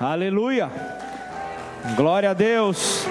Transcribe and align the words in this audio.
Aleluia. 0.00 0.70
Glória 1.96 2.30
a 2.30 2.32
Deus. 2.32 3.04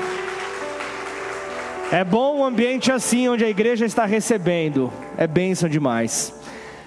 É 1.91 2.01
bom 2.01 2.39
um 2.39 2.45
ambiente 2.45 2.93
assim, 2.93 3.27
onde 3.27 3.43
a 3.43 3.49
igreja 3.49 3.85
está 3.85 4.05
recebendo. 4.05 4.89
É 5.17 5.27
bênção 5.27 5.67
demais. 5.67 6.33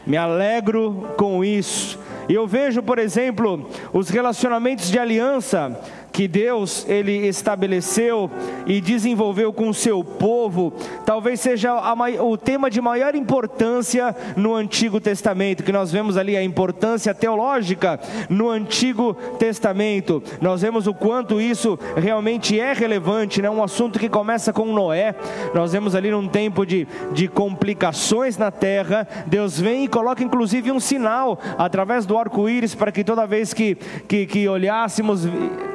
Me 0.06 0.16
alegro 0.16 1.10
com 1.18 1.44
isso. 1.44 1.98
E 2.30 2.34
eu 2.34 2.46
vejo, 2.46 2.82
por 2.82 2.98
exemplo, 2.98 3.68
os 3.92 4.08
relacionamentos 4.08 4.90
de 4.90 4.98
aliança 4.98 5.78
que 6.10 6.26
Deus 6.26 6.87
ele 6.88 7.26
estabeleceu 7.28 8.30
e 8.67 8.81
desenvolveu 8.81 9.53
com 9.53 9.69
o 9.69 9.74
seu 9.74 10.03
povo, 10.03 10.72
talvez 11.04 11.40
seja 11.40 11.72
a, 11.72 11.95
o 12.22 12.37
tema 12.37 12.71
de 12.71 12.81
maior 12.81 13.15
importância 13.15 14.15
no 14.37 14.54
Antigo 14.54 15.01
Testamento, 15.01 15.63
que 15.63 15.72
nós 15.72 15.90
vemos 15.90 16.16
ali 16.16 16.37
a 16.37 16.42
importância 16.42 17.15
teológica 17.15 18.01
no 18.28 18.48
Antigo 18.48 19.15
Testamento. 19.38 20.23
Nós 20.41 20.62
vemos 20.62 20.87
o 20.87 20.95
quanto 20.95 21.41
isso 21.41 21.78
realmente 21.96 22.59
é 22.59 22.73
relevante, 22.73 23.42
né? 23.42 23.51
um 23.51 23.62
assunto 23.62 23.98
que 23.98 24.09
começa 24.09 24.52
com 24.52 24.66
Noé. 24.66 25.15
Nós 25.54 25.73
vemos 25.73 25.95
ali 25.95 26.10
num 26.10 26.29
tempo 26.29 26.65
de, 26.65 26.87
de 27.12 27.29
complicações 27.29 28.37
na 28.37 28.51
terra, 28.51 29.06
Deus 29.27 29.59
vem 29.59 29.84
e 29.84 29.88
coloca 29.88 30.23
inclusive 30.23 30.70
um 30.70 30.80
sinal 30.80 31.38
através 31.59 32.06
do 32.06 32.16
arco-íris 32.16 32.74
para 32.74 32.92
que 32.92 33.04
toda 33.04 33.27
vez 33.27 33.52
que, 33.52 33.74
que, 34.06 34.27
que 34.27 34.48
olhássemos 34.48 35.27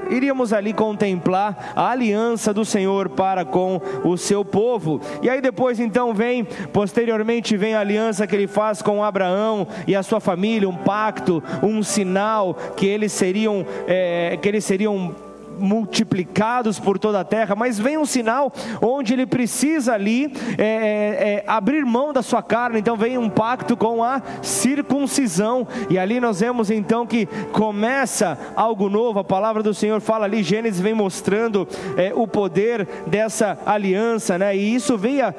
iríamos 0.10 0.54
ali 0.54 0.74
contemplar 0.74 1.74
a 1.76 1.90
aliança 1.90 2.54
do 2.54 2.64
Senhor 2.64 2.85
para 3.10 3.46
com 3.46 3.82
o 4.04 4.18
seu 4.18 4.44
povo. 4.44 5.02
E 5.22 5.30
aí 5.30 5.42
depois 5.42 5.80
então 5.80 6.14
vem, 6.14 6.44
posteriormente 6.72 7.58
vem 7.58 7.74
a 7.74 7.80
aliança 7.80 8.28
que 8.28 8.36
ele 8.36 8.48
faz 8.48 8.82
com 8.82 9.04
Abraão 9.04 9.68
e 9.88 9.96
a 9.96 10.04
sua 10.04 10.20
família, 10.20 10.70
um 10.70 10.76
pacto, 10.76 11.44
um 11.62 11.82
sinal 11.84 12.54
que 12.76 12.86
eles 12.86 13.12
seriam, 13.12 13.66
é, 13.88 14.38
que 14.42 14.48
eles 14.48 14.64
seriam 14.64 15.25
multiplicados 15.58 16.80
por 16.80 17.00
toda 17.00 17.20
a 17.20 17.24
terra, 17.24 17.56
mas 17.56 17.80
vem 17.80 17.98
um 17.98 18.06
sinal 18.06 18.52
onde 18.82 19.14
ele 19.14 19.26
precisa 19.26 19.94
ali 19.94 20.32
é, 20.58 20.64
é, 20.64 20.66
é, 20.66 21.44
abrir 21.48 21.86
mão 21.86 22.14
da 22.14 22.22
sua 22.22 22.42
carne, 22.42 22.80
então 22.80 22.96
vem 22.96 23.18
um 23.18 23.30
pacto 23.30 23.76
com 23.76 24.04
a 24.04 24.22
circuncisão, 24.42 25.68
e 25.90 25.98
ali 25.98 26.20
nós 26.20 26.40
vemos 26.40 26.70
então 26.70 27.06
que 27.06 27.28
começa 27.52 28.38
algo 28.56 28.90
novo, 28.90 29.20
a 29.20 29.24
palavra 29.24 29.64
do 29.64 29.74
Senhor 29.74 30.02
fala 30.02 30.26
ali, 30.26 30.44
Gênesis 30.44 30.80
vem 30.80 30.94
mostrando 30.94 31.68
é, 31.98 32.14
o 32.14 32.28
poder 32.28 32.88
dessa 33.08 33.58
aliança, 33.66 34.38
né? 34.38 34.56
e 34.56 34.76
isso 34.76 34.98
veio 34.98 35.34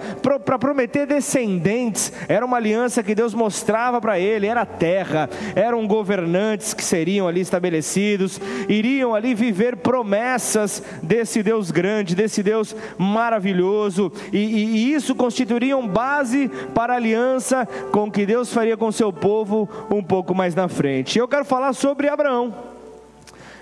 para 0.45 0.59
prometer 0.59 1.07
descendentes, 1.07 2.13
era 2.29 2.45
uma 2.45 2.57
aliança 2.57 3.03
que 3.03 3.15
Deus 3.15 3.35
mostrava 3.35 4.01
para 4.01 4.19
ele, 4.19 4.47
era 4.47 4.65
terra, 4.65 5.29
eram 5.55 5.87
governantes 5.87 6.75
que 6.75 6.83
seriam 6.83 7.29
ali 7.29 7.41
estabelecidos, 7.41 8.41
iriam 8.69 9.15
ali 9.15 9.35
viver 9.35 9.77
promessas 9.77 10.06
promessas 10.07 10.81
desse 11.03 11.43
Deus 11.43 11.73
grande, 11.73 12.15
desse 12.15 12.41
Deus 12.41 12.77
maravilhoso, 12.97 14.13
e, 14.33 14.39
e, 14.39 14.95
isso 14.95 15.17
constituiria 15.17 15.77
um 15.77 15.87
base 15.87 16.49
para 16.73 16.93
a 16.93 16.97
aliança 16.97 17.67
com 17.91 18.09
que 18.09 18.25
Deus 18.25 18.53
faria 18.53 18.77
com 18.77 18.93
seu 18.93 19.13
povo 19.13 19.69
um 19.91 20.03
pouco 20.03 20.33
mais 20.33 20.55
na 20.55 20.69
frente. 20.69 21.19
Eu 21.19 21.27
quero 21.27 21.45
falar 21.45 21.73
sobre 21.73 22.09
Abraão. 22.09 22.55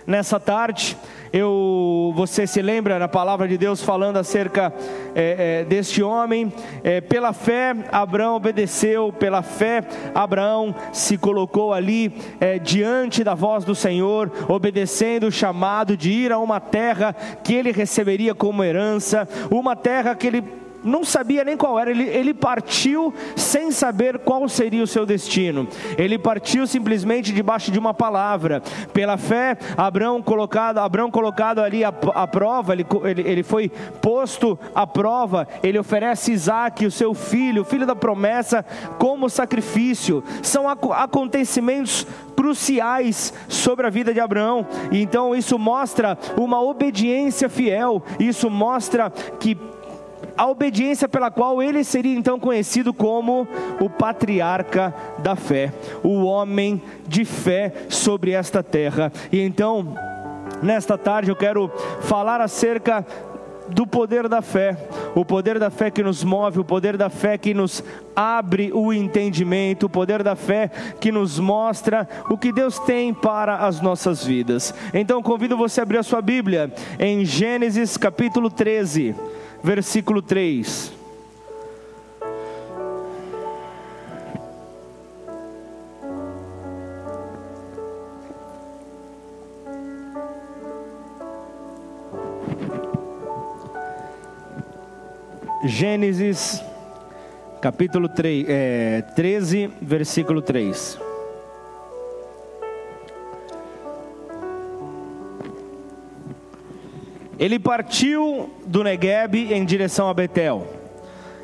Nessa 0.07 0.39
tarde, 0.39 0.99
eu, 1.37 2.13
você 2.15 2.47
se 2.47 2.63
lembra 2.63 2.97
na 2.97 3.09
palavra 3.09 3.49
de 3.49 3.59
Deus 3.59 3.83
falando 3.83 4.19
acerca 4.19 4.73
é, 5.17 5.63
é, 5.63 5.65
deste 5.65 6.01
homem? 6.01 6.53
É, 6.85 7.01
pela 7.01 7.33
fé, 7.33 7.75
Abraão 7.91 8.37
obedeceu, 8.37 9.13
pela 9.13 9.43
fé, 9.43 9.83
Abraão 10.15 10.73
se 10.93 11.19
colocou 11.19 11.73
ali 11.73 12.15
é, 12.39 12.61
diante 12.61 13.25
da 13.25 13.35
voz 13.35 13.65
do 13.65 13.75
Senhor, 13.75 14.31
obedecendo 14.49 15.27
o 15.27 15.33
chamado 15.33 15.97
de 15.97 16.13
ir 16.13 16.31
a 16.31 16.39
uma 16.39 16.61
terra 16.61 17.13
que 17.43 17.53
ele 17.53 17.73
receberia 17.73 18.33
como 18.33 18.63
herança, 18.63 19.29
uma 19.51 19.75
terra 19.75 20.15
que 20.15 20.29
ele 20.29 20.64
não 20.85 21.03
sabia 21.03 21.43
nem 21.43 21.57
qual 21.57 21.79
era, 21.79 21.91
ele, 21.91 22.05
ele 22.05 22.35
partiu 22.35 23.13
sem 23.35 23.71
saber 23.71 24.19
qual 24.19 24.49
seria 24.49 24.83
o 24.83 24.87
seu 24.87 25.07
destino. 25.07 25.67
Ele 25.97 26.19
partiu 26.19 26.67
simplesmente 26.67 27.33
debaixo 27.33 27.71
de 27.71 27.79
uma 27.79 27.95
palavra. 27.95 28.63
Pela 28.93 29.17
fé, 29.17 29.57
Abraão 29.77 30.23
colocado, 30.23 30.79
Abraão 30.79 31.11
colocado 31.11 31.61
ali 31.61 31.83
a, 31.85 31.93
a 32.15 32.27
prova, 32.27 32.75
ele, 32.75 32.87
ele, 33.05 33.23
ele 33.23 33.43
foi 33.43 33.71
posto 34.01 34.59
à 34.75 34.87
prova, 34.87 35.49
ele 35.63 35.79
oferece 35.79 36.33
Isaac, 36.33 36.85
o 36.85 36.91
seu 36.91 37.15
filho, 37.15 37.63
o 37.63 37.65
filho 37.65 37.87
da 37.87 37.97
promessa, 37.97 38.65
como 38.99 39.31
sacrifício. 39.31 40.23
São 40.43 40.69
acontecimentos 40.69 42.07
cruciais 42.35 43.33
sobre 43.49 43.87
a 43.87 43.91
vida 43.91 44.13
de 44.13 44.21
Abraão. 44.21 44.67
E 44.91 45.01
então 45.01 45.35
isso 45.35 45.59
mostra 45.59 46.19
uma 46.37 46.61
obediência 46.61 47.49
fiel. 47.49 48.03
Isso 48.19 48.51
mostra 48.51 49.11
que 49.39 49.57
a 50.37 50.47
obediência 50.47 51.09
pela 51.09 51.31
qual 51.31 51.63
ele 51.63 51.85
seria 51.85 52.17
então 52.17 52.39
conhecido 52.39 52.93
como 52.93 53.47
o 53.81 53.89
patriarca 53.89 54.95
da 55.19 55.37
fé, 55.37 55.73
o 56.03 56.25
homem 56.25 56.83
de 57.07 57.25
fé 57.25 57.73
sobre 57.89 58.33
esta 58.33 58.63
terra. 58.63 59.13
E 59.31 59.41
então, 59.41 59.95
nesta 60.63 60.99
tarde 60.99 61.31
eu 61.31 61.37
quero 61.37 61.71
falar 62.01 62.41
acerca 62.41 63.07
do 63.69 63.87
poder 63.87 64.29
da 64.29 64.43
fé, 64.43 64.77
o 65.15 65.25
poder 65.25 65.59
da 65.59 65.71
fé 65.71 65.91
que 65.91 66.03
nos 66.03 66.23
move, 66.23 66.61
o 66.61 66.65
poder 66.65 66.99
da 66.99 67.09
fé 67.09 67.39
que 67.39 67.55
nos 67.55 67.83
abre 68.15 68.71
o 68.73 68.93
entendimento, 68.93 69.87
o 69.87 69.89
poder 69.89 70.23
da 70.23 70.37
fé 70.37 70.71
que 71.01 71.11
nos 71.11 71.39
mostra 71.39 72.07
o 72.29 72.37
que 72.37 72.53
Deus 72.53 72.79
tem 72.81 73.15
para 73.15 73.67
as 73.67 73.81
nossas 73.81 74.23
vidas. 74.23 74.75
Então 74.93 75.23
convido 75.23 75.57
você 75.57 75.81
a 75.81 75.83
abrir 75.83 75.99
a 75.99 76.03
sua 76.03 76.21
Bíblia 76.21 76.71
em 76.99 77.25
Gênesis 77.25 77.97
capítulo 77.97 78.51
13 78.51 79.15
versículo 79.65 80.21
3. 80.21 80.93
Gênesis, 95.67 96.63
capítulo 97.63 98.11
3, 98.11 98.45
é, 98.47 99.03
13, 99.17 99.71
versículo 99.81 100.43
3. 100.43 101.04
Ele 107.45 107.59
partiu 107.59 108.49
do 108.65 108.83
Negueb 108.83 109.53
em 109.53 109.67
direção 109.67 110.09
a 110.09 110.15
Betel, 110.15 110.67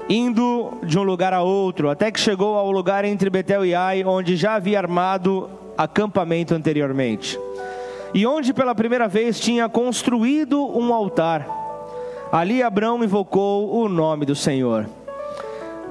indo 0.08 0.78
de 0.82 0.98
um 0.98 1.02
lugar 1.02 1.34
a 1.34 1.42
outro, 1.42 1.90
até 1.90 2.10
que 2.10 2.18
chegou 2.18 2.56
ao 2.56 2.70
lugar 2.70 3.04
entre 3.04 3.28
Betel 3.28 3.66
e 3.66 3.74
Ai, 3.74 4.02
onde 4.02 4.34
já 4.34 4.54
havia 4.54 4.78
armado 4.78 5.50
acampamento 5.76 6.54
anteriormente, 6.54 7.38
e 8.14 8.26
onde 8.26 8.54
pela 8.54 8.74
primeira 8.74 9.06
vez 9.08 9.38
tinha 9.38 9.68
construído 9.68 10.66
um 10.74 10.94
altar. 10.94 11.46
Ali 12.32 12.62
Abraão 12.62 13.04
invocou 13.04 13.70
o 13.70 13.86
nome 13.86 14.24
do 14.24 14.34
Senhor. 14.34 14.88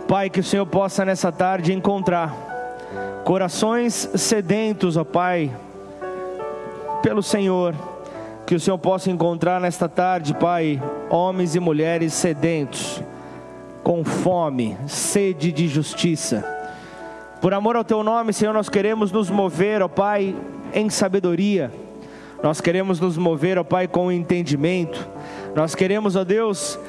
Pai, 0.08 0.28
que 0.28 0.40
o 0.40 0.44
Senhor 0.44 0.66
possa 0.66 1.06
nessa 1.06 1.32
tarde 1.32 1.72
encontrar 1.72 2.34
corações 3.24 4.10
sedentos, 4.16 4.98
ó 4.98 5.04
Pai, 5.04 5.56
pelo 7.04 7.22
Senhor 7.22 7.76
que 8.50 8.56
o 8.56 8.60
Senhor 8.60 8.80
possa 8.80 9.12
encontrar 9.12 9.62
nesta 9.62 9.88
tarde, 9.88 10.34
Pai, 10.34 10.82
homens 11.08 11.54
e 11.54 11.60
mulheres 11.60 12.16
sedentos, 12.16 13.00
com 13.84 14.04
fome, 14.04 14.76
sede 14.88 15.52
de 15.52 15.68
justiça. 15.68 16.44
Por 17.40 17.54
amor 17.54 17.76
ao 17.76 17.84
Teu 17.84 18.04
nome, 18.04 18.34
Senhor, 18.34 18.52
nós 18.52 18.68
queremos 18.68 19.12
nos 19.12 19.30
mover, 19.30 19.84
ó 19.84 19.88
Pai, 19.88 20.36
em 20.74 20.90
sabedoria. 20.90 21.72
Nós 22.42 22.60
queremos 22.60 23.00
nos 23.00 23.18
mover, 23.18 23.60
ó 23.60 23.64
Pai, 23.64 23.88
com 23.88 24.12
entendimento. 24.12 25.08
Nós 25.56 25.76
queremos, 25.76 26.16
ó 26.16 26.24
Deus, 26.24 26.80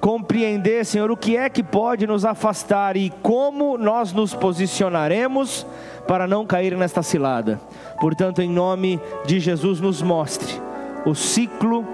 compreender, 0.00 0.84
Senhor, 0.84 1.08
o 1.12 1.16
que 1.16 1.36
é 1.36 1.48
que 1.48 1.62
pode 1.62 2.04
nos 2.04 2.24
afastar 2.24 2.96
e 2.96 3.10
como 3.22 3.78
nós 3.78 4.12
nos 4.12 4.34
posicionaremos 4.34 5.64
para 6.08 6.26
não 6.26 6.44
cair 6.44 6.76
nesta 6.76 7.00
cilada. 7.00 7.60
Portanto, 8.00 8.42
em 8.42 8.50
nome 8.50 9.00
de 9.24 9.38
Jesus, 9.38 9.78
nos 9.78 10.02
mostre 10.02 10.65
o 11.06 11.14
ciclo 11.14 11.86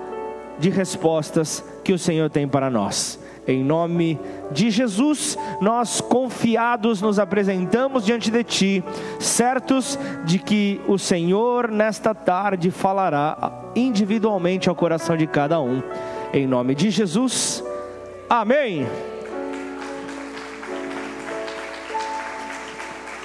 de 0.59 0.71
respostas 0.71 1.65
que 1.85 1.93
o 1.93 1.99
Senhor 1.99 2.31
tem 2.31 2.49
para 2.49 2.71
nós. 2.71 3.21
Em 3.47 3.63
nome 3.63 4.21
de 4.53 4.71
Jesus, 4.71 5.37
nós 5.61 6.01
confiados 6.01 7.03
nos 7.03 7.19
apresentamos 7.19 8.05
diante 8.05 8.31
de 8.31 8.45
Ti, 8.45 8.85
certos 9.19 9.99
de 10.25 10.39
que 10.39 10.81
o 10.87 10.97
Senhor 10.97 11.69
nesta 11.69 12.15
tarde 12.15 12.71
falará 12.71 13.71
individualmente 13.75 14.69
ao 14.69 14.77
coração 14.77 15.17
de 15.17 15.27
cada 15.27 15.61
um. 15.61 15.83
Em 16.33 16.47
nome 16.47 16.75
de 16.75 16.89
Jesus, 16.91 17.65
amém. 18.31 18.87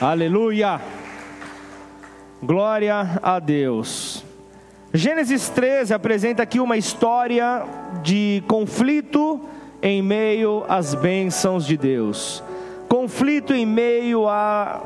Aleluia, 0.02 0.82
glória 2.42 3.20
a 3.22 3.40
Deus. 3.40 4.07
Gênesis 4.94 5.50
13 5.50 5.94
apresenta 5.94 6.44
aqui 6.44 6.62
uma 6.62 6.78
história 6.78 7.66
de 8.02 8.42
conflito 8.48 9.40
em 9.82 10.02
meio 10.02 10.64
às 10.70 10.96
bênçãos 10.96 11.66
de 11.66 11.76
Deus, 11.76 12.42
conflito 12.88 13.54
em 13.54 13.66
meio 13.66 14.30
à 14.30 14.82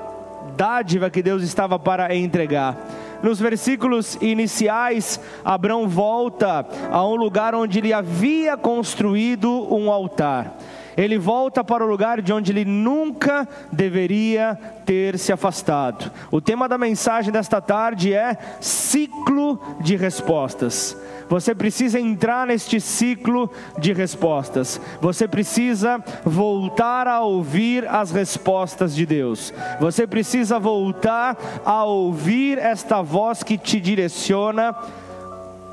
dádiva 0.58 1.12
que 1.12 1.22
Deus 1.22 1.44
estava 1.44 1.78
para 1.78 2.16
entregar. 2.16 2.76
Nos 3.22 3.40
versículos 3.40 4.18
iniciais, 4.20 5.20
Abraão 5.46 5.88
volta 5.88 6.66
a 6.92 7.06
um 7.06 7.16
lugar 7.16 7.54
onde 7.54 7.78
ele 7.78 7.94
havia 7.94 8.58
construído 8.58 9.72
um 9.72 9.92
altar 9.92 10.58
ele 10.98 11.18
volta 11.18 11.64
para 11.64 11.86
o 11.86 11.88
lugar 11.88 12.22
de 12.22 12.34
onde 12.34 12.52
ele 12.52 12.66
nunca 12.66 13.48
deveria 13.72 14.58
ter 14.86 15.18
se 15.18 15.32
afastado. 15.32 16.12
O 16.30 16.42
tema 16.42 16.68
da 16.68 16.78
mensagem 16.78 17.32
desta 17.32 17.62
tarde 17.62 18.14
é 18.14 18.38
ciclo 18.60 19.62
de 19.82 19.96
respostas. 19.96 20.98
Você 21.32 21.56
precisa 21.56 21.98
entrar 21.98 22.46
neste 22.46 22.82
ciclo 22.82 23.50
de 23.78 23.94
respostas. 23.94 24.82
Você 25.00 25.30
precisa 25.30 26.04
voltar 26.26 27.08
a 27.08 27.22
ouvir 27.22 27.88
as 27.88 28.12
respostas 28.12 28.94
de 28.94 29.06
Deus. 29.06 29.54
Você 29.80 30.06
precisa 30.06 30.60
voltar 30.60 31.38
a 31.64 31.86
ouvir 31.86 32.58
esta 32.58 33.02
voz 33.02 33.44
que 33.44 33.58
te 33.58 33.80
direciona, 33.80 34.76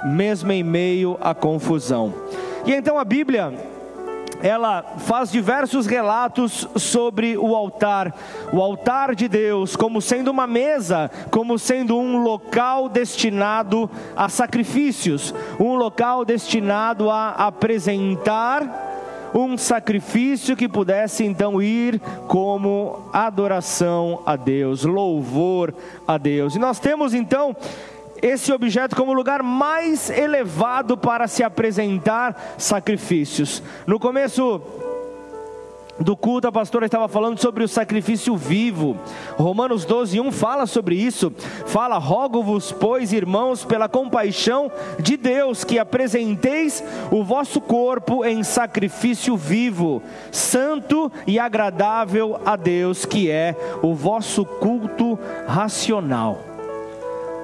mesmo 0.05 0.53
em 0.53 0.62
meio 0.62 1.19
à 1.20 1.35
confusão. 1.35 2.15
E 2.65 2.73
então 2.73 2.97
a 2.97 3.05
Bíblia 3.05 3.53
ela 4.43 4.82
faz 4.99 5.31
diversos 5.31 5.87
relatos 5.87 6.69
sobre 6.76 7.37
o 7.37 7.55
altar, 7.55 8.14
o 8.52 8.62
altar 8.62 9.14
de 9.14 9.29
Deus, 9.29 9.76
como 9.76 10.00
sendo 10.00 10.31
uma 10.31 10.46
mesa, 10.46 11.11
como 11.31 11.58
sendo 11.58 11.99
um 11.99 12.23
local 12.23 12.88
destinado 12.88 13.90
a 14.17 14.29
sacrifícios, 14.29 15.35
um 15.58 15.75
local 15.75 16.25
destinado 16.25 17.11
a 17.11 17.31
apresentar 17.31 18.87
um 19.35 19.58
sacrifício 19.58 20.56
que 20.56 20.69
pudesse 20.69 21.25
então 21.25 21.61
ir 21.61 22.00
como 22.26 23.08
adoração 23.12 24.23
a 24.25 24.37
Deus, 24.37 24.84
louvor 24.84 25.75
a 26.06 26.17
Deus. 26.17 26.55
E 26.55 26.58
nós 26.58 26.79
temos 26.79 27.12
então 27.12 27.55
esse 28.23 28.53
objeto 28.53 28.97
como 28.97 29.12
lugar 29.12 29.43
mais 29.43 30.11
elevado 30.11 30.97
para 30.97 31.26
se 31.26 31.43
apresentar 31.43 32.55
sacrifícios. 32.59 33.62
No 33.87 33.99
começo 33.99 34.61
do 36.00 36.17
culto, 36.17 36.47
a 36.47 36.53
pastora 36.53 36.87
estava 36.87 37.09
falando 37.09 37.41
sobre 37.41 37.65
o 37.65 37.69
sacrifício 37.69 38.37
vivo. 38.37 38.97
Romanos 39.37 39.85
12, 39.85 40.20
1 40.20 40.32
fala 40.32 40.67
sobre 40.67 40.94
isso. 40.94 41.32
Fala: 41.67 41.99
Rogo-vos, 41.99 42.70
pois, 42.73 43.12
irmãos, 43.12 43.65
pela 43.65 43.88
compaixão 43.88 44.70
de 44.99 45.17
Deus, 45.17 45.65
que 45.65 45.79
apresenteis 45.79 46.85
o 47.11 47.25
vosso 47.25 47.61
corpo 47.61 48.25
em 48.25 48.43
sacrifício 48.43 49.37
vivo, 49.37 50.03
santo 50.31 51.11
e 51.26 51.38
agradável 51.38 52.41
a 52.44 52.55
Deus, 52.55 53.05
que 53.05 53.31
é 53.31 53.56
o 53.82 53.94
vosso 53.94 54.44
culto 54.44 55.19
racional 55.47 56.48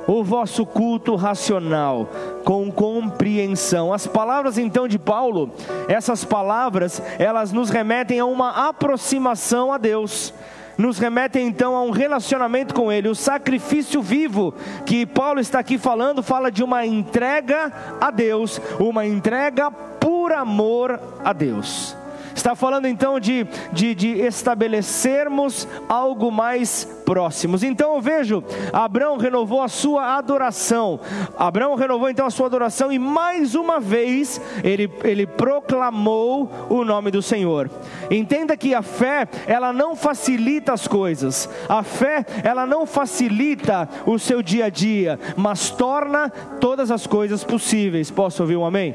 o 0.06 0.22
vosso 0.22 0.66
culto 0.66 1.14
racional, 1.14 2.08
com 2.44 2.70
compreensão. 2.70 3.92
As 3.92 4.06
palavras 4.06 4.58
então 4.58 4.86
de 4.86 4.98
Paulo, 4.98 5.50
essas 5.88 6.24
palavras, 6.24 7.02
elas 7.18 7.52
nos 7.52 7.70
remetem 7.70 8.20
a 8.20 8.26
uma 8.26 8.68
aproximação 8.68 9.72
a 9.72 9.78
Deus 9.78 10.32
nos 10.76 10.98
remetem 10.98 11.46
então 11.46 11.76
a 11.76 11.82
um 11.82 11.90
relacionamento 11.90 12.74
com 12.74 12.90
Ele. 12.90 13.08
O 13.08 13.14
sacrifício 13.14 14.02
vivo 14.02 14.52
que 14.84 15.06
Paulo 15.06 15.38
está 15.38 15.60
aqui 15.60 15.78
falando, 15.78 16.22
fala 16.22 16.50
de 16.50 16.64
uma 16.64 16.84
entrega 16.84 17.72
a 18.00 18.10
Deus, 18.10 18.60
uma 18.80 19.06
entrega 19.06 19.70
por 19.70 20.32
amor 20.32 21.00
a 21.24 21.32
Deus. 21.32 21.96
Está 22.34 22.54
falando 22.54 22.86
então 22.86 23.20
de, 23.20 23.46
de, 23.72 23.94
de 23.94 24.08
estabelecermos 24.20 25.68
algo 25.88 26.30
mais 26.30 26.84
próximos. 27.04 27.62
Então 27.62 27.94
eu 27.94 28.00
vejo, 28.00 28.42
Abraão 28.72 29.16
renovou 29.16 29.62
a 29.62 29.68
sua 29.68 30.16
adoração. 30.16 30.98
Abraão 31.38 31.74
renovou 31.74 32.08
então 32.08 32.26
a 32.26 32.30
sua 32.30 32.46
adoração 32.46 32.90
e 32.90 32.98
mais 32.98 33.54
uma 33.54 33.78
vez 33.78 34.40
ele, 34.62 34.90
ele 35.04 35.26
proclamou 35.26 36.50
o 36.68 36.84
nome 36.84 37.10
do 37.10 37.22
Senhor. 37.22 37.70
Entenda 38.10 38.56
que 38.56 38.74
a 38.74 38.82
fé, 38.82 39.28
ela 39.46 39.72
não 39.72 39.94
facilita 39.94 40.72
as 40.72 40.88
coisas. 40.88 41.48
A 41.68 41.82
fé, 41.82 42.24
ela 42.42 42.66
não 42.66 42.86
facilita 42.86 43.88
o 44.06 44.18
seu 44.18 44.42
dia 44.42 44.66
a 44.66 44.70
dia, 44.70 45.18
mas 45.36 45.70
torna 45.70 46.30
todas 46.60 46.90
as 46.90 47.06
coisas 47.06 47.44
possíveis. 47.44 48.10
Posso 48.10 48.42
ouvir 48.42 48.56
um 48.56 48.66
amém? 48.66 48.94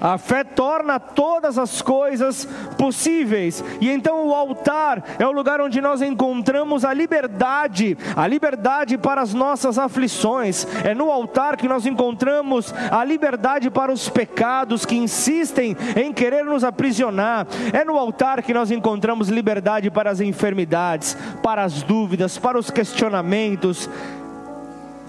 A 0.00 0.16
fé 0.18 0.44
torna 0.44 1.00
todas 1.00 1.58
as 1.58 1.82
coisas 1.82 2.46
possíveis. 2.76 3.64
E 3.80 3.90
então 3.90 4.26
o 4.26 4.34
altar 4.34 5.02
é 5.18 5.26
o 5.26 5.32
lugar 5.32 5.60
onde 5.60 5.80
nós 5.80 6.02
encontramos 6.02 6.84
a 6.84 6.92
liberdade, 6.92 7.96
a 8.16 8.26
liberdade 8.26 8.96
para 8.96 9.20
as 9.20 9.34
nossas 9.34 9.78
aflições. 9.78 10.66
É 10.84 10.94
no 10.94 11.10
altar 11.10 11.56
que 11.56 11.68
nós 11.68 11.86
encontramos 11.86 12.72
a 12.90 13.04
liberdade 13.04 13.70
para 13.70 13.92
os 13.92 14.08
pecados 14.08 14.86
que 14.86 14.96
insistem 14.96 15.76
em 15.96 16.12
querer 16.12 16.44
nos 16.44 16.64
aprisionar. 16.64 17.46
É 17.72 17.84
no 17.84 17.96
altar 17.96 18.42
que 18.42 18.54
nós 18.54 18.70
encontramos 18.70 19.28
liberdade 19.28 19.90
para 19.90 20.10
as 20.10 20.20
enfermidades, 20.20 21.16
para 21.42 21.64
as 21.64 21.82
dúvidas, 21.82 22.38
para 22.38 22.58
os 22.58 22.70
questionamentos. 22.70 23.88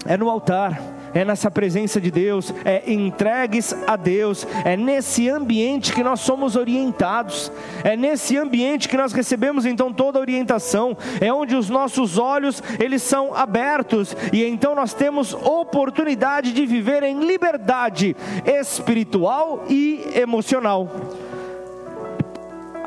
É 0.06 0.16
no 0.16 0.28
altar 0.28 0.99
é 1.14 1.24
nessa 1.24 1.50
presença 1.50 2.00
de 2.00 2.10
Deus, 2.10 2.52
é 2.64 2.90
entregues 2.90 3.74
a 3.86 3.96
Deus, 3.96 4.46
é 4.64 4.76
nesse 4.76 5.28
ambiente 5.28 5.92
que 5.92 6.02
nós 6.02 6.20
somos 6.20 6.56
orientados, 6.56 7.50
é 7.84 7.96
nesse 7.96 8.36
ambiente 8.36 8.88
que 8.88 8.96
nós 8.96 9.12
recebemos 9.12 9.66
então 9.66 9.92
toda 9.92 10.18
a 10.18 10.20
orientação, 10.20 10.96
é 11.20 11.32
onde 11.32 11.54
os 11.56 11.68
nossos 11.68 12.18
olhos 12.18 12.62
eles 12.78 13.02
são 13.02 13.34
abertos 13.34 14.16
e 14.32 14.44
então 14.44 14.74
nós 14.74 14.94
temos 14.94 15.34
oportunidade 15.34 16.52
de 16.52 16.66
viver 16.66 17.02
em 17.02 17.24
liberdade 17.24 18.16
espiritual 18.44 19.64
e 19.68 20.04
emocional. 20.14 20.88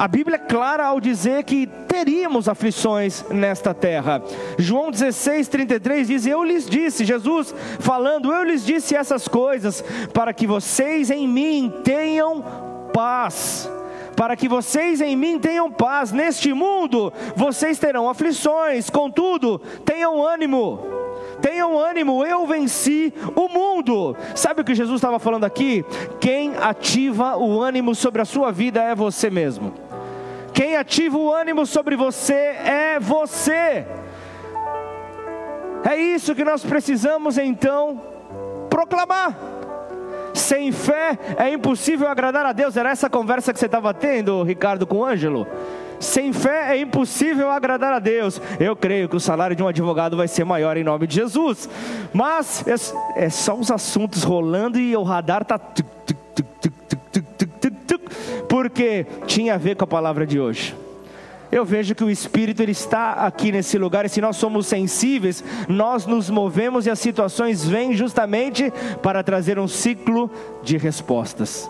A 0.04 0.08
Bíblia 0.10 0.36
é 0.36 0.38
clara 0.38 0.84
ao 0.84 1.00
dizer 1.00 1.46
que 1.46 1.66
teríamos 1.66 2.50
aflições 2.50 3.24
nesta 3.30 3.74
terra. 3.74 4.22
João 4.60 4.92
16, 4.92 5.48
33 5.48 6.08
diz: 6.10 6.26
Eu 6.26 6.44
lhes 6.44 6.70
disse, 6.70 7.06
Jesus 7.06 7.56
falando, 7.80 8.30
eu 8.30 8.44
lhes 8.44 8.66
disse 8.66 8.98
essas 8.98 9.30
coisas, 9.30 9.82
para 10.14 10.34
que 10.34 10.46
vocês 10.46 11.10
em 11.10 11.26
mim 11.26 11.72
tenham 11.86 12.44
paz. 12.94 13.72
Para 14.14 14.36
que 14.36 14.50
vocês 14.50 15.00
em 15.00 15.16
mim 15.16 15.40
tenham 15.40 15.72
paz. 15.72 16.12
Neste 16.12 16.54
mundo 16.54 17.14
vocês 17.34 17.80
terão 17.80 18.10
aflições, 18.10 18.90
contudo, 18.90 19.58
tenham 19.86 20.22
ânimo 20.22 21.02
tenham 21.42 21.78
ânimo, 21.78 22.26
eu 22.26 22.48
venci 22.48 23.14
o 23.36 23.50
mundo. 23.50 24.16
Sabe 24.34 24.62
o 24.62 24.64
que 24.64 24.74
Jesus 24.74 24.96
estava 24.96 25.20
falando 25.20 25.44
aqui? 25.44 25.84
Quem 26.22 26.56
ativa 26.56 27.36
o 27.36 27.62
ânimo 27.62 27.94
sobre 27.94 28.22
a 28.22 28.26
sua 28.26 28.50
vida 28.50 28.82
é 28.82 28.96
você 28.96 29.30
mesmo. 29.30 29.74
Quem 30.54 30.76
ativa 30.76 31.18
o 31.18 31.34
ânimo 31.34 31.66
sobre 31.66 31.96
você 31.96 32.34
é 32.34 33.00
você. 33.00 33.86
É 35.84 35.98
isso 35.98 36.36
que 36.36 36.44
nós 36.44 36.64
precisamos 36.64 37.38
então 37.38 38.02
proclamar. 38.70 39.38
Sem 40.34 40.72
fé 40.72 41.18
é 41.38 41.52
impossível 41.52 42.08
agradar 42.08 42.46
a 42.46 42.54
Deus. 42.54 42.78
Era 42.78 42.92
essa 42.92 43.10
conversa 43.10 43.54
que 43.54 43.60
você 43.60 43.66
estava 43.66 43.94
tendo, 43.94 44.44
Ricardo, 44.44 44.88
com 44.88 44.98
o 44.98 45.06
Ângelo. 45.06 45.48
Sem 46.00 46.34
fé 46.34 46.76
é 46.76 46.82
impossível 46.82 47.50
agradar 47.50 47.94
a 47.94 48.00
Deus. 48.00 48.42
Eu 48.60 48.76
creio 48.76 49.08
que 49.08 49.16
o 49.16 49.20
salário 49.20 49.56
de 49.56 49.64
um 49.64 49.68
advogado 49.68 50.18
vai 50.18 50.28
ser 50.28 50.44
maior 50.44 50.76
em 50.76 50.84
nome 50.84 51.08
de 51.08 51.16
Jesus. 51.16 51.70
Mas 52.12 52.66
é, 52.68 53.26
é 53.26 53.30
só 53.30 53.56
os 53.56 53.72
assuntos 53.72 54.24
rolando 54.24 54.80
e 54.80 54.96
o 54.96 55.04
radar 55.04 55.44
está. 55.44 55.60
Porque 58.54 59.08
tinha 59.26 59.56
a 59.56 59.58
ver 59.58 59.76
com 59.76 59.84
a 59.84 59.88
palavra 59.88 60.28
de 60.28 60.40
hoje 60.40 60.76
eu 61.52 61.64
vejo 61.64 61.94
que 61.94 62.04
o 62.04 62.10
Espírito 62.10 62.64
ele 62.64 62.72
está 62.72 63.12
aqui 63.12 63.52
nesse 63.52 63.78
lugar, 63.78 64.06
e 64.06 64.10
se 64.10 64.20
nós 64.20 64.38
somos 64.38 64.66
sensíveis, 64.66 65.44
nós 65.68 66.08
nos 66.08 66.28
movemos 66.28 66.88
e 66.88 66.90
as 66.90 66.98
situações 66.98 67.64
vêm 67.64 67.94
justamente 67.94 68.74
para 69.04 69.22
trazer 69.22 69.60
um 69.60 69.68
ciclo 69.68 70.32
de 70.64 70.78
respostas. 70.78 71.70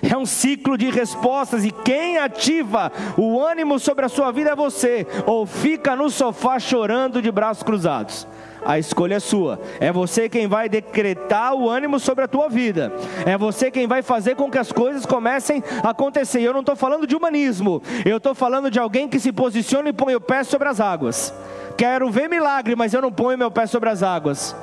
É 0.00 0.16
um 0.16 0.24
ciclo 0.24 0.78
de 0.78 0.88
respostas 0.88 1.66
e 1.66 1.70
quem 1.70 2.16
ativa 2.16 2.90
o 3.18 3.38
ânimo 3.38 3.78
sobre 3.78 4.06
a 4.06 4.08
sua 4.08 4.32
vida 4.32 4.52
é 4.52 4.56
você, 4.56 5.06
ou 5.26 5.44
fica 5.44 5.94
no 5.94 6.08
sofá 6.08 6.58
chorando 6.58 7.20
de 7.20 7.30
braços 7.30 7.62
cruzados. 7.62 8.26
A 8.64 8.78
escolha 8.78 9.16
é 9.16 9.20
sua. 9.20 9.60
É 9.80 9.92
você 9.92 10.28
quem 10.28 10.46
vai 10.46 10.68
decretar 10.68 11.54
o 11.54 11.68
ânimo 11.68 11.98
sobre 11.98 12.24
a 12.24 12.28
tua 12.28 12.48
vida. 12.48 12.92
É 13.24 13.36
você 13.38 13.70
quem 13.70 13.86
vai 13.86 14.02
fazer 14.02 14.34
com 14.34 14.50
que 14.50 14.58
as 14.58 14.72
coisas 14.72 15.06
comecem 15.06 15.62
a 15.82 15.90
acontecer. 15.90 16.40
Eu 16.40 16.52
não 16.52 16.60
estou 16.60 16.76
falando 16.76 17.06
de 17.06 17.16
humanismo. 17.16 17.82
Eu 18.04 18.18
estou 18.18 18.34
falando 18.34 18.70
de 18.70 18.78
alguém 18.78 19.08
que 19.08 19.20
se 19.20 19.32
posiciona 19.32 19.88
e 19.88 19.92
põe 19.92 20.14
o 20.14 20.20
pé 20.20 20.44
sobre 20.44 20.68
as 20.68 20.80
águas. 20.80 21.32
Quero 21.76 22.10
ver 22.10 22.28
milagre, 22.28 22.74
mas 22.74 22.92
eu 22.92 23.00
não 23.00 23.12
ponho 23.12 23.38
meu 23.38 23.50
pé 23.50 23.66
sobre 23.66 23.88
as 23.88 24.02
águas. 24.02 24.54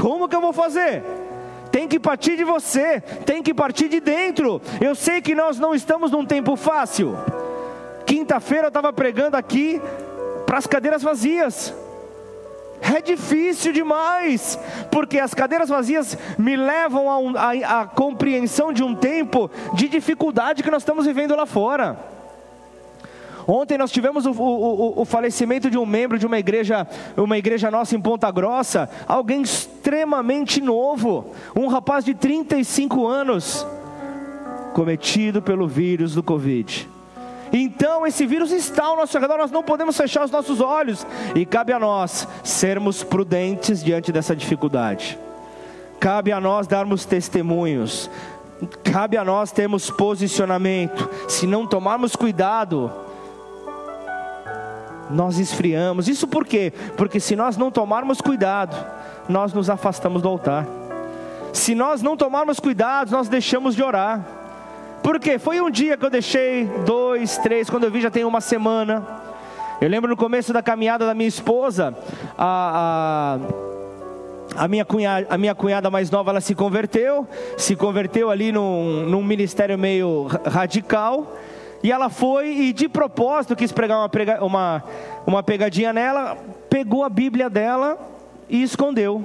Como 0.00 0.28
que 0.28 0.36
eu 0.36 0.40
vou 0.40 0.52
fazer? 0.52 1.02
Tem 1.70 1.86
que 1.86 2.00
partir 2.00 2.36
de 2.36 2.44
você, 2.44 3.00
tem 3.24 3.42
que 3.42 3.54
partir 3.54 3.88
de 3.88 4.00
dentro. 4.00 4.60
Eu 4.80 4.94
sei 4.94 5.20
que 5.20 5.34
nós 5.34 5.58
não 5.58 5.74
estamos 5.74 6.10
num 6.10 6.24
tempo 6.24 6.56
fácil. 6.56 7.16
Quinta-feira 8.06 8.64
eu 8.64 8.68
estava 8.68 8.92
pregando 8.92 9.36
aqui 9.36 9.80
para 10.46 10.58
as 10.58 10.66
cadeiras 10.66 11.02
vazias. 11.02 11.74
É 12.80 13.00
difícil 13.00 13.72
demais, 13.72 14.58
porque 14.90 15.18
as 15.18 15.34
cadeiras 15.34 15.68
vazias 15.68 16.16
me 16.38 16.56
levam 16.56 17.34
à 17.36 17.86
compreensão 17.86 18.72
de 18.72 18.82
um 18.82 18.94
tempo 18.94 19.50
de 19.74 19.88
dificuldade 19.88 20.62
que 20.62 20.70
nós 20.70 20.82
estamos 20.82 21.06
vivendo 21.06 21.34
lá 21.34 21.46
fora. 21.46 21.98
Ontem 23.50 23.78
nós 23.78 23.90
tivemos 23.90 24.26
o, 24.26 24.32
o, 24.32 25.00
o, 25.00 25.04
falecimento 25.06 25.70
de 25.70 25.78
um 25.78 25.86
membro 25.86 26.18
de 26.18 26.26
uma 26.26 26.38
igreja, 26.38 26.86
uma 27.16 27.38
igreja 27.38 27.70
nossa 27.70 27.96
em 27.96 28.00
Ponta 28.00 28.30
Grossa, 28.30 28.90
alguém 29.06 29.40
extremamente 29.40 30.60
novo, 30.60 31.32
um 31.56 31.66
rapaz 31.66 32.04
de 32.04 32.12
35 32.12 33.06
anos, 33.06 33.66
cometido 34.74 35.40
pelo 35.40 35.66
vírus 35.66 36.14
do 36.14 36.22
Covid. 36.22 36.97
Então 37.52 38.06
esse 38.06 38.26
vírus 38.26 38.50
está 38.52 38.84
ao 38.84 38.96
nosso 38.96 39.18
redor, 39.18 39.38
nós 39.38 39.50
não 39.50 39.62
podemos 39.62 39.96
fechar 39.96 40.24
os 40.24 40.30
nossos 40.30 40.60
olhos, 40.60 41.06
e 41.34 41.46
cabe 41.46 41.72
a 41.72 41.78
nós 41.78 42.26
sermos 42.44 43.02
prudentes 43.02 43.82
diante 43.82 44.12
dessa 44.12 44.36
dificuldade. 44.36 45.18
Cabe 45.98 46.30
a 46.30 46.40
nós 46.40 46.66
darmos 46.66 47.04
testemunhos, 47.04 48.10
cabe 48.84 49.16
a 49.16 49.24
nós 49.24 49.50
termos 49.50 49.90
posicionamento. 49.90 51.08
Se 51.28 51.46
não 51.46 51.66
tomarmos 51.66 52.14
cuidado, 52.14 52.92
nós 55.10 55.38
esfriamos. 55.38 56.08
Isso 56.08 56.26
por 56.26 56.46
quê? 56.46 56.72
Porque 56.96 57.18
se 57.18 57.34
nós 57.34 57.56
não 57.56 57.70
tomarmos 57.70 58.20
cuidado, 58.20 58.76
nós 59.28 59.52
nos 59.52 59.68
afastamos 59.68 60.22
do 60.22 60.28
altar. 60.28 60.66
Se 61.52 61.74
nós 61.74 62.02
não 62.02 62.16
tomarmos 62.16 62.60
cuidado, 62.60 63.10
nós 63.10 63.28
deixamos 63.28 63.74
de 63.74 63.82
orar. 63.82 64.37
Por 65.02 65.18
quê? 65.18 65.38
Foi 65.38 65.60
um 65.60 65.70
dia 65.70 65.96
que 65.96 66.04
eu 66.04 66.10
deixei, 66.10 66.64
dois, 66.84 67.38
três, 67.38 67.70
quando 67.70 67.84
eu 67.84 67.90
vi 67.90 68.00
já 68.00 68.10
tem 68.10 68.24
uma 68.24 68.40
semana. 68.40 69.06
Eu 69.80 69.88
lembro 69.88 70.10
no 70.10 70.16
começo 70.16 70.52
da 70.52 70.62
caminhada 70.62 71.06
da 71.06 71.14
minha 71.14 71.28
esposa, 71.28 71.96
a, 72.36 73.38
a, 74.56 74.64
a, 74.64 74.68
minha, 74.68 74.84
cunhada, 74.84 75.26
a 75.30 75.38
minha 75.38 75.54
cunhada 75.54 75.88
mais 75.88 76.10
nova, 76.10 76.30
ela 76.30 76.40
se 76.40 76.54
converteu, 76.54 77.26
se 77.56 77.76
converteu 77.76 78.28
ali 78.28 78.50
num, 78.50 79.06
num 79.08 79.22
ministério 79.22 79.78
meio 79.78 80.26
radical. 80.44 81.36
E 81.80 81.92
ela 81.92 82.08
foi 82.08 82.48
e 82.48 82.72
de 82.72 82.88
propósito 82.88 83.54
quis 83.54 83.70
pregar 83.70 83.98
uma, 83.98 84.08
prega, 84.08 84.44
uma, 84.44 84.82
uma 85.24 85.42
pegadinha 85.44 85.92
nela, 85.92 86.36
pegou 86.68 87.04
a 87.04 87.08
Bíblia 87.08 87.48
dela 87.48 87.96
e 88.48 88.62
escondeu. 88.64 89.24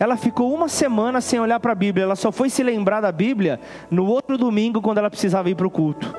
Ela 0.00 0.16
ficou 0.16 0.54
uma 0.54 0.66
semana 0.66 1.20
sem 1.20 1.38
olhar 1.38 1.60
para 1.60 1.72
a 1.72 1.74
Bíblia, 1.74 2.04
ela 2.04 2.16
só 2.16 2.32
foi 2.32 2.48
se 2.48 2.62
lembrar 2.62 3.02
da 3.02 3.12
Bíblia 3.12 3.60
no 3.90 4.06
outro 4.06 4.38
domingo, 4.38 4.80
quando 4.80 4.96
ela 4.96 5.10
precisava 5.10 5.50
ir 5.50 5.54
para 5.54 5.66
o 5.66 5.70
culto. 5.70 6.16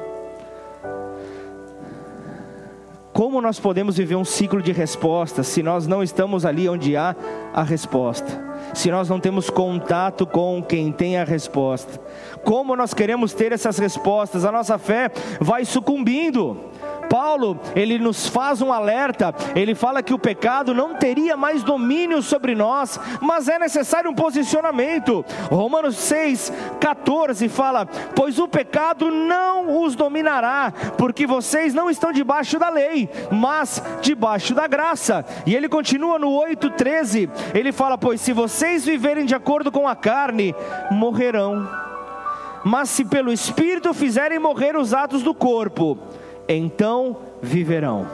Como 3.12 3.42
nós 3.42 3.60
podemos 3.60 3.98
viver 3.98 4.16
um 4.16 4.24
ciclo 4.24 4.62
de 4.62 4.72
respostas 4.72 5.48
se 5.48 5.64
nós 5.64 5.88
não 5.88 6.04
estamos 6.04 6.46
ali 6.46 6.70
onde 6.70 6.96
há 6.96 7.16
a 7.54 7.64
resposta? 7.64 8.52
Se 8.74 8.92
nós 8.92 9.10
não 9.10 9.20
temos 9.20 9.50
contato 9.50 10.28
com 10.28 10.64
quem 10.64 10.92
tem 10.92 11.18
a 11.18 11.24
resposta? 11.24 12.00
Como 12.46 12.76
nós 12.76 12.94
queremos 12.94 13.34
ter 13.34 13.52
essas 13.52 13.80
respostas? 13.80 14.46
A 14.46 14.52
nossa 14.52 14.78
fé 14.78 15.10
vai 15.40 15.66
sucumbindo. 15.66 16.56
Paulo, 17.12 17.60
ele 17.76 18.00
nos 18.00 18.26
faz 18.26 18.62
um 18.62 18.72
alerta, 18.72 19.36
ele 19.54 19.76
fala 19.76 20.02
que 20.02 20.14
o 20.14 20.18
pecado 20.18 20.74
não 20.74 20.96
teria 20.96 21.36
mais 21.36 21.62
domínio 21.62 22.22
sobre 22.22 22.56
nós, 22.56 22.98
mas 23.20 23.50
é 23.50 23.60
necessário 23.60 24.10
um 24.10 24.16
posicionamento. 24.16 25.26
Romanos 25.50 25.98
6, 25.98 26.54
14 26.80 27.50
fala: 27.50 27.86
Pois 28.16 28.40
o 28.40 28.48
pecado 28.48 29.12
não 29.12 29.84
os 29.84 29.94
dominará, 29.94 30.72
porque 30.98 31.28
vocês 31.28 31.74
não 31.74 31.90
estão 31.90 32.14
debaixo 32.14 32.58
da 32.58 32.70
lei, 32.70 33.10
mas 33.30 33.84
debaixo 34.02 34.56
da 34.56 34.66
graça. 34.66 35.26
E 35.46 35.54
ele 35.54 35.68
continua 35.68 36.18
no 36.18 36.32
8, 36.32 36.70
13, 36.70 37.30
ele 37.54 37.74
fala: 37.74 37.98
Pois 37.98 38.22
se 38.22 38.32
vocês 38.32 38.86
viverem 38.86 39.26
de 39.26 39.36
acordo 39.36 39.70
com 39.70 39.86
a 39.86 39.98
carne, 39.98 40.56
morrerão. 40.90 41.68
Mas 42.64 42.90
se 42.90 43.04
pelo 43.04 43.34
Espírito 43.34 43.94
fizerem 43.94 44.40
morrer 44.40 44.78
os 44.78 44.94
atos 44.94 45.24
do 45.24 45.34
corpo, 45.34 45.98
então 46.56 47.18
viverão. 47.42 48.08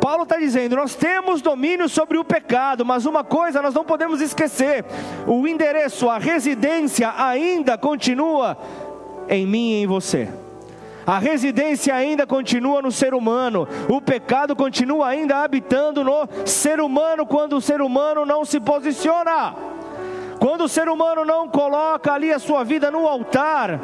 Paulo 0.00 0.24
está 0.24 0.36
dizendo: 0.36 0.76
nós 0.76 0.94
temos 0.94 1.40
domínio 1.40 1.88
sobre 1.88 2.18
o 2.18 2.24
pecado, 2.24 2.84
mas 2.84 3.06
uma 3.06 3.24
coisa 3.24 3.62
nós 3.62 3.74
não 3.74 3.84
podemos 3.84 4.20
esquecer: 4.20 4.84
o 5.26 5.46
endereço, 5.48 6.10
a 6.10 6.18
residência 6.18 7.12
ainda 7.16 7.78
continua 7.78 8.56
em 9.28 9.46
mim 9.46 9.70
e 9.70 9.82
em 9.82 9.86
você. 9.86 10.28
A 11.06 11.18
residência 11.18 11.94
ainda 11.94 12.26
continua 12.26 12.80
no 12.80 12.90
ser 12.90 13.12
humano, 13.12 13.68
o 13.88 14.00
pecado 14.00 14.56
continua 14.56 15.08
ainda 15.08 15.38
habitando 15.38 16.02
no 16.02 16.26
ser 16.46 16.80
humano 16.80 17.26
quando 17.26 17.56
o 17.56 17.60
ser 17.60 17.82
humano 17.82 18.24
não 18.24 18.44
se 18.44 18.58
posiciona. 18.58 19.54
Quando 20.38 20.64
o 20.64 20.68
ser 20.68 20.88
humano 20.88 21.24
não 21.24 21.48
coloca 21.48 22.12
ali 22.12 22.32
a 22.32 22.38
sua 22.38 22.64
vida 22.64 22.90
no 22.90 23.06
altar, 23.06 23.80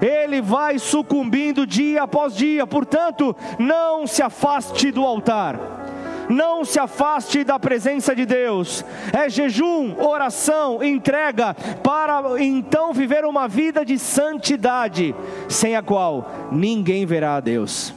ele 0.00 0.40
vai 0.40 0.78
sucumbindo 0.78 1.66
dia 1.66 2.02
após 2.02 2.34
dia. 2.34 2.66
Portanto, 2.66 3.34
não 3.58 4.06
se 4.06 4.22
afaste 4.22 4.90
do 4.90 5.04
altar. 5.04 5.58
Não 6.28 6.64
se 6.64 6.78
afaste 6.78 7.44
da 7.44 7.58
presença 7.58 8.14
de 8.14 8.24
Deus. 8.24 8.84
É 9.12 9.28
jejum, 9.28 9.94
oração, 9.98 10.82
entrega 10.82 11.54
para 11.82 12.42
então 12.42 12.92
viver 12.92 13.24
uma 13.24 13.46
vida 13.46 13.84
de 13.84 13.98
santidade, 13.98 15.14
sem 15.48 15.76
a 15.76 15.82
qual 15.82 16.48
ninguém 16.50 17.04
verá 17.04 17.36
a 17.36 17.40
Deus 17.40 17.94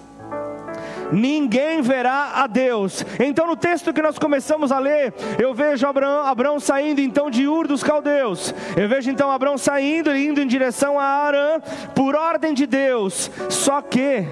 ninguém 1.12 1.82
verá 1.82 2.32
a 2.36 2.48
Deus. 2.48 3.06
Então, 3.20 3.48
no 3.48 3.56
texto 3.56 3.94
que 3.94 4.02
nós 4.02 4.18
começamos 4.18 4.72
a 4.72 4.80
ler, 4.80 5.14
eu 5.40 5.54
vejo 5.54 5.88
Abraão, 5.88 6.26
Abraão 6.26 6.60
saindo 6.60 7.02
então 7.02 7.30
de 7.30 7.48
Ur 7.48 7.68
dos 7.68 7.84
Caldeus. 7.84 8.54
Eu 8.76 8.88
vejo 8.88 9.10
então 9.10 9.32
Abraão 9.32 9.58
saindo 9.58 10.16
e 10.16 10.28
indo 10.28 10.42
em 10.42 10.48
direção 10.48 11.00
a 11.00 11.04
Arã, 11.04 11.60
por 11.96 12.16
ordem 12.16 12.54
de 12.54 12.66
Deus. 12.66 13.32
Só 13.50 13.82
que 13.82 14.26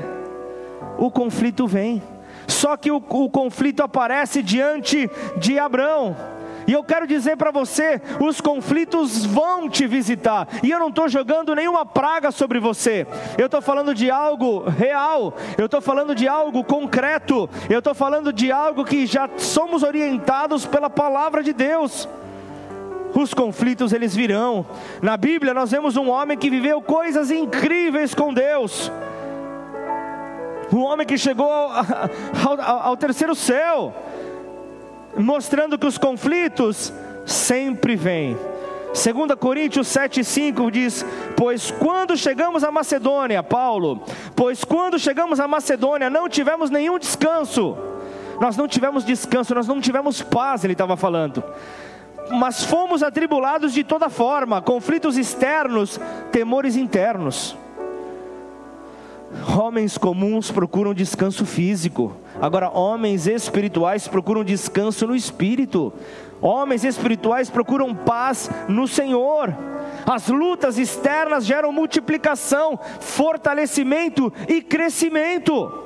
o 0.97 1.09
conflito 1.11 1.67
vem. 1.67 2.01
Só 2.47 2.77
que 2.77 2.91
o, 2.91 2.97
o 2.97 3.29
conflito 3.29 3.81
aparece 3.81 4.41
diante 4.41 5.09
de 5.37 5.57
Abraão. 5.57 6.15
E 6.67 6.73
eu 6.73 6.83
quero 6.83 7.05
dizer 7.05 7.37
para 7.37 7.51
você: 7.51 8.01
os 8.19 8.41
conflitos 8.41 9.25
vão 9.25 9.69
te 9.69 9.87
visitar. 9.87 10.47
E 10.63 10.71
eu 10.71 10.79
não 10.79 10.89
estou 10.89 11.07
jogando 11.07 11.55
nenhuma 11.55 11.85
praga 11.85 12.31
sobre 12.31 12.59
você. 12.59 13.05
Eu 13.37 13.45
estou 13.45 13.61
falando 13.61 13.93
de 13.93 14.09
algo 14.09 14.67
real. 14.69 15.33
Eu 15.57 15.65
estou 15.65 15.81
falando 15.81 16.15
de 16.15 16.27
algo 16.27 16.63
concreto. 16.63 17.49
Eu 17.69 17.79
estou 17.79 17.93
falando 17.93 18.33
de 18.33 18.51
algo 18.51 18.83
que 18.83 19.05
já 19.05 19.29
somos 19.37 19.83
orientados 19.83 20.65
pela 20.65 20.89
palavra 20.89 21.43
de 21.43 21.53
Deus. 21.53 22.07
Os 23.13 23.33
conflitos 23.33 23.93
eles 23.93 24.15
virão. 24.15 24.65
Na 25.01 25.15
Bíblia 25.15 25.53
nós 25.53 25.71
vemos 25.71 25.95
um 25.95 26.09
homem 26.09 26.37
que 26.37 26.49
viveu 26.49 26.81
coisas 26.81 27.31
incríveis 27.31 28.13
com 28.13 28.33
Deus. 28.33 28.91
Um 30.73 30.81
homem 30.81 31.05
que 31.05 31.17
chegou 31.17 31.49
ao, 31.49 32.59
ao, 32.59 32.81
ao 32.87 32.97
terceiro 32.97 33.33
céu 33.35 33.93
mostrando 35.17 35.77
que 35.77 35.87
os 35.87 35.97
conflitos 35.97 36.93
sempre 37.25 37.95
vêm. 37.95 38.37
2 38.95 39.37
Coríntios 39.37 39.87
7,5 39.87 40.71
diz: 40.71 41.05
Pois 41.35 41.69
quando 41.69 42.15
chegamos 42.15 42.63
à 42.63 42.71
Macedônia, 42.71 43.43
Paulo, 43.43 44.01
pois 44.35 44.63
quando 44.63 44.97
chegamos 44.97 45.39
à 45.39 45.47
Macedônia 45.47 46.09
não 46.09 46.29
tivemos 46.29 46.69
nenhum 46.69 46.97
descanso, 46.97 47.77
nós 48.39 48.55
não 48.55 48.67
tivemos 48.67 49.03
descanso, 49.03 49.53
nós 49.53 49.67
não 49.67 49.81
tivemos 49.81 50.21
paz, 50.21 50.63
ele 50.63 50.73
estava 50.73 50.95
falando, 50.95 51.43
mas 52.31 52.63
fomos 52.63 53.03
atribulados 53.03 53.73
de 53.73 53.83
toda 53.83 54.09
forma, 54.09 54.61
conflitos 54.61 55.17
externos, 55.17 55.99
temores 56.31 56.77
internos. 56.77 57.57
Homens 59.57 59.97
comuns 59.97 60.51
procuram 60.51 60.93
descanso 60.93 61.45
físico, 61.45 62.15
agora 62.41 62.69
homens 62.69 63.27
espirituais 63.27 64.07
procuram 64.07 64.43
descanso 64.43 65.07
no 65.07 65.15
espírito. 65.15 65.93
Homens 66.41 66.83
espirituais 66.83 67.49
procuram 67.49 67.95
paz 67.95 68.49
no 68.67 68.87
Senhor. 68.87 69.55
As 70.05 70.27
lutas 70.27 70.77
externas 70.77 71.45
geram 71.45 71.71
multiplicação, 71.71 72.79
fortalecimento 72.99 74.31
e 74.47 74.61
crescimento. 74.61 75.85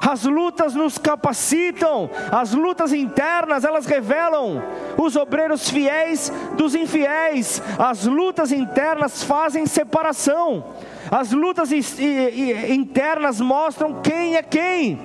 As 0.00 0.24
lutas 0.24 0.74
nos 0.74 0.96
capacitam, 0.96 2.08
as 2.32 2.54
lutas 2.54 2.90
internas, 2.90 3.64
elas 3.64 3.84
revelam 3.84 4.62
os 4.96 5.14
obreiros 5.14 5.68
fiéis 5.68 6.32
dos 6.56 6.74
infiéis. 6.74 7.62
As 7.78 8.06
lutas 8.06 8.50
internas 8.50 9.22
fazem 9.22 9.66
separação. 9.66 10.64
As 11.10 11.32
lutas 11.32 11.70
internas 11.70 13.40
mostram 13.40 14.00
quem 14.00 14.36
é 14.36 14.42
quem. 14.42 14.98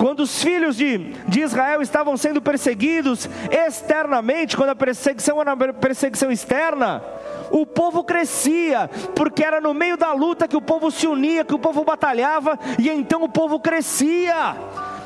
Quando 0.00 0.20
os 0.20 0.42
filhos 0.42 0.76
de, 0.76 0.96
de 1.28 1.42
Israel 1.42 1.82
estavam 1.82 2.16
sendo 2.16 2.40
perseguidos 2.40 3.28
externamente, 3.50 4.56
quando 4.56 4.70
a 4.70 4.74
perseguição 4.74 5.38
era 5.38 5.74
perseguição 5.74 6.32
externa, 6.32 7.04
o 7.50 7.66
povo 7.66 8.02
crescia, 8.02 8.88
porque 9.14 9.44
era 9.44 9.60
no 9.60 9.74
meio 9.74 9.98
da 9.98 10.14
luta 10.14 10.48
que 10.48 10.56
o 10.56 10.62
povo 10.62 10.90
se 10.90 11.06
unia, 11.06 11.44
que 11.44 11.54
o 11.54 11.58
povo 11.58 11.84
batalhava, 11.84 12.58
e 12.78 12.88
então 12.88 13.22
o 13.22 13.28
povo 13.28 13.60
crescia. 13.60 14.56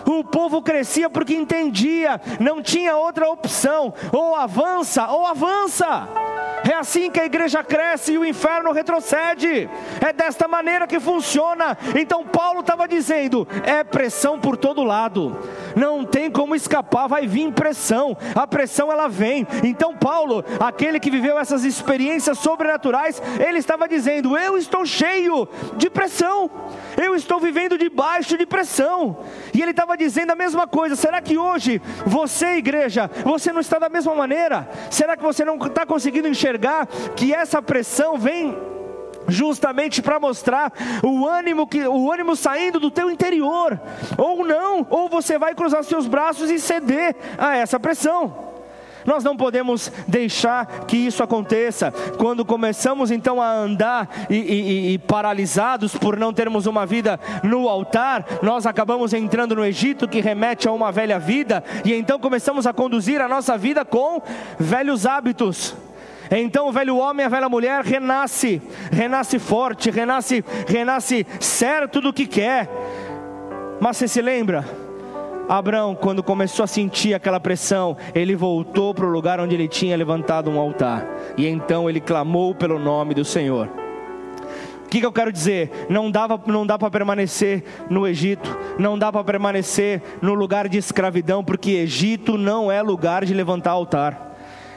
O 0.06 0.22
povo 0.22 0.62
crescia 0.62 1.10
porque 1.10 1.34
entendia, 1.34 2.20
não 2.38 2.62
tinha 2.62 2.96
outra 2.96 3.28
opção, 3.28 3.92
ou 4.12 4.36
avança 4.36 5.08
ou 5.08 5.26
avança. 5.26 6.06
É 6.70 6.74
assim 6.74 7.10
que 7.10 7.20
a 7.20 7.26
igreja 7.26 7.62
cresce 7.62 8.12
e 8.12 8.18
o 8.18 8.24
inferno 8.24 8.72
retrocede. 8.72 9.68
É 10.00 10.12
desta 10.12 10.48
maneira 10.48 10.86
que 10.86 10.98
funciona. 10.98 11.76
Então 11.94 12.24
Paulo 12.24 12.60
estava 12.60 12.88
dizendo: 12.88 13.46
é 13.64 13.84
pressão 13.84 14.40
por 14.40 14.56
todo 14.56 14.82
lado. 14.82 15.36
Não 15.76 16.04
tem 16.04 16.30
como 16.30 16.54
escapar, 16.54 17.08
vai 17.08 17.26
vir 17.26 17.52
pressão. 17.52 18.16
A 18.34 18.46
pressão 18.46 18.90
ela 18.90 19.08
vem. 19.08 19.46
Então 19.62 19.96
Paulo, 19.96 20.44
aquele 20.60 21.00
que 21.00 21.10
viveu 21.10 21.38
essas 21.38 21.64
experiências 21.64 22.38
sobrenaturais, 22.38 23.22
ele 23.38 23.58
estava 23.58 23.88
dizendo: 23.88 24.36
eu 24.36 24.56
estou 24.56 24.84
cheio 24.86 25.48
de 25.76 25.90
pressão. 25.90 26.50
Eu 26.96 27.14
estou 27.14 27.40
vivendo 27.40 27.76
debaixo 27.76 28.36
de 28.36 28.46
pressão. 28.46 29.18
E 29.52 29.60
ele 29.60 29.72
estava 29.72 29.96
dizendo 29.96 30.30
a 30.30 30.36
mesma 30.36 30.66
coisa. 30.66 30.96
Será 30.96 31.20
que 31.20 31.36
hoje 31.36 31.80
você, 32.06 32.56
igreja, 32.56 33.10
você 33.24 33.52
não 33.52 33.60
está 33.60 33.78
da 33.78 33.88
mesma 33.88 34.14
maneira? 34.14 34.68
Será 34.90 35.16
que 35.16 35.22
você 35.22 35.44
não 35.44 35.56
está 35.56 35.84
conseguindo 35.84 36.28
enxergar? 36.28 36.88
que 37.16 37.34
essa 37.34 37.62
pressão 37.62 38.18
vem 38.18 38.56
justamente 39.28 40.02
para 40.02 40.20
mostrar 40.20 40.72
o 41.02 41.26
ânimo 41.26 41.66
que 41.66 41.86
o 41.86 42.12
ânimo 42.12 42.36
saindo 42.36 42.80
do 42.80 42.90
teu 42.90 43.10
interior, 43.10 43.80
ou 44.16 44.44
não, 44.44 44.86
ou 44.90 45.08
você 45.08 45.38
vai 45.38 45.54
cruzar 45.54 45.84
seus 45.84 46.06
braços 46.06 46.50
e 46.50 46.58
ceder 46.58 47.16
a 47.38 47.56
essa 47.56 47.78
pressão. 47.78 48.54
Nós 49.04 49.22
não 49.22 49.36
podemos 49.36 49.92
deixar 50.08 50.66
que 50.86 50.96
isso 50.96 51.22
aconteça. 51.22 51.92
Quando 52.16 52.44
começamos 52.44 53.10
então 53.10 53.40
a 53.40 53.52
andar 53.52 54.08
e, 54.30 54.36
e, 54.36 54.94
e, 54.94 54.98
paralisados 54.98 55.94
por 55.94 56.16
não 56.16 56.32
termos 56.32 56.66
uma 56.66 56.86
vida 56.86 57.20
no 57.42 57.68
altar, 57.68 58.24
nós 58.42 58.66
acabamos 58.66 59.12
entrando 59.12 59.54
no 59.54 59.64
Egito, 59.64 60.08
que 60.08 60.20
remete 60.20 60.66
a 60.66 60.72
uma 60.72 60.90
velha 60.90 61.18
vida, 61.18 61.62
e 61.84 61.92
então 61.92 62.18
começamos 62.18 62.66
a 62.66 62.72
conduzir 62.72 63.20
a 63.20 63.28
nossa 63.28 63.58
vida 63.58 63.84
com 63.84 64.22
velhos 64.58 65.04
hábitos. 65.04 65.76
Então 66.30 66.68
o 66.68 66.72
velho 66.72 66.96
homem, 66.96 67.26
a 67.26 67.28
velha 67.28 67.48
mulher 67.48 67.82
renasce, 67.82 68.60
renasce 68.90 69.38
forte, 69.38 69.90
renasce, 69.90 70.44
renasce 70.66 71.26
certo 71.40 72.00
do 72.00 72.12
que 72.12 72.26
quer. 72.26 72.68
Mas 73.80 73.96
você 73.96 74.08
se 74.08 74.22
lembra? 74.22 74.64
Abraão, 75.48 75.94
quando 75.94 76.22
começou 76.22 76.64
a 76.64 76.66
sentir 76.66 77.12
aquela 77.12 77.38
pressão, 77.38 77.96
ele 78.14 78.34
voltou 78.34 78.94
para 78.94 79.04
o 79.04 79.10
lugar 79.10 79.38
onde 79.40 79.54
ele 79.54 79.68
tinha 79.68 79.96
levantado 79.96 80.50
um 80.50 80.58
altar. 80.58 81.06
E 81.36 81.46
então 81.46 81.88
ele 81.88 82.00
clamou 82.00 82.54
pelo 82.54 82.78
nome 82.78 83.14
do 83.14 83.24
Senhor. 83.24 83.68
O 84.84 84.88
que, 84.88 85.00
que 85.00 85.06
eu 85.06 85.12
quero 85.12 85.32
dizer? 85.32 85.86
Não, 85.90 86.10
dava, 86.10 86.40
não 86.46 86.64
dá 86.64 86.78
para 86.78 86.90
permanecer 86.90 87.64
no 87.90 88.06
Egito, 88.06 88.56
não 88.78 88.98
dá 88.98 89.12
para 89.12 89.24
permanecer 89.24 90.00
no 90.22 90.34
lugar 90.34 90.68
de 90.68 90.78
escravidão, 90.78 91.42
porque 91.42 91.72
Egito 91.72 92.38
não 92.38 92.70
é 92.70 92.80
lugar 92.80 93.24
de 93.24 93.34
levantar 93.34 93.72
altar. 93.72 94.33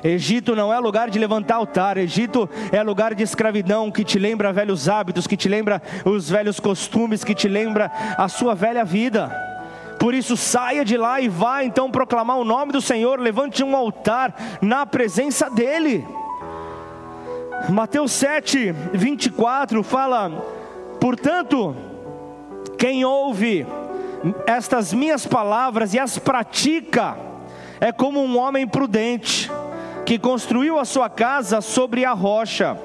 Egito 0.07 0.55
não 0.55 0.73
é 0.73 0.79
lugar 0.79 1.09
de 1.09 1.19
levantar 1.19 1.55
altar, 1.55 1.97
Egito 1.97 2.49
é 2.71 2.81
lugar 2.81 3.13
de 3.13 3.23
escravidão 3.23 3.91
que 3.91 4.05
te 4.05 4.17
lembra 4.17 4.53
velhos 4.53 4.87
hábitos, 4.87 5.27
que 5.27 5.35
te 5.35 5.49
lembra 5.49 5.81
os 6.05 6.29
velhos 6.29 6.61
costumes, 6.61 7.25
que 7.25 7.35
te 7.35 7.49
lembra 7.49 7.91
a 8.17 8.29
sua 8.29 8.55
velha 8.55 8.85
vida. 8.85 9.29
Por 9.99 10.13
isso, 10.13 10.37
saia 10.37 10.85
de 10.85 10.95
lá 10.95 11.19
e 11.19 11.27
vá 11.27 11.63
então 11.63 11.91
proclamar 11.91 12.37
o 12.37 12.45
nome 12.45 12.71
do 12.71 12.81
Senhor, 12.81 13.19
levante 13.19 13.63
um 13.63 13.75
altar 13.75 14.33
na 14.61 14.85
presença 14.85 15.49
dEle. 15.49 16.07
Mateus 17.67 18.13
7, 18.13 18.71
24 18.93 19.83
fala: 19.83 20.29
Portanto, 21.01 21.75
quem 22.77 23.03
ouve 23.03 23.67
estas 24.45 24.93
minhas 24.93 25.25
palavras 25.25 25.93
e 25.93 25.99
as 25.99 26.17
pratica, 26.17 27.17
é 27.81 27.91
como 27.91 28.21
um 28.23 28.37
homem 28.37 28.65
prudente 28.65 29.51
que 30.07 30.17
construiu 30.17 30.79
a 30.79 30.85
sua 30.85 31.09
casa 31.09 31.59
sobre 31.59 32.05
a 32.05 32.13
rocha. 32.13 32.77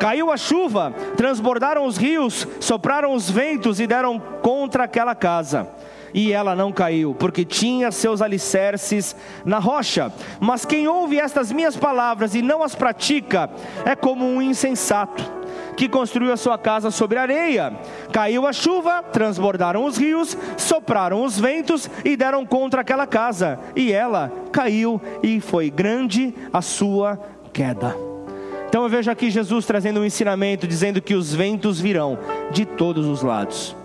Caiu 0.00 0.30
a 0.30 0.38
chuva, 0.38 0.90
transbordaram 1.14 1.84
os 1.84 1.98
rios, 1.98 2.48
sopraram 2.60 3.12
os 3.12 3.28
ventos 3.28 3.78
e 3.78 3.86
deram 3.86 4.18
contra 4.18 4.84
aquela 4.84 5.14
casa. 5.14 5.68
E 6.14 6.32
ela 6.32 6.56
não 6.56 6.72
caiu, 6.72 7.14
porque 7.14 7.44
tinha 7.44 7.92
seus 7.92 8.22
alicerces 8.22 9.14
na 9.44 9.58
rocha. 9.58 10.10
Mas 10.40 10.64
quem 10.64 10.88
ouve 10.88 11.20
estas 11.20 11.52
minhas 11.52 11.76
palavras 11.76 12.34
e 12.34 12.40
não 12.40 12.62
as 12.62 12.74
pratica, 12.74 13.50
é 13.84 13.94
como 13.94 14.24
um 14.24 14.40
insensato 14.40 15.35
que 15.76 15.88
construiu 15.88 16.32
a 16.32 16.36
sua 16.36 16.56
casa 16.56 16.90
sobre 16.90 17.18
areia. 17.18 17.72
Caiu 18.12 18.46
a 18.46 18.52
chuva, 18.52 19.02
transbordaram 19.02 19.84
os 19.84 19.96
rios, 19.96 20.36
sopraram 20.56 21.24
os 21.24 21.38
ventos 21.38 21.88
e 22.04 22.16
deram 22.16 22.44
contra 22.46 22.80
aquela 22.80 23.06
casa, 23.06 23.58
e 23.74 23.92
ela 23.92 24.32
caiu, 24.52 25.00
e 25.22 25.40
foi 25.40 25.70
grande 25.70 26.34
a 26.52 26.62
sua 26.62 27.18
queda. 27.52 27.94
Então 28.68 28.82
eu 28.82 28.88
vejo 28.88 29.10
aqui 29.10 29.30
Jesus 29.30 29.64
trazendo 29.64 30.00
um 30.00 30.04
ensinamento, 30.04 30.66
dizendo 30.66 31.00
que 31.00 31.14
os 31.14 31.32
ventos 31.32 31.80
virão 31.80 32.18
de 32.50 32.64
todos 32.64 33.06
os 33.06 33.22
lados 33.22 33.76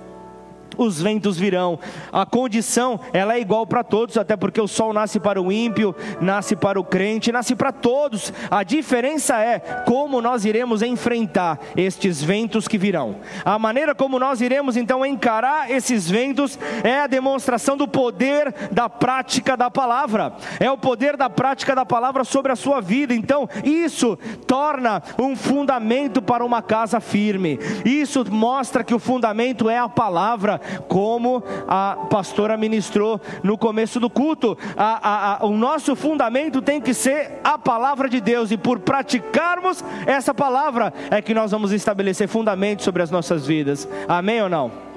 os 0.84 1.02
ventos 1.02 1.38
virão. 1.38 1.80
A 2.12 2.26
condição, 2.26 3.00
ela 3.14 3.36
é 3.36 3.40
igual 3.40 3.66
para 3.66 3.84
todos, 3.84 4.18
até 4.18 4.36
porque 4.36 4.60
o 4.60 4.68
sol 4.68 4.94
nasce 4.94 5.20
para 5.20 5.42
o 5.42 5.52
ímpio, 5.52 5.96
nasce 6.20 6.56
para 6.56 6.80
o 6.80 6.84
crente, 6.84 7.32
nasce 7.32 7.56
para 7.56 7.72
todos. 7.72 8.34
A 8.50 8.64
diferença 8.64 9.40
é 9.40 9.60
como 9.86 10.22
nós 10.22 10.46
iremos 10.46 10.82
enfrentar 10.82 11.60
estes 11.76 12.22
ventos 12.24 12.68
que 12.68 12.78
virão. 12.78 13.18
A 13.44 13.58
maneira 13.58 13.96
como 13.96 14.20
nós 14.20 14.42
iremos 14.42 14.78
então 14.78 15.06
encarar 15.06 15.70
esses 15.70 16.10
ventos 16.10 16.58
é 16.84 17.02
a 17.02 17.08
demonstração 17.08 17.78
do 17.78 17.88
poder 17.88 18.54
da 18.72 18.90
prática 18.90 19.56
da 19.56 19.70
palavra. 19.70 20.34
É 20.60 20.70
o 20.70 20.78
poder 20.78 21.18
da 21.18 21.30
prática 21.30 21.76
da 21.76 21.86
palavra 21.86 22.24
sobre 22.24 22.52
a 22.52 22.56
sua 22.56 22.82
vida. 22.82 23.14
Então, 23.14 23.48
isso 23.64 24.18
torna 24.48 25.02
um 25.20 25.36
fundamento 25.36 26.22
para 26.22 26.46
uma 26.46 26.62
casa 26.62 27.00
firme. 27.00 27.60
Isso 27.86 28.26
mostra 28.32 28.84
que 28.84 28.94
o 28.94 29.00
fundamento 29.00 29.70
é 29.70 29.78
a 29.78 29.90
palavra 29.90 30.62
como 30.88 31.44
a 31.68 32.08
pastora 32.10 32.58
ministrou 32.58 33.20
no 33.44 33.58
começo 33.58 34.00
do 34.00 34.10
culto. 34.10 34.58
A, 34.76 35.10
a, 35.10 35.44
a, 35.44 35.46
o 35.46 35.58
nosso 35.58 35.96
fundamento 35.96 36.62
tem 36.62 36.82
que 36.82 36.94
ser 36.94 37.40
a 37.44 37.58
palavra 37.58 38.10
de 38.10 38.20
Deus, 38.20 38.52
e 38.52 38.58
por 38.58 38.80
praticarmos 38.80 39.84
essa 40.06 40.34
palavra 40.34 40.94
é 41.10 41.22
que 41.22 41.34
nós 41.34 41.52
vamos 41.52 41.72
estabelecer 41.72 42.28
fundamentos 42.28 42.86
sobre 42.86 43.02
as 43.02 43.12
nossas 43.12 43.46
vidas. 43.46 43.88
Amém 44.08 44.42
ou 44.42 44.50
não? 44.50 44.91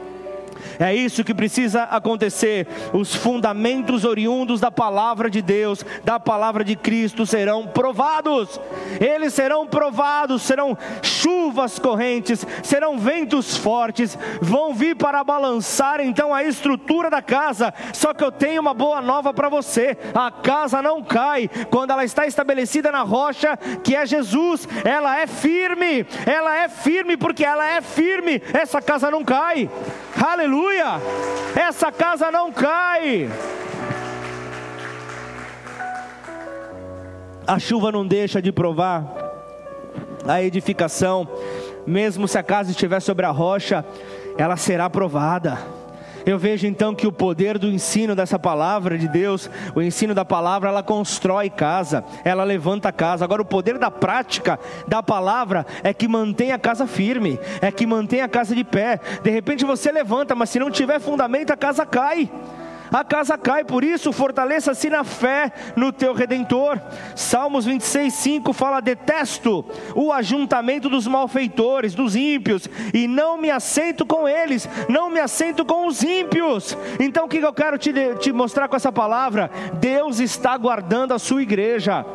É 0.78 0.94
isso 0.94 1.24
que 1.24 1.34
precisa 1.34 1.84
acontecer. 1.84 2.66
Os 2.92 3.14
fundamentos 3.14 4.04
oriundos 4.04 4.60
da 4.60 4.70
palavra 4.70 5.30
de 5.30 5.40
Deus, 5.40 5.84
da 6.04 6.18
palavra 6.18 6.64
de 6.64 6.76
Cristo, 6.76 7.26
serão 7.26 7.66
provados. 7.66 8.60
Eles 9.00 9.34
serão 9.34 9.66
provados, 9.66 10.42
serão 10.42 10.76
chuvas 11.02 11.78
correntes, 11.78 12.46
serão 12.62 12.98
ventos 12.98 13.56
fortes, 13.56 14.18
vão 14.40 14.74
vir 14.74 14.96
para 14.96 15.24
balançar 15.24 16.00
então 16.00 16.34
a 16.34 16.42
estrutura 16.42 17.10
da 17.10 17.22
casa. 17.22 17.72
Só 17.92 18.12
que 18.12 18.24
eu 18.24 18.32
tenho 18.32 18.60
uma 18.60 18.74
boa 18.74 19.00
nova 19.00 19.32
para 19.32 19.48
você: 19.48 19.96
a 20.14 20.30
casa 20.30 20.82
não 20.82 21.02
cai 21.02 21.48
quando 21.70 21.90
ela 21.90 22.04
está 22.04 22.26
estabelecida 22.26 22.90
na 22.90 23.02
rocha, 23.02 23.56
que 23.82 23.94
é 23.94 24.06
Jesus. 24.06 24.68
Ela 24.84 25.20
é 25.20 25.26
firme, 25.26 26.06
ela 26.26 26.56
é 26.56 26.68
firme 26.68 27.16
porque 27.16 27.44
ela 27.44 27.66
é 27.66 27.80
firme. 27.80 28.42
Essa 28.52 28.80
casa 28.80 29.10
não 29.10 29.24
cai. 29.24 29.70
Aleluia! 30.22 30.53
Essa 31.54 31.90
casa 31.90 32.30
não 32.30 32.52
cai. 32.52 33.28
A 37.46 37.58
chuva 37.58 37.92
não 37.92 38.06
deixa 38.06 38.40
de 38.40 38.50
provar 38.50 39.04
a 40.26 40.42
edificação, 40.42 41.28
mesmo 41.86 42.26
se 42.26 42.38
a 42.38 42.42
casa 42.42 42.70
estiver 42.70 43.00
sobre 43.00 43.26
a 43.26 43.30
rocha, 43.30 43.84
ela 44.38 44.56
será 44.56 44.88
provada. 44.88 45.58
Eu 46.26 46.38
vejo 46.38 46.66
então 46.66 46.94
que 46.94 47.06
o 47.06 47.12
poder 47.12 47.58
do 47.58 47.68
ensino 47.68 48.14
dessa 48.14 48.38
palavra 48.38 48.96
de 48.96 49.08
Deus, 49.08 49.50
o 49.74 49.82
ensino 49.82 50.14
da 50.14 50.24
palavra, 50.24 50.70
ela 50.70 50.82
constrói 50.82 51.50
casa, 51.50 52.04
ela 52.24 52.44
levanta 52.44 52.88
a 52.88 52.92
casa. 52.92 53.24
Agora, 53.24 53.42
o 53.42 53.46
poder 53.46 53.78
da 53.78 53.90
prática 53.90 54.58
da 54.88 55.02
palavra 55.02 55.66
é 55.82 55.92
que 55.92 56.08
mantém 56.08 56.52
a 56.52 56.58
casa 56.58 56.86
firme, 56.86 57.38
é 57.60 57.70
que 57.70 57.86
mantém 57.86 58.20
a 58.20 58.28
casa 58.28 58.54
de 58.54 58.64
pé. 58.64 59.00
De 59.22 59.30
repente 59.30 59.64
você 59.64 59.92
levanta, 59.92 60.34
mas 60.34 60.50
se 60.50 60.58
não 60.58 60.70
tiver 60.70 61.00
fundamento, 61.00 61.52
a 61.52 61.56
casa 61.56 61.84
cai. 61.84 62.30
A 62.94 63.04
casa 63.04 63.36
cai. 63.36 63.64
Por 63.64 63.82
isso, 63.82 64.12
fortaleça-se 64.12 64.88
na 64.88 65.04
fé 65.04 65.52
no 65.76 65.92
teu 65.92 66.14
redentor. 66.14 66.80
Salmos 67.16 67.64
26, 67.64 68.12
5 68.14 68.52
fala: 68.52 68.80
Detesto 68.80 69.64
o 69.94 70.12
ajuntamento 70.12 70.88
dos 70.88 71.06
malfeitores, 71.06 71.94
dos 71.94 72.14
ímpios, 72.14 72.68
e 72.92 73.08
não 73.08 73.36
me 73.36 73.50
assento 73.50 74.06
com 74.06 74.28
eles, 74.28 74.68
não 74.88 75.10
me 75.10 75.20
assento 75.20 75.64
com 75.64 75.86
os 75.86 76.02
ímpios. 76.02 76.76
Então, 77.00 77.26
o 77.26 77.28
que 77.28 77.38
eu 77.38 77.52
quero 77.52 77.76
te, 77.78 77.92
te 78.20 78.32
mostrar 78.32 78.68
com 78.68 78.76
essa 78.76 78.92
palavra? 78.92 79.50
Deus 79.74 80.20
está 80.20 80.56
guardando 80.56 81.12
a 81.12 81.18
sua 81.18 81.42
igreja. 81.42 82.06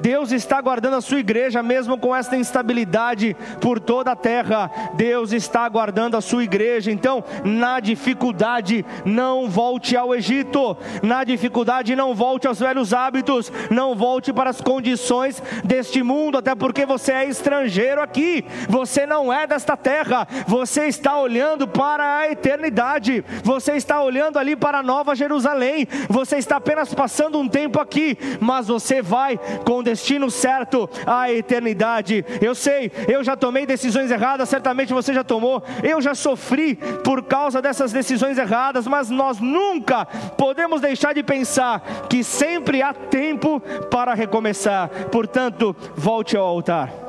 Deus 0.00 0.32
está 0.32 0.60
guardando 0.60 0.94
a 0.94 1.00
sua 1.00 1.20
igreja, 1.20 1.62
mesmo 1.62 1.98
com 1.98 2.14
esta 2.14 2.36
instabilidade 2.36 3.36
por 3.60 3.80
toda 3.80 4.12
a 4.12 4.16
terra. 4.16 4.70
Deus 4.94 5.32
está 5.32 5.68
guardando 5.68 6.16
a 6.16 6.20
sua 6.20 6.44
igreja. 6.44 6.90
Então, 6.90 7.24
na 7.44 7.80
dificuldade, 7.80 8.84
não 9.04 9.48
volte 9.48 9.96
ao 9.96 10.14
Egito. 10.14 10.76
Na 11.02 11.24
dificuldade, 11.24 11.96
não 11.96 12.14
volte 12.14 12.46
aos 12.46 12.60
velhos 12.60 12.92
hábitos. 12.92 13.52
Não 13.70 13.94
volte 13.94 14.32
para 14.32 14.50
as 14.50 14.60
condições 14.60 15.42
deste 15.64 16.02
mundo, 16.02 16.38
até 16.38 16.54
porque 16.54 16.86
você 16.86 17.12
é 17.12 17.24
estrangeiro 17.24 18.00
aqui. 18.00 18.44
Você 18.68 19.06
não 19.06 19.32
é 19.32 19.46
desta 19.46 19.76
terra. 19.76 20.26
Você 20.46 20.86
está 20.86 21.18
olhando 21.18 21.66
para 21.66 22.18
a 22.18 22.30
eternidade. 22.30 23.24
Você 23.42 23.72
está 23.72 24.02
olhando 24.02 24.38
ali 24.38 24.54
para 24.56 24.78
a 24.78 24.82
Nova 24.82 25.14
Jerusalém. 25.14 25.86
Você 26.08 26.36
está 26.36 26.56
apenas 26.56 26.94
passando 26.94 27.38
um 27.38 27.48
tempo 27.48 27.80
aqui, 27.80 28.16
mas 28.40 28.68
você 28.68 29.02
vai 29.02 29.38
com 29.64 29.82
destino 29.88 30.30
certo 30.30 30.88
à 31.06 31.32
eternidade. 31.32 32.24
Eu 32.40 32.54
sei, 32.54 32.92
eu 33.08 33.24
já 33.24 33.36
tomei 33.36 33.64
decisões 33.64 34.10
erradas, 34.10 34.48
certamente 34.48 34.92
você 34.92 35.14
já 35.14 35.24
tomou. 35.24 35.62
Eu 35.82 36.00
já 36.00 36.14
sofri 36.14 36.76
por 37.02 37.22
causa 37.22 37.62
dessas 37.62 37.90
decisões 37.92 38.36
erradas, 38.36 38.86
mas 38.86 39.08
nós 39.08 39.40
nunca 39.40 40.04
podemos 40.36 40.80
deixar 40.80 41.14
de 41.14 41.22
pensar 41.22 41.80
que 42.08 42.22
sempre 42.22 42.82
há 42.82 42.92
tempo 42.92 43.60
para 43.90 44.14
recomeçar. 44.14 44.88
Portanto, 45.10 45.74
volte 45.96 46.36
ao 46.36 46.44
altar 46.44 47.08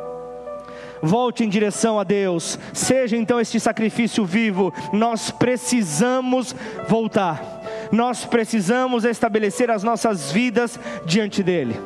volte 1.01 1.45
em 1.45 1.49
direção 1.49 1.97
a 1.97 2.03
Deus, 2.03 2.59
seja 2.73 3.15
então 3.15 3.39
este 3.39 3.57
sacrifício 3.57 4.25
vivo, 4.25 4.73
nós 4.91 5.31
precisamos 5.31 6.53
voltar, 6.89 7.58
nós 7.91 8.25
precisamos 8.25 9.05
estabelecer 9.05 9.69
as 9.71 9.83
nossas 9.83 10.31
vidas 10.31 10.79
diante 11.05 11.43
dEle 11.43 11.77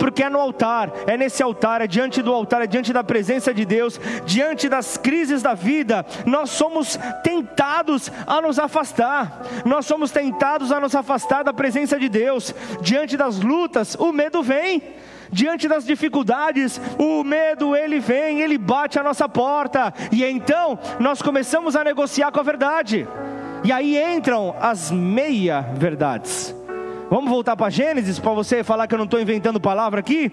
porque 0.00 0.22
é 0.22 0.30
no 0.30 0.40
altar, 0.40 0.90
é 1.06 1.14
nesse 1.14 1.42
altar, 1.42 1.82
é 1.82 1.86
diante 1.86 2.22
do 2.22 2.32
altar, 2.32 2.62
é 2.62 2.66
diante 2.66 2.90
da 2.90 3.04
presença 3.04 3.52
de 3.52 3.66
Deus, 3.66 4.00
diante 4.24 4.66
das 4.66 4.96
crises 4.96 5.42
da 5.42 5.52
vida, 5.52 6.06
nós 6.24 6.48
somos 6.48 6.98
tentados 7.22 8.10
a 8.26 8.40
nos 8.40 8.58
afastar, 8.58 9.42
nós 9.66 9.84
somos 9.84 10.10
tentados 10.10 10.72
a 10.72 10.80
nos 10.80 10.94
afastar 10.94 11.44
da 11.44 11.52
presença 11.52 12.00
de 12.00 12.08
Deus, 12.08 12.54
diante 12.80 13.14
das 13.14 13.40
lutas, 13.40 13.94
o 13.94 14.10
medo 14.10 14.42
vem. 14.42 14.82
Diante 15.32 15.68
das 15.68 15.84
dificuldades, 15.84 16.80
o 16.98 17.22
medo 17.22 17.76
ele 17.76 18.00
vem, 18.00 18.40
ele 18.40 18.58
bate 18.58 18.98
a 18.98 19.02
nossa 19.02 19.28
porta, 19.28 19.94
e 20.10 20.24
então 20.24 20.76
nós 20.98 21.22
começamos 21.22 21.76
a 21.76 21.84
negociar 21.84 22.32
com 22.32 22.40
a 22.40 22.42
verdade. 22.42 23.06
E 23.62 23.70
aí 23.70 23.96
entram 24.16 24.54
as 24.58 24.90
meia 24.90 25.60
verdades. 25.74 26.54
Vamos 27.10 27.28
voltar 27.28 27.56
para 27.56 27.68
Gênesis 27.68 28.18
para 28.18 28.32
você 28.32 28.64
falar 28.64 28.86
que 28.86 28.94
eu 28.94 28.98
não 28.98 29.04
estou 29.04 29.20
inventando 29.20 29.60
palavra 29.60 30.00
aqui. 30.00 30.32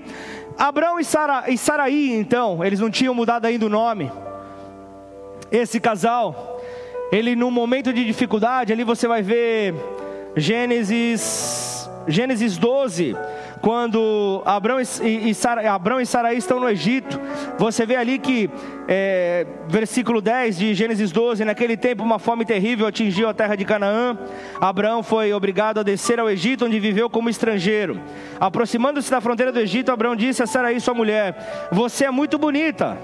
Abraão 0.58 1.00
e, 1.00 1.04
Sara, 1.04 1.46
e 1.48 1.58
Saraí, 1.58 2.14
então, 2.14 2.64
eles 2.64 2.80
não 2.80 2.90
tinham 2.90 3.14
mudado 3.14 3.46
ainda 3.46 3.66
o 3.66 3.70
nome. 3.70 4.12
Esse 5.52 5.80
casal, 5.80 6.62
ele 7.12 7.36
num 7.36 7.52
momento 7.52 7.92
de 7.92 8.06
dificuldade, 8.06 8.72
ali 8.72 8.84
você 8.84 9.08
vai 9.08 9.22
ver 9.22 9.74
Gênesis, 10.36 11.90
Gênesis 12.08 12.58
12 12.58 13.16
quando 13.62 14.42
Abraão 14.46 14.80
e, 14.80 15.30
e, 15.30 15.34
Sara, 15.34 15.62
e 16.02 16.06
Saraí 16.06 16.38
estão 16.38 16.60
no 16.60 16.70
Egito, 16.70 17.20
você 17.58 17.86
vê 17.86 17.96
ali 17.96 18.20
que, 18.20 18.50
é, 18.88 19.46
versículo 19.68 20.22
10 20.22 20.58
de 20.58 20.74
Gênesis 20.74 21.12
12: 21.12 21.44
Naquele 21.46 21.76
tempo 21.76 22.04
uma 22.04 22.20
fome 22.20 22.46
terrível 22.46 22.88
atingiu 22.88 23.30
a 23.30 23.34
terra 23.34 23.56
de 23.56 23.66
Canaã. 23.66 24.18
Abraão 24.60 25.02
foi 25.02 25.34
obrigado 25.34 25.80
a 25.80 25.84
descer 25.84 26.20
ao 26.20 26.30
Egito, 26.30 26.66
onde 26.66 26.80
viveu 26.80 27.10
como 27.10 27.30
estrangeiro. 27.30 28.00
Aproximando-se 28.40 29.10
da 29.10 29.22
fronteira 29.22 29.52
do 29.52 29.60
Egito, 29.60 29.92
Abraão 29.92 30.16
disse 30.16 30.44
a 30.44 30.48
Saraí, 30.48 30.80
sua 30.80 30.94
mulher: 30.94 31.70
Você 31.72 32.06
é 32.06 32.12
muito 32.12 32.38
bonita. 32.38 32.98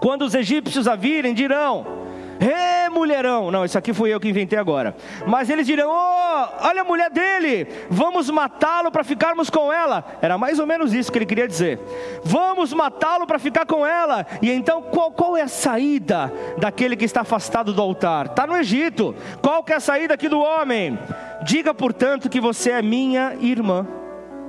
Quando 0.00 0.22
os 0.22 0.34
egípcios 0.34 0.86
a 0.86 0.94
virem, 0.94 1.34
dirão: 1.34 2.05
Ê, 2.40 2.88
mulherão! 2.88 3.50
Não, 3.50 3.64
isso 3.64 3.78
aqui 3.78 3.92
fui 3.92 4.12
eu 4.12 4.20
que 4.20 4.28
inventei 4.28 4.58
agora. 4.58 4.94
Mas 5.26 5.48
eles 5.48 5.66
dirão: 5.66 5.88
oh, 5.90 6.66
olha 6.66 6.82
a 6.82 6.84
mulher 6.84 7.10
dele, 7.10 7.66
vamos 7.88 8.28
matá-lo 8.30 8.90
para 8.90 9.04
ficarmos 9.04 9.48
com 9.48 9.72
ela. 9.72 10.04
Era 10.20 10.36
mais 10.36 10.58
ou 10.58 10.66
menos 10.66 10.92
isso 10.92 11.10
que 11.10 11.18
ele 11.18 11.26
queria 11.26 11.48
dizer. 11.48 11.80
Vamos 12.24 12.72
matá-lo 12.72 13.26
para 13.26 13.38
ficar 13.38 13.66
com 13.66 13.86
ela. 13.86 14.26
E 14.42 14.50
então, 14.50 14.82
qual, 14.82 15.10
qual 15.10 15.36
é 15.36 15.42
a 15.42 15.48
saída 15.48 16.32
daquele 16.58 16.96
que 16.96 17.04
está 17.04 17.22
afastado 17.22 17.72
do 17.72 17.82
altar? 17.82 18.26
Está 18.26 18.46
no 18.46 18.56
Egito. 18.56 19.14
Qual 19.40 19.62
que 19.62 19.72
é 19.72 19.76
a 19.76 19.80
saída 19.80 20.14
aqui 20.14 20.28
do 20.28 20.40
homem? 20.40 20.98
Diga, 21.42 21.72
portanto, 21.72 22.28
que 22.28 22.40
você 22.40 22.70
é 22.72 22.82
minha 22.82 23.34
irmã. 23.40 23.86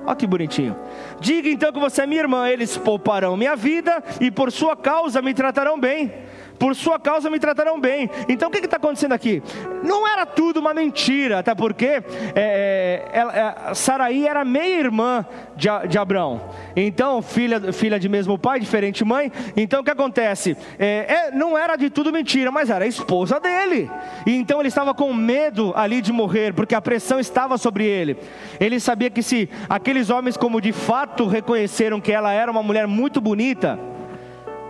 Olha 0.06 0.16
que 0.16 0.26
bonitinho. 0.26 0.76
Diga 1.20 1.50
então 1.50 1.72
que 1.72 1.80
você 1.80 2.04
é 2.04 2.08
minha 2.08 2.22
irmã, 2.22 2.48
eles 2.48 2.78
pouparão 2.78 3.36
minha 3.36 3.58
vida 3.58 4.02
e 4.22 4.32
por 4.32 4.54
sua 4.54 4.76
causa 4.76 5.22
me 5.22 5.34
tratarão 5.34 5.78
bem 5.78 6.14
por 6.58 6.76
sua 6.76 7.00
causa 7.00 7.30
me 7.30 7.40
tratarão 7.40 7.80
bem. 7.80 8.10
Então 8.28 8.50
o 8.50 8.52
que 8.52 8.60
está 8.60 8.78
acontecendo 8.78 9.14
aqui? 9.14 9.42
Não 9.84 10.08
era 10.08 10.26
tudo 10.26 10.60
uma 10.60 10.74
mentira, 10.74 11.40
até 11.40 11.54
porque 11.54 11.86
é, 11.86 12.04
é, 12.36 13.70
é, 13.70 13.74
Saraí 13.74 14.28
era 14.28 14.44
meia-irmã 14.44 15.26
de, 15.56 15.68
de, 15.88 15.98
Abraão. 15.98 16.42
Então, 16.76 17.22
filha, 17.22 17.72
filha 17.72 18.00
de 18.00 18.10
mesmo 18.10 18.38
pai, 18.38 18.60
diferente 18.60 19.06
mãe. 19.06 19.32
Então 19.56 19.82
o 19.82 19.84
que 19.84 19.92
acontece? 19.92 20.58
É, 20.78 21.28
é, 21.28 21.32
não 21.32 21.58
era 21.58 21.76
de 21.76 21.90
tudo 21.90 22.12
mentira, 22.12 22.52
mas 22.52 22.70
era 22.70 22.86
a 22.86 22.88
esposa 22.88 23.40
dele. 23.40 23.90
E 24.26 24.36
então 24.36 24.60
ele 24.60 24.70
estava 24.70 24.94
com 24.94 25.14
medo 25.14 25.74
ali 25.76 26.02
de 26.02 26.12
morrer, 26.12 26.54
porque 26.54 26.76
a 26.76 26.82
pressão 26.82 27.20
estava 27.20 27.58
sobre 27.58 27.86
ele. 27.86 28.18
Ele 28.60 28.80
sabia 28.80 29.10
que 29.10 29.22
se 29.22 29.50
aqueles 29.70 30.10
homens, 30.10 30.38
como 30.38 30.62
de 30.62 30.72
fato 30.72 31.28
reconheceram 31.28 32.02
que 32.02 32.12
ela 32.12 32.32
era 32.32 32.52
uma 32.52 32.64
mulher 32.64 32.88
muito 32.88 33.22
bonita, 33.22 33.80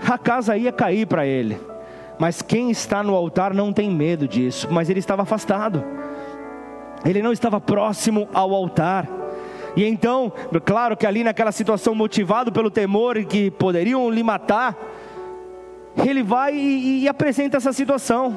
a 0.06 0.18
casa 0.18 0.58
ia 0.58 0.72
cair 0.72 1.06
para 1.06 1.26
ele. 1.26 1.58
Mas 2.20 2.42
quem 2.42 2.72
está 2.72 3.04
no 3.04 3.16
altar 3.16 3.54
não 3.54 3.72
tem 3.72 3.90
medo 3.90 4.28
disso, 4.28 4.68
mas 4.72 4.90
ele 4.90 5.00
estava 5.00 5.22
afastado. 5.22 5.84
Ele 7.06 7.22
não 7.22 7.32
estava 7.32 7.62
próximo 7.62 8.28
ao 8.34 8.54
altar. 8.54 9.08
E 9.76 9.86
então, 9.86 10.32
claro 10.66 10.98
que 10.98 11.06
ali 11.06 11.24
naquela 11.24 11.52
situação, 11.52 11.94
motivado 11.94 12.52
pelo 12.52 12.72
temor 12.72 13.24
que 13.26 13.52
poderiam 13.52 14.10
lhe 14.10 14.24
matar, 14.24 14.76
ele 16.06 16.24
vai 16.24 16.56
e, 16.56 17.04
e 17.04 17.08
apresenta 17.08 17.58
essa 17.58 17.72
situação, 17.72 18.36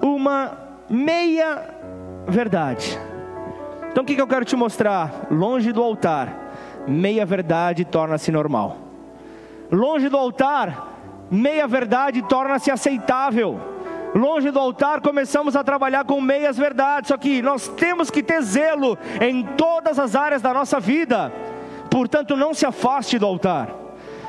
uma 0.00 0.58
meia 0.88 1.68
verdade. 2.26 2.98
Então 3.90 4.02
o 4.02 4.06
que, 4.06 4.14
que 4.14 4.22
eu 4.22 4.26
quero 4.26 4.44
te 4.44 4.56
mostrar? 4.56 5.26
Longe 5.30 5.72
do 5.72 5.82
altar, 5.82 6.54
meia 6.88 7.26
verdade 7.26 7.84
torna-se 7.84 8.32
normal. 8.32 8.78
Longe 9.70 10.08
do 10.08 10.16
altar, 10.16 10.91
meia 11.32 11.66
verdade 11.66 12.22
torna-se 12.22 12.70
aceitável. 12.70 13.58
Longe 14.14 14.50
do 14.50 14.58
altar 14.58 15.00
começamos 15.00 15.56
a 15.56 15.64
trabalhar 15.64 16.04
com 16.04 16.20
meias 16.20 16.58
verdades, 16.58 17.08
só 17.08 17.16
que 17.16 17.40
nós 17.40 17.66
temos 17.68 18.10
que 18.10 18.22
ter 18.22 18.42
zelo 18.42 18.98
em 19.20 19.42
todas 19.42 19.98
as 19.98 20.14
áreas 20.14 20.42
da 20.42 20.52
nossa 20.52 20.78
vida. 20.78 21.32
Portanto, 21.90 22.36
não 22.36 22.52
se 22.52 22.66
afaste 22.66 23.18
do 23.18 23.26
altar 23.26 23.81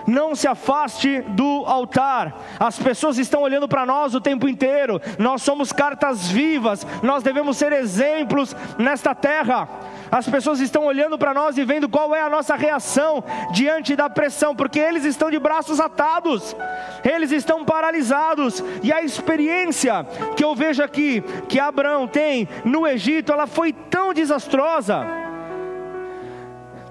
não 0.08 0.36
se 0.36 0.48
afaste 0.48 1.22
do 1.22 1.64
altar. 1.66 2.36
As 2.60 2.78
pessoas 2.80 3.18
estão 3.18 3.42
olhando 3.42 3.68
para 3.68 3.86
nós 3.86 4.16
o 4.16 4.22
tempo 4.22 4.48
inteiro. 4.48 5.02
Nós 5.18 5.42
somos 5.42 5.72
cartas 5.72 6.28
vivas, 6.30 6.86
nós 7.02 7.24
devemos 7.24 7.58
ser 7.58 7.72
exemplos 7.74 8.56
nesta 8.78 9.14
terra. 9.16 9.68
As 10.12 10.30
pessoas 10.30 10.60
estão 10.60 10.86
olhando 10.86 11.18
para 11.18 11.34
nós 11.34 11.58
e 11.58 11.66
vendo 11.66 11.90
qual 11.90 12.14
é 12.14 12.22
a 12.22 12.30
nossa 12.30 12.56
reação 12.56 13.24
diante 13.52 13.96
da 13.96 14.10
pressão, 14.10 14.56
porque 14.56 14.80
eles 14.80 15.06
estão 15.06 15.32
de 15.32 15.40
braços 15.40 15.80
atados, 15.80 16.56
eles 17.04 17.32
estão 17.32 17.66
paralisados, 17.66 18.64
e 18.84 18.94
a 18.94 19.02
experiência 19.02 20.06
que 20.36 20.44
eu 20.44 20.54
vejo 20.54 20.84
aqui, 20.84 21.22
que 21.50 21.60
Abraão 21.60 22.08
tem 22.08 22.48
no 22.64 22.86
Egito, 22.86 23.32
ela 23.32 23.48
foi 23.48 23.74
tão 23.74 24.14
desastrosa, 24.14 25.04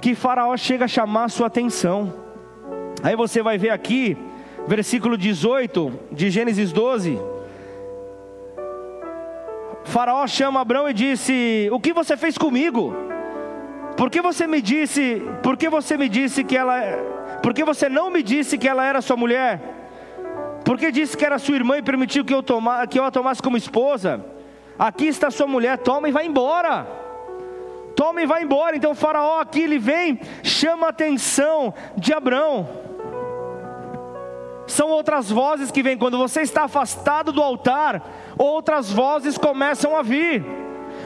que 0.00 0.16
Faraó 0.16 0.56
chega 0.56 0.86
a 0.86 0.88
chamar 0.88 1.30
sua 1.30 1.46
atenção. 1.46 2.21
Aí 3.02 3.16
você 3.16 3.42
vai 3.42 3.58
ver 3.58 3.70
aqui, 3.70 4.16
versículo 4.66 5.18
18 5.18 5.92
de 6.12 6.30
Gênesis 6.30 6.70
12. 6.72 7.18
Faraó 9.84 10.26
chama 10.26 10.60
Abraão 10.60 10.88
e 10.88 10.94
disse: 10.94 11.68
O 11.72 11.80
que 11.80 11.92
você 11.92 12.16
fez 12.16 12.38
comigo? 12.38 12.94
Por 13.96 14.10
que 14.10 14.20
você 14.20 14.46
me 14.46 14.62
disse, 14.62 15.22
por 15.42 15.56
que 15.56 15.68
você 15.68 15.96
me 15.96 16.08
disse 16.08 16.42
que 16.42 16.56
ela, 16.56 16.80
por 17.42 17.52
que 17.52 17.64
você 17.64 17.88
não 17.88 18.10
me 18.10 18.22
disse 18.22 18.56
que 18.56 18.68
ela 18.68 18.84
era 18.84 19.02
sua 19.02 19.16
mulher? 19.16 19.60
Por 20.64 20.78
que 20.78 20.90
disse 20.90 21.16
que 21.16 21.24
era 21.24 21.38
sua 21.38 21.56
irmã 21.56 21.76
e 21.76 21.82
permitiu 21.82 22.24
que 22.24 22.32
eu, 22.32 22.42
toma, 22.42 22.86
que 22.86 22.98
eu 22.98 23.04
a 23.04 23.10
tomasse 23.10 23.42
como 23.42 23.56
esposa? 23.56 24.24
Aqui 24.78 25.06
está 25.06 25.30
sua 25.30 25.46
mulher, 25.46 25.76
toma 25.78 26.08
e 26.08 26.12
vai 26.12 26.26
embora. 26.26 26.86
Toma 27.94 28.22
e 28.22 28.26
vai 28.26 28.42
embora. 28.42 28.76
Então 28.76 28.94
faraó 28.94 29.40
aqui 29.40 29.60
ele 29.60 29.78
vem, 29.78 30.20
chama 30.42 30.86
a 30.86 30.90
atenção 30.90 31.74
de 31.96 32.12
Abrão. 32.12 32.81
São 34.72 34.88
outras 34.88 35.30
vozes 35.30 35.70
que 35.70 35.82
vêm 35.82 35.98
quando 35.98 36.16
você 36.16 36.40
está 36.40 36.62
afastado 36.62 37.30
do 37.30 37.42
altar, 37.42 38.02
outras 38.38 38.90
vozes 38.90 39.36
começam 39.36 39.94
a 39.94 40.00
vir. 40.00 40.42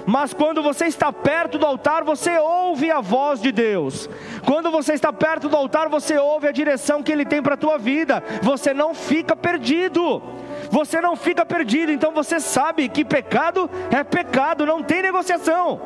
Mas 0.07 0.33
quando 0.33 0.62
você 0.62 0.87
está 0.87 1.12
perto 1.12 1.59
do 1.59 1.66
altar, 1.66 2.05
você 2.05 2.38
ouve 2.38 2.92
a 2.92 3.00
voz 3.00 3.42
de 3.42 3.50
Deus. 3.50 4.09
Quando 4.44 4.70
você 4.70 4.92
está 4.92 5.12
perto 5.12 5.48
do 5.48 5.57
altar, 5.57 5.88
você 5.88 6.16
ouve 6.16 6.46
a 6.46 6.52
direção 6.52 7.02
que 7.02 7.11
Ele 7.11 7.24
tem 7.24 7.42
para 7.42 7.55
a 7.55 7.57
tua 7.57 7.76
vida. 7.76 8.22
Você 8.40 8.72
não 8.72 8.94
fica 8.94 9.35
perdido. 9.35 10.22
Você 10.70 11.00
não 11.00 11.16
fica 11.16 11.44
perdido. 11.44 11.90
Então 11.90 12.12
você 12.12 12.38
sabe 12.38 12.88
que 12.88 13.05
pecado 13.05 13.68
é 13.90 14.05
pecado. 14.05 14.64
Não 14.64 14.81
tem 14.81 15.02
negociação. 15.02 15.81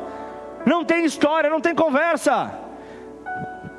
Não 0.67 0.85
tem 0.85 1.03
história. 1.03 1.49
Não 1.49 1.59
tem 1.59 1.73
conversa. 1.73 2.60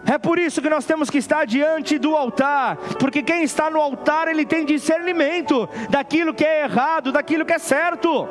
É 0.05 0.19
por 0.19 0.38
isso 0.38 0.61
que 0.61 0.69
nós 0.69 0.85
temos 0.85 1.09
que 1.09 1.19
estar 1.19 1.47
diante 1.47 1.99
do 1.99 2.17
altar, 2.17 2.77
porque 2.99 3.23
quem 3.23 3.45
está 3.45 3.71
no 3.71 3.81
altar, 3.81 4.27
ele 4.29 4.45
tem 4.45 4.65
discernimento 4.65 5.69
daquilo 5.88 6.35
que 6.35 6.45
é 6.45 6.65
errado, 6.65 7.12
daquilo 7.12 7.45
que 7.45 7.53
é 7.53 7.59
certo. 7.59 8.29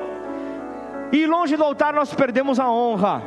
E 1.11 1.25
longe 1.25 1.55
do 1.55 1.63
altar 1.63 1.93
nós 1.93 2.13
perdemos 2.13 2.59
a 2.59 2.69
honra. 2.69 3.23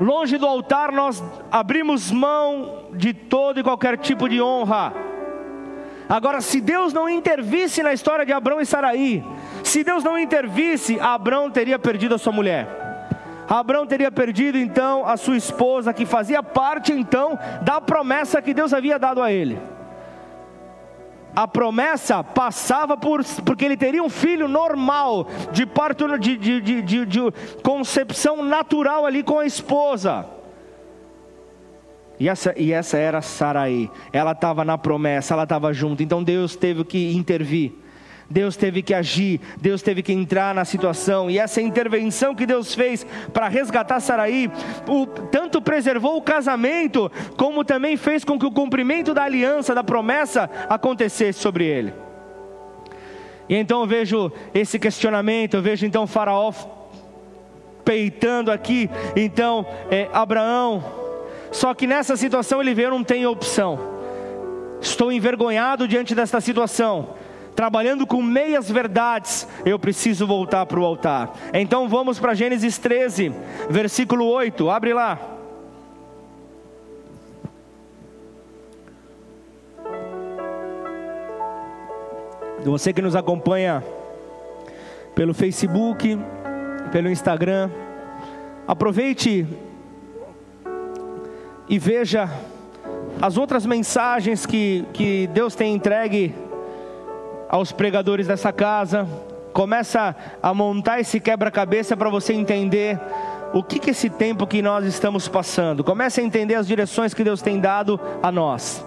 Longe 0.00 0.38
do 0.38 0.46
altar 0.46 0.92
nós 0.92 1.22
abrimos 1.50 2.10
mão 2.10 2.86
de 2.92 3.12
todo 3.12 3.60
e 3.60 3.62
qualquer 3.62 3.98
tipo 3.98 4.28
de 4.28 4.40
honra. 4.40 4.92
Agora, 6.08 6.40
se 6.40 6.58
Deus 6.60 6.92
não 6.94 7.06
intervisse 7.06 7.82
na 7.82 7.92
história 7.92 8.24
de 8.24 8.32
Abraão 8.32 8.62
e 8.62 8.66
Saraí, 8.66 9.22
se 9.62 9.84
Deus 9.84 10.02
não 10.02 10.18
intervisse, 10.18 10.98
Abraão 10.98 11.50
teria 11.50 11.78
perdido 11.78 12.14
a 12.14 12.18
sua 12.18 12.32
mulher. 12.32 12.87
Abraão 13.48 13.86
teria 13.86 14.10
perdido 14.10 14.58
então 14.58 15.06
a 15.06 15.16
sua 15.16 15.36
esposa, 15.36 15.92
que 15.92 16.04
fazia 16.04 16.42
parte 16.42 16.92
então 16.92 17.38
da 17.62 17.80
promessa 17.80 18.42
que 18.42 18.52
Deus 18.52 18.74
havia 18.74 18.98
dado 18.98 19.22
a 19.22 19.32
ele 19.32 19.58
a 21.38 21.46
promessa 21.46 22.24
passava 22.24 22.96
por 22.96 23.24
porque 23.44 23.64
ele 23.64 23.76
teria 23.76 24.02
um 24.02 24.08
filho 24.08 24.48
normal, 24.48 25.28
de 25.52 25.64
parto 25.64 26.18
de, 26.18 26.36
de, 26.36 26.82
de, 26.82 27.06
de, 27.06 27.20
concepção 27.62 28.42
natural 28.42 29.06
ali 29.06 29.22
com 29.22 29.38
a 29.38 29.46
esposa. 29.46 30.26
E 32.18 32.28
essa, 32.28 32.52
e 32.56 32.72
essa 32.72 32.98
era 32.98 33.22
Saraí. 33.22 33.88
Ela 34.12 34.32
estava 34.32 34.64
na 34.64 34.76
promessa, 34.76 35.34
ela 35.34 35.44
estava 35.44 35.72
junto. 35.72 36.02
Então 36.02 36.24
Deus 36.24 36.56
teve 36.56 36.82
que 36.82 37.14
intervir. 37.14 37.72
Deus 38.30 38.56
teve 38.56 38.82
que 38.82 38.92
agir, 38.92 39.40
Deus 39.58 39.80
teve 39.80 40.02
que 40.02 40.12
entrar 40.12 40.54
na 40.54 40.64
situação, 40.64 41.30
e 41.30 41.38
essa 41.38 41.62
intervenção 41.62 42.34
que 42.34 42.44
Deus 42.44 42.74
fez 42.74 43.06
para 43.32 43.48
resgatar 43.48 44.00
Saraí, 44.00 44.50
o, 44.86 45.06
tanto 45.06 45.62
preservou 45.62 46.16
o 46.16 46.22
casamento, 46.22 47.10
como 47.36 47.64
também 47.64 47.96
fez 47.96 48.24
com 48.24 48.38
que 48.38 48.44
o 48.44 48.52
cumprimento 48.52 49.14
da 49.14 49.22
aliança, 49.22 49.74
da 49.74 49.82
promessa, 49.82 50.50
acontecesse 50.68 51.40
sobre 51.40 51.64
ele. 51.64 51.94
E 53.48 53.54
então 53.54 53.80
eu 53.80 53.86
vejo 53.86 54.30
esse 54.52 54.78
questionamento, 54.78 55.54
eu 55.54 55.62
vejo 55.62 55.86
então 55.86 56.06
Faraó 56.06 56.52
peitando 57.82 58.52
aqui, 58.52 58.90
então 59.16 59.64
é, 59.90 60.06
Abraão, 60.12 60.84
só 61.50 61.72
que 61.72 61.86
nessa 61.86 62.14
situação 62.14 62.60
ele 62.60 62.74
vê, 62.74 62.84
eu 62.84 62.90
não 62.90 63.02
tenho 63.02 63.30
opção, 63.30 63.78
estou 64.82 65.10
envergonhado 65.10 65.88
diante 65.88 66.14
desta 66.14 66.42
situação, 66.42 67.14
trabalhando 67.58 68.06
com 68.06 68.22
meias 68.22 68.70
verdades, 68.70 69.44
eu 69.66 69.80
preciso 69.80 70.24
voltar 70.28 70.64
para 70.64 70.78
o 70.78 70.84
altar. 70.84 71.32
Então 71.52 71.88
vamos 71.88 72.16
para 72.20 72.32
Gênesis 72.32 72.78
13, 72.78 73.32
versículo 73.68 74.26
8, 74.26 74.70
abre 74.70 74.94
lá. 74.94 75.18
Você 82.64 82.92
que 82.92 83.02
nos 83.02 83.16
acompanha 83.16 83.82
pelo 85.16 85.34
Facebook, 85.34 86.16
pelo 86.92 87.10
Instagram, 87.10 87.68
aproveite 88.68 89.44
e 91.68 91.76
veja 91.76 92.30
as 93.20 93.36
outras 93.36 93.66
mensagens 93.66 94.46
que, 94.46 94.84
que 94.92 95.26
Deus 95.32 95.56
tem 95.56 95.74
entregue 95.74 96.32
aos 97.48 97.72
pregadores 97.72 98.26
dessa 98.26 98.52
casa, 98.52 99.08
começa 99.52 100.14
a 100.42 100.54
montar 100.54 101.00
esse 101.00 101.18
quebra-cabeça 101.18 101.96
para 101.96 102.10
você 102.10 102.32
entender 102.32 103.00
o 103.52 103.62
que, 103.62 103.78
que 103.78 103.90
esse 103.90 104.10
tempo 104.10 104.46
que 104.46 104.60
nós 104.60 104.84
estamos 104.84 105.26
passando. 105.26 105.82
Comece 105.82 106.20
a 106.20 106.24
entender 106.24 106.54
as 106.54 106.66
direções 106.66 107.14
que 107.14 107.24
Deus 107.24 107.40
tem 107.40 107.58
dado 107.58 107.98
a 108.22 108.30
nós, 108.30 108.84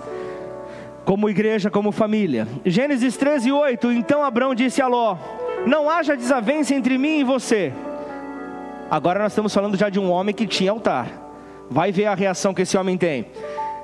como 1.04 1.30
igreja, 1.30 1.70
como 1.70 1.92
família. 1.92 2.48
Gênesis 2.66 3.18
13, 3.18 3.52
8. 3.52 3.92
Então 3.92 4.24
Abraão 4.24 4.54
disse 4.54 4.82
a 4.82 4.88
Ló: 4.88 5.18
Não 5.66 5.90
haja 5.90 6.16
desavença 6.16 6.76
entre 6.76 6.98
mim 6.98 7.20
e 7.20 7.24
você. 7.24 7.74
Agora 8.90 9.20
nós 9.20 9.32
estamos 9.32 9.54
falando 9.54 9.78
já 9.78 9.90
de 9.90 10.00
um 10.00 10.12
homem 10.12 10.36
que 10.36 10.46
tinha 10.46 10.72
altar. 10.72 11.08
Vai 11.70 11.92
ver 11.92 12.06
a 12.06 12.14
reação 12.14 12.54
que 12.54 12.62
esse 12.62 12.78
homem 12.78 12.98
tem. 12.98 13.26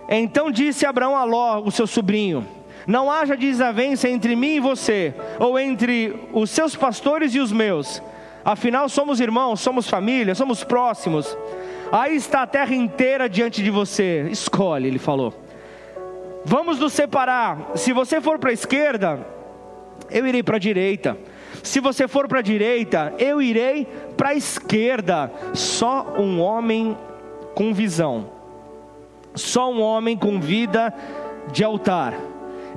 Então 0.10 0.52
disse 0.52 0.86
Abraão 0.86 1.16
a 1.16 1.24
Ló, 1.24 1.62
o 1.66 1.72
seu 1.72 1.88
sobrinho: 1.88 2.46
não 2.88 3.12
haja 3.12 3.36
desavença 3.36 4.08
entre 4.08 4.34
mim 4.34 4.56
e 4.56 4.60
você, 4.62 5.14
ou 5.38 5.60
entre 5.60 6.16
os 6.32 6.50
seus 6.50 6.74
pastores 6.74 7.36
e 7.36 7.40
os 7.40 7.52
meus. 7.52 8.02
Afinal, 8.46 8.88
somos 8.88 9.20
irmãos, 9.20 9.60
somos 9.60 9.90
família, 9.90 10.34
somos 10.34 10.64
próximos. 10.64 11.38
Aí 11.92 12.16
está 12.16 12.44
a 12.44 12.48
terra 12.48 12.74
inteira 12.74 13.28
diante 13.28 13.62
de 13.62 13.70
você. 13.70 14.30
Escolhe, 14.32 14.88
ele 14.88 15.00
falou. 15.00 15.34
Vamos 16.46 16.80
nos 16.80 16.94
separar. 16.94 17.72
Se 17.76 17.92
você 17.92 18.22
for 18.22 18.40
para 18.40 18.52
a 18.52 18.54
esquerda, 18.54 19.20
eu 20.10 20.26
irei 20.26 20.42
para 20.42 20.56
a 20.56 20.60
direita. 20.60 21.18
Se 21.62 21.82
você 21.82 22.08
for 22.08 22.26
para 22.26 22.40
a 22.40 22.42
direita, 22.42 23.14
eu 23.20 23.42
irei 23.42 23.86
para 24.16 24.30
a 24.30 24.36
esquerda. 24.36 25.30
Só 25.54 26.16
um 26.18 26.40
homem 26.40 26.98
com 27.54 27.74
visão, 27.74 28.30
só 29.36 29.70
um 29.70 29.82
homem 29.82 30.16
com 30.16 30.40
vida 30.40 30.94
de 31.52 31.66
altar 31.66 32.14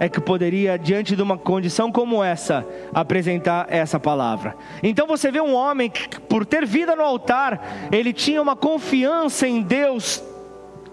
é 0.00 0.08
que 0.08 0.18
poderia, 0.18 0.78
diante 0.78 1.14
de 1.14 1.20
uma 1.20 1.36
condição 1.36 1.92
como 1.92 2.24
essa, 2.24 2.66
apresentar 2.94 3.66
essa 3.68 4.00
palavra. 4.00 4.56
Então 4.82 5.06
você 5.06 5.30
vê 5.30 5.42
um 5.42 5.54
homem 5.54 5.90
que, 5.90 6.18
por 6.18 6.46
ter 6.46 6.64
vida 6.64 6.96
no 6.96 7.02
altar, 7.02 7.60
ele 7.92 8.14
tinha 8.14 8.40
uma 8.40 8.56
confiança 8.56 9.46
em 9.46 9.60
Deus 9.60 10.24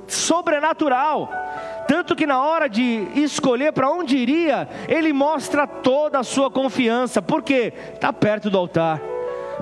sobrenatural. 0.10 1.32
Tanto 1.88 2.18
que 2.18 2.28
na 2.28 2.44
hora 2.44 2.68
de 2.68 3.08
escolher 3.16 3.72
para 3.72 3.90
onde 3.90 4.18
iria, 4.18 4.68
ele 4.90 5.14
mostra 5.14 5.66
toda 5.66 6.20
a 6.20 6.24
sua 6.24 6.52
confiança, 6.52 7.22
porque 7.22 7.74
está 7.94 8.12
perto 8.12 8.50
do 8.50 8.58
altar. 8.58 9.02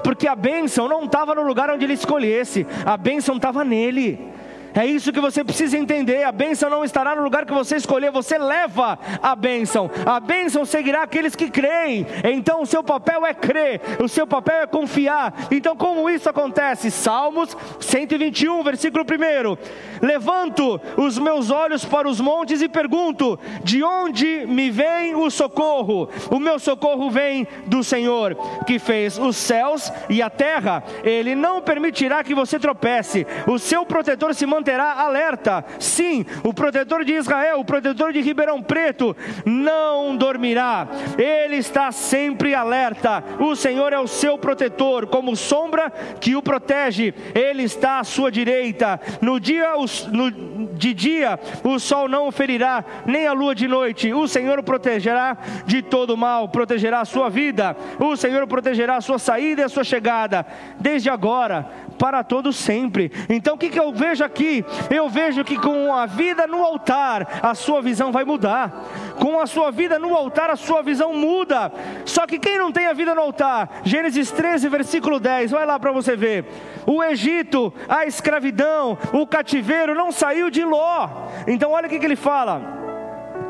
Porque 0.03 0.27
a 0.27 0.35
bênção 0.35 0.87
não 0.87 1.05
estava 1.05 1.35
no 1.35 1.43
lugar 1.43 1.69
onde 1.69 1.85
ele 1.85 1.93
escolhesse, 1.93 2.65
a 2.83 2.97
bênção 2.97 3.35
estava 3.35 3.63
nele. 3.63 4.33
É 4.75 4.85
isso 4.85 5.13
que 5.13 5.21
você 5.21 5.41
precisa 5.41 5.77
entender. 5.77 6.23
A 6.23 6.31
bênção 6.33 6.69
não 6.69 6.83
estará 6.83 7.15
no 7.15 7.23
lugar 7.23 7.45
que 7.45 7.53
você 7.53 7.77
escolher, 7.77 8.11
você 8.11 8.37
leva 8.37 8.99
a 9.23 9.33
bênção. 9.33 9.89
A 10.05 10.19
bênção 10.19 10.65
seguirá 10.65 11.03
aqueles 11.03 11.33
que 11.33 11.49
creem. 11.49 12.05
Então 12.25 12.61
o 12.61 12.65
seu 12.65 12.83
papel 12.83 13.25
é 13.25 13.33
crer, 13.33 13.79
o 14.03 14.09
seu 14.09 14.27
papel 14.27 14.63
é 14.63 14.67
confiar. 14.67 15.33
Então, 15.49 15.77
como 15.77 16.09
isso 16.09 16.29
acontece? 16.29 16.91
Salmos 16.91 17.55
121, 17.79 18.61
versículo 18.63 19.05
1. 19.05 20.05
Levanto 20.05 20.79
os 20.97 21.17
meus 21.17 21.49
olhos 21.49 21.85
para 21.85 22.09
os 22.09 22.19
montes 22.19 22.61
e 22.61 22.67
pergunto: 22.67 23.39
de 23.63 23.81
onde 23.81 24.45
me 24.45 24.69
vem 24.69 25.15
o 25.15 25.29
socorro? 25.29 26.09
O 26.29 26.37
meu 26.37 26.59
socorro 26.59 27.09
vem 27.09 27.47
do 27.65 27.81
Senhor, 27.81 28.35
que 28.67 28.77
fez 28.77 29.17
os 29.17 29.37
céus 29.37 29.91
e 30.09 30.21
a 30.21 30.29
terra. 30.29 30.83
Ele 31.01 31.33
não 31.33 31.61
permitirá 31.61 32.23
que 32.23 32.35
você 32.35 32.59
tropece. 32.59 33.25
O 33.47 33.57
seu 33.57 33.85
protetor 33.85 34.35
se 34.35 34.45
mantém 34.45 34.64
manterá 34.65 34.93
alerta. 34.93 35.63
Sim, 35.79 36.25
o 36.43 36.51
protetor 36.51 37.05
de 37.05 37.13
Israel, 37.13 37.59
o 37.59 37.65
protetor 37.65 38.11
de 38.11 38.21
Ribeirão 38.21 38.63
Preto, 38.63 39.15
não 39.45 40.17
dormirá. 40.17 40.87
Ele 41.17 41.57
está 41.57 41.91
sempre 41.91 42.55
alerta. 42.55 43.23
O 43.39 43.55
Senhor 43.55 43.93
é 43.93 43.99
o 43.99 44.07
seu 44.07 44.39
protetor, 44.39 45.05
como 45.05 45.35
sombra 45.35 45.91
que 46.19 46.35
o 46.35 46.41
protege. 46.41 47.13
Ele 47.35 47.63
está 47.63 47.99
à 47.99 48.03
sua 48.03 48.31
direita. 48.31 48.99
No 49.21 49.39
dia, 49.39 49.73
no, 50.11 50.31
de 50.31 50.93
dia, 50.93 51.39
o 51.63 51.77
sol 51.77 52.09
não 52.09 52.27
o 52.27 52.31
ferirá, 52.31 52.83
nem 53.05 53.27
a 53.27 53.33
lua 53.33 53.53
de 53.53 53.67
noite. 53.67 54.11
O 54.11 54.27
Senhor 54.27 54.57
o 54.57 54.63
protegerá 54.63 55.37
de 55.65 55.83
todo 55.83 56.17
mal, 56.17 56.49
protegerá 56.49 57.01
a 57.01 57.05
sua 57.05 57.29
vida. 57.29 57.77
O 57.99 58.15
Senhor 58.15 58.47
protegerá 58.47 58.97
a 58.97 59.01
sua 59.01 59.19
saída 59.19 59.61
e 59.61 59.65
a 59.65 59.69
sua 59.69 59.83
chegada, 59.83 60.43
desde 60.79 61.09
agora 61.09 61.69
para 61.97 62.23
todo 62.23 62.53
sempre. 62.53 63.11
Então 63.29 63.55
o 63.55 63.57
que, 63.57 63.69
que 63.69 63.79
eu 63.79 63.91
vejo 63.93 64.23
aqui? 64.23 64.63
Eu 64.89 65.09
vejo 65.09 65.43
que 65.43 65.57
com 65.57 65.93
a 65.93 66.05
vida 66.05 66.47
no 66.47 66.63
altar, 66.63 67.39
a 67.41 67.53
sua 67.55 67.81
visão 67.81 68.11
vai 68.11 68.23
mudar. 68.23 68.83
Com 69.19 69.39
a 69.39 69.47
sua 69.47 69.71
vida 69.71 69.97
no 69.97 70.13
altar, 70.13 70.49
a 70.49 70.55
sua 70.55 70.81
visão 70.81 71.13
muda. 71.13 71.71
Só 72.05 72.27
que 72.27 72.39
quem 72.39 72.57
não 72.57 72.71
tem 72.71 72.87
a 72.87 72.93
vida 72.93 73.15
no 73.15 73.21
altar? 73.21 73.81
Gênesis 73.83 74.31
13, 74.31 74.69
versículo 74.69 75.19
10, 75.19 75.51
vai 75.51 75.65
lá 75.65 75.79
para 75.79 75.91
você 75.91 76.15
ver. 76.15 76.45
O 76.85 77.03
Egito, 77.03 77.73
a 77.87 78.05
escravidão, 78.05 78.97
o 79.13 79.25
cativeiro 79.25 79.95
não 79.95 80.11
saiu 80.11 80.49
de 80.49 80.63
Ló. 80.63 81.09
Então 81.47 81.71
olha 81.71 81.87
o 81.87 81.89
que, 81.89 81.99
que 81.99 82.05
ele 82.05 82.15
fala. 82.15 82.61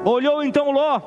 Olhou 0.06 0.44
então 0.44 0.72
Ló 0.72 1.02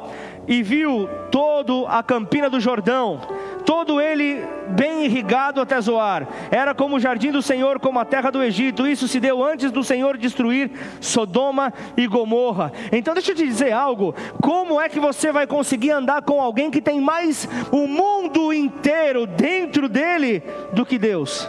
e 0.48 0.62
viu 0.62 1.08
todo 1.30 1.86
a 1.86 2.02
campina 2.02 2.50
do 2.50 2.58
Jordão 2.58 3.20
todo 3.68 4.00
ele 4.00 4.42
bem 4.70 5.04
irrigado 5.04 5.60
até 5.60 5.78
Zoar. 5.78 6.26
Era 6.50 6.74
como 6.74 6.96
o 6.96 7.00
jardim 7.00 7.30
do 7.30 7.42
Senhor, 7.42 7.78
como 7.78 7.98
a 7.98 8.04
terra 8.06 8.30
do 8.30 8.42
Egito. 8.42 8.86
Isso 8.86 9.06
se 9.06 9.20
deu 9.20 9.44
antes 9.44 9.70
do 9.70 9.84
Senhor 9.84 10.16
destruir 10.16 10.70
Sodoma 11.02 11.70
e 11.94 12.06
Gomorra. 12.06 12.72
Então 12.90 13.12
deixa 13.12 13.32
eu 13.32 13.36
te 13.36 13.44
dizer 13.44 13.72
algo: 13.72 14.14
como 14.42 14.80
é 14.80 14.88
que 14.88 14.98
você 14.98 15.30
vai 15.30 15.46
conseguir 15.46 15.90
andar 15.90 16.22
com 16.22 16.40
alguém 16.40 16.70
que 16.70 16.80
tem 16.80 16.98
mais 16.98 17.46
o 17.70 17.86
mundo 17.86 18.54
inteiro 18.54 19.26
dentro 19.26 19.86
dele 19.86 20.42
do 20.72 20.86
que 20.86 20.96
Deus? 20.98 21.46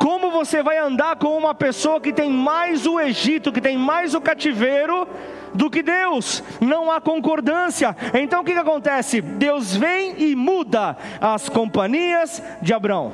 Como 0.00 0.30
você 0.30 0.62
vai 0.62 0.78
andar 0.78 1.16
com 1.16 1.36
uma 1.36 1.54
pessoa 1.54 2.00
que 2.00 2.10
tem 2.12 2.30
mais 2.30 2.86
o 2.86 2.98
Egito, 2.98 3.52
que 3.52 3.60
tem 3.60 3.76
mais 3.76 4.14
o 4.14 4.20
cativeiro? 4.20 5.06
Do 5.54 5.70
que 5.70 5.82
Deus, 5.82 6.42
não 6.60 6.90
há 6.90 7.00
concordância. 7.00 7.96
Então 8.12 8.42
o 8.42 8.44
que, 8.44 8.52
que 8.52 8.58
acontece? 8.58 9.20
Deus 9.20 9.74
vem 9.74 10.14
e 10.18 10.34
muda 10.34 10.96
as 11.20 11.48
companhias 11.48 12.42
de 12.60 12.74
Abraão. 12.74 13.12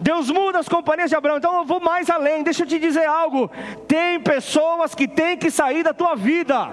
Deus 0.00 0.30
muda 0.30 0.58
as 0.58 0.68
companhias 0.68 1.08
de 1.08 1.16
Abraão. 1.16 1.38
Então 1.38 1.56
eu 1.56 1.64
vou 1.64 1.80
mais 1.80 2.10
além. 2.10 2.42
Deixa 2.42 2.64
eu 2.64 2.66
te 2.66 2.78
dizer 2.78 3.06
algo. 3.06 3.50
Tem 3.88 4.20
pessoas 4.20 4.94
que 4.94 5.08
têm 5.08 5.36
que 5.36 5.50
sair 5.50 5.82
da 5.82 5.94
tua 5.94 6.14
vida. 6.14 6.68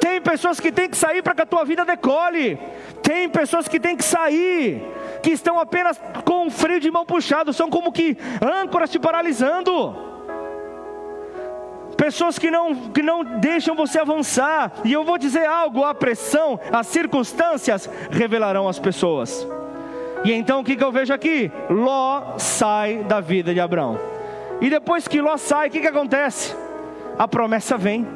Tem 0.00 0.20
pessoas 0.20 0.58
que 0.58 0.72
têm 0.72 0.88
que 0.88 0.96
sair 0.96 1.22
para 1.22 1.34
que 1.34 1.42
a 1.42 1.46
tua 1.46 1.64
vida 1.64 1.84
decole. 1.84 2.58
Tem 3.02 3.28
pessoas 3.28 3.68
que 3.68 3.78
têm 3.78 3.96
que 3.96 4.04
sair, 4.04 4.82
que 5.22 5.30
estão 5.30 5.60
apenas 5.60 6.00
com 6.24 6.46
o 6.46 6.50
freio 6.50 6.80
de 6.80 6.90
mão 6.90 7.06
puxado, 7.06 7.52
são 7.52 7.70
como 7.70 7.92
que 7.92 8.16
âncoras 8.42 8.90
te 8.90 8.98
paralisando 8.98 10.07
pessoas 11.98 12.38
que 12.38 12.50
não, 12.50 12.74
que 12.90 13.02
não 13.02 13.22
deixam 13.22 13.74
você 13.74 14.00
avançar. 14.00 14.72
E 14.84 14.92
eu 14.92 15.04
vou 15.04 15.18
dizer 15.18 15.44
algo: 15.44 15.84
a 15.84 15.92
pressão, 15.92 16.58
as 16.72 16.86
circunstâncias 16.86 17.90
revelarão 18.10 18.68
as 18.68 18.78
pessoas. 18.78 19.46
E 20.24 20.32
então 20.32 20.60
o 20.60 20.64
que, 20.64 20.76
que 20.76 20.82
eu 20.82 20.92
vejo 20.92 21.12
aqui? 21.12 21.50
Ló 21.68 22.38
sai 22.38 23.04
da 23.04 23.20
vida 23.20 23.52
de 23.52 23.60
Abraão. 23.60 23.98
E 24.60 24.70
depois 24.70 25.06
que 25.06 25.20
Ló 25.20 25.36
sai, 25.36 25.68
o 25.68 25.70
que, 25.70 25.80
que 25.80 25.86
acontece? 25.86 26.56
A 27.18 27.28
promessa 27.28 27.76
vem. 27.76 28.06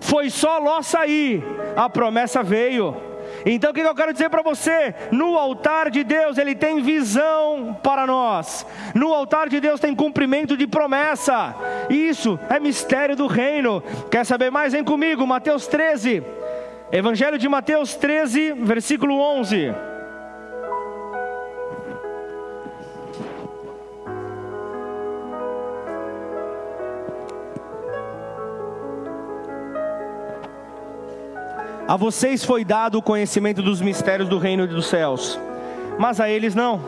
Foi 0.00 0.28
só 0.28 0.58
Ló 0.58 0.82
sair, 0.82 1.44
a 1.76 1.88
promessa 1.88 2.42
veio. 2.42 3.11
Então 3.44 3.70
o 3.70 3.74
que 3.74 3.80
eu 3.80 3.94
quero 3.94 4.12
dizer 4.12 4.30
para 4.30 4.42
você? 4.42 4.94
No 5.10 5.36
altar 5.36 5.90
de 5.90 6.04
Deus 6.04 6.38
ele 6.38 6.54
tem 6.54 6.82
visão 6.82 7.76
para 7.82 8.06
nós. 8.06 8.66
No 8.94 9.12
altar 9.12 9.48
de 9.48 9.60
Deus 9.60 9.80
tem 9.80 9.94
cumprimento 9.94 10.56
de 10.56 10.66
promessa. 10.66 11.54
Isso 11.90 12.38
é 12.48 12.58
mistério 12.60 13.16
do 13.16 13.26
reino. 13.26 13.82
Quer 14.10 14.24
saber 14.24 14.50
mais? 14.50 14.72
Vem 14.72 14.84
comigo, 14.84 15.26
Mateus 15.26 15.66
13. 15.66 16.22
Evangelho 16.90 17.38
de 17.38 17.48
Mateus 17.48 17.94
13, 17.94 18.52
versículo 18.52 19.18
11. 19.18 19.91
A 31.92 31.96
vocês 31.98 32.42
foi 32.42 32.64
dado 32.64 32.96
o 32.96 33.02
conhecimento 33.02 33.60
dos 33.60 33.82
mistérios 33.82 34.26
do 34.26 34.38
reino 34.38 34.66
dos 34.66 34.86
céus, 34.86 35.38
mas 35.98 36.20
a 36.20 36.30
eles 36.30 36.54
não. 36.54 36.80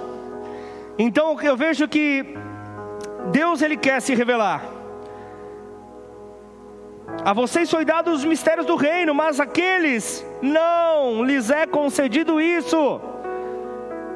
Então 0.98 1.38
eu 1.42 1.54
vejo 1.54 1.86
que 1.86 2.24
Deus 3.30 3.60
ele 3.60 3.76
quer 3.76 4.00
se 4.00 4.14
revelar. 4.14 4.64
A 7.22 7.34
vocês 7.34 7.70
foi 7.70 7.84
dado 7.84 8.12
os 8.12 8.24
mistérios 8.24 8.64
do 8.64 8.76
reino, 8.76 9.14
mas 9.14 9.40
aqueles 9.40 10.24
não 10.40 11.22
lhes 11.22 11.50
é 11.50 11.66
concedido 11.66 12.40
isso. 12.40 12.98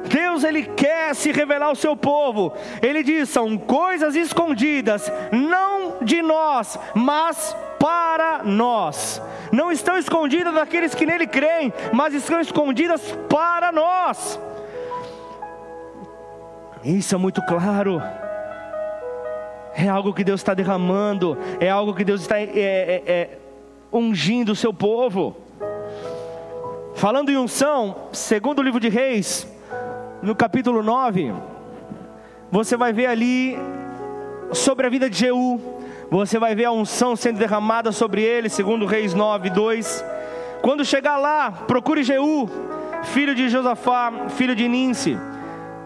Deus 0.05 0.43
ele 0.43 0.63
quer 0.63 1.13
se 1.13 1.31
revelar 1.31 1.67
ao 1.67 1.75
seu 1.75 1.95
povo. 1.95 2.51
Ele 2.81 3.03
diz: 3.03 3.29
são 3.29 3.59
coisas 3.59 4.15
escondidas, 4.15 5.11
não 5.31 6.03
de 6.03 6.23
nós, 6.23 6.79
mas 6.95 7.55
para 7.77 8.43
nós. 8.43 9.21
Não 9.51 9.71
estão 9.71 9.97
escondidas 9.97 10.53
daqueles 10.53 10.93
que 10.93 11.05
nele 11.05 11.25
creem, 11.25 11.73
mas 11.91 12.13
estão 12.13 12.39
escondidas 12.39 13.01
para 13.29 13.71
nós. 13.71 14.39
Isso 16.83 17.15
é 17.15 17.17
muito 17.17 17.41
claro. 17.41 18.01
É 19.75 19.87
algo 19.87 20.13
que 20.13 20.23
Deus 20.23 20.39
está 20.41 20.53
derramando, 20.53 21.37
é 21.59 21.69
algo 21.69 21.93
que 21.93 22.03
Deus 22.03 22.21
está 22.21 22.39
é, 22.39 22.43
é, 22.43 23.03
é, 23.05 23.37
ungindo 23.91 24.51
o 24.51 24.55
seu 24.55 24.73
povo. 24.73 25.35
Falando 26.95 27.29
em 27.29 27.37
unção, 27.37 27.95
segundo 28.11 28.59
o 28.59 28.61
livro 28.61 28.79
de 28.79 28.89
Reis, 28.89 29.47
no 30.21 30.35
capítulo 30.35 30.83
9, 30.83 31.33
você 32.51 32.75
vai 32.75 32.91
ver 32.91 33.05
ali 33.05 33.57
sobre 34.51 34.85
a 34.85 34.89
vida 34.89 35.09
de 35.09 35.17
Jeú 35.17 35.78
você 36.09 36.39
vai 36.39 36.55
ver 36.55 36.65
a 36.65 36.71
unção 36.71 37.15
sendo 37.15 37.37
derramada 37.37 37.91
sobre 37.91 38.23
ele, 38.23 38.49
segundo 38.49 38.85
Reis 38.85 39.13
9, 39.13 39.49
2. 39.51 40.03
Quando 40.61 40.83
chegar 40.83 41.17
lá, 41.17 41.51
procure 41.51 42.03
Jeú, 42.03 42.49
filho 43.03 43.35
de 43.35 43.47
Josafá, 43.47 44.11
filho 44.29 44.55
de 44.55 44.67
Ninse. 44.67 45.17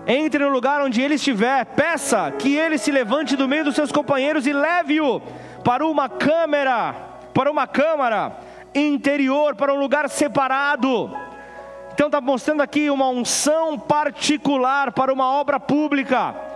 Entre 0.08 0.44
no 0.44 0.50
lugar 0.50 0.82
onde 0.82 1.02
ele 1.02 1.16
estiver, 1.16 1.66
peça 1.66 2.32
que 2.32 2.56
ele 2.56 2.78
se 2.78 2.92
levante 2.92 3.36
do 3.36 3.48
meio 3.48 3.66
dos 3.66 3.76
seus 3.76 3.92
companheiros 3.92 4.48
e 4.48 4.54
leve-o 4.54 5.22
para 5.64 5.86
uma 5.86 6.08
câmara, 6.08 6.96
para 7.34 7.52
uma 7.52 7.68
câmara 7.68 8.38
interior, 8.74 9.56
para 9.56 9.74
um 9.74 9.80
lugar 9.80 10.10
separado. 10.10 11.12
Então 11.94 12.08
está 12.08 12.22
mostrando 12.22 12.62
aqui 12.62 12.90
uma 12.90 13.10
unção 13.10 13.78
particular 13.78 14.94
para 14.94 15.14
uma 15.14 15.30
obra 15.30 15.60
pública 15.60 16.53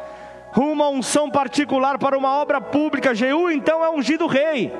uma 0.63 0.89
unção 0.89 1.29
particular 1.29 1.97
para 1.97 2.17
uma 2.17 2.33
obra 2.33 2.59
pública. 2.59 3.13
Jeú 3.13 3.51
então 3.51 3.83
é 3.83 3.89
ungido 3.89 4.27
rei. 4.27 4.73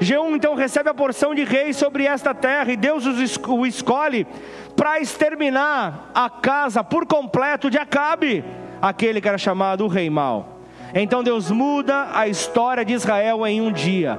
Jeú 0.00 0.34
então 0.34 0.54
recebe 0.54 0.88
a 0.88 0.94
porção 0.94 1.34
de 1.34 1.44
rei 1.44 1.72
sobre 1.72 2.04
esta 2.04 2.34
terra 2.34 2.72
e 2.72 2.76
Deus 2.76 3.04
o 3.06 3.66
escolhe 3.66 4.26
para 4.74 4.98
exterminar 5.00 6.10
a 6.14 6.30
casa 6.30 6.82
por 6.82 7.06
completo 7.06 7.68
de 7.68 7.76
Acabe, 7.76 8.42
aquele 8.80 9.20
que 9.20 9.28
era 9.28 9.36
chamado 9.36 9.84
o 9.84 9.88
rei 9.88 10.08
mau. 10.08 10.60
Então 10.94 11.22
Deus 11.22 11.50
muda 11.50 12.08
a 12.12 12.26
história 12.26 12.84
de 12.84 12.94
Israel 12.94 13.46
em 13.46 13.60
um 13.60 13.70
dia. 13.70 14.18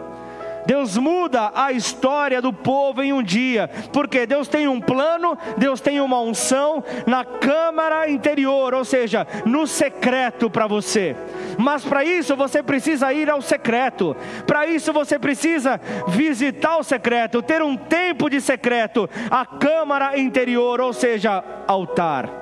Deus 0.65 0.97
muda 0.97 1.51
a 1.53 1.71
história 1.71 2.41
do 2.41 2.53
povo 2.53 3.01
em 3.01 3.13
um 3.13 3.23
dia, 3.23 3.69
porque 3.91 4.25
Deus 4.25 4.47
tem 4.47 4.67
um 4.67 4.79
plano, 4.79 5.37
Deus 5.57 5.81
tem 5.81 5.99
uma 5.99 6.19
unção 6.19 6.83
na 7.05 7.23
câmara 7.23 8.09
interior, 8.09 8.73
ou 8.73 8.85
seja, 8.85 9.25
no 9.45 9.65
secreto 9.67 10.49
para 10.49 10.67
você. 10.67 11.15
Mas 11.57 11.83
para 11.83 12.03
isso 12.03 12.35
você 12.35 12.63
precisa 12.63 13.13
ir 13.13 13.29
ao 13.29 13.41
secreto, 13.41 14.15
para 14.45 14.65
isso 14.65 14.91
você 14.93 15.19
precisa 15.19 15.79
visitar 16.07 16.77
o 16.77 16.83
secreto, 16.83 17.41
ter 17.41 17.61
um 17.61 17.75
tempo 17.75 18.29
de 18.29 18.41
secreto, 18.41 19.09
a 19.29 19.45
câmara 19.45 20.17
interior, 20.17 20.79
ou 20.81 20.93
seja, 20.93 21.43
altar. 21.67 22.40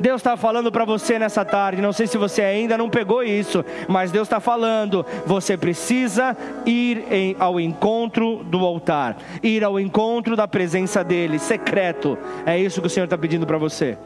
Deus 0.00 0.20
está 0.20 0.36
falando 0.36 0.70
para 0.70 0.84
você 0.84 1.18
nessa 1.18 1.44
tarde. 1.44 1.82
Não 1.82 1.92
sei 1.92 2.06
se 2.06 2.16
você 2.18 2.42
ainda 2.42 2.78
não 2.78 2.88
pegou 2.88 3.22
isso, 3.22 3.64
mas 3.88 4.10
Deus 4.10 4.26
está 4.26 4.40
falando. 4.40 5.04
Você 5.26 5.56
precisa 5.56 6.36
ir 6.64 7.04
em, 7.10 7.36
ao 7.38 7.60
encontro 7.60 8.44
do 8.44 8.64
altar, 8.64 9.16
ir 9.42 9.64
ao 9.64 9.78
encontro 9.78 10.36
da 10.36 10.46
presença 10.46 11.02
dEle, 11.02 11.38
secreto. 11.38 12.18
É 12.46 12.58
isso 12.58 12.80
que 12.80 12.86
o 12.86 12.90
Senhor 12.90 13.04
está 13.04 13.18
pedindo 13.18 13.46
para 13.46 13.58
você 13.58 13.96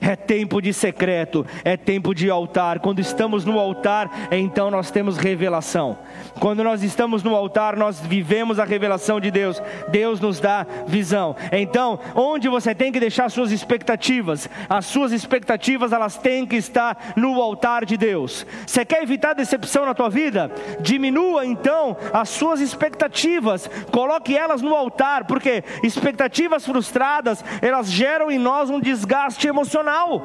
é 0.00 0.16
tempo 0.16 0.60
de 0.60 0.72
secreto, 0.72 1.46
é 1.64 1.76
tempo 1.76 2.14
de 2.14 2.30
altar. 2.30 2.80
Quando 2.80 3.00
estamos 3.00 3.44
no 3.44 3.58
altar, 3.58 4.10
então 4.30 4.70
nós 4.70 4.90
temos 4.90 5.16
revelação. 5.16 5.98
Quando 6.40 6.62
nós 6.62 6.82
estamos 6.82 7.22
no 7.22 7.34
altar, 7.34 7.76
nós 7.76 8.00
vivemos 8.00 8.58
a 8.58 8.64
revelação 8.64 9.20
de 9.20 9.30
Deus. 9.30 9.62
Deus 9.88 10.20
nos 10.20 10.40
dá 10.40 10.66
visão. 10.86 11.34
Então, 11.52 11.98
onde 12.14 12.48
você 12.48 12.74
tem 12.74 12.92
que 12.92 13.00
deixar 13.00 13.30
suas 13.30 13.50
expectativas? 13.50 14.48
As 14.68 14.86
suas 14.86 15.12
expectativas, 15.12 15.92
elas 15.92 16.16
têm 16.16 16.46
que 16.46 16.56
estar 16.56 17.14
no 17.16 17.40
altar 17.40 17.84
de 17.84 17.96
Deus. 17.96 18.46
Você 18.66 18.84
quer 18.84 19.02
evitar 19.02 19.34
decepção 19.34 19.86
na 19.86 19.94
tua 19.94 20.10
vida? 20.10 20.50
Diminua 20.80 21.46
então 21.46 21.96
as 22.12 22.28
suas 22.28 22.60
expectativas. 22.60 23.68
Coloque 23.90 24.36
elas 24.36 24.60
no 24.62 24.74
altar, 24.74 25.24
porque 25.24 25.64
expectativas 25.82 26.64
frustradas, 26.66 27.44
elas 27.62 27.90
geram 27.90 28.30
em 28.30 28.38
nós 28.38 28.68
um 28.68 28.80
desgaste 28.80 29.46
emocional 29.46 29.95
emocional. 29.96 30.22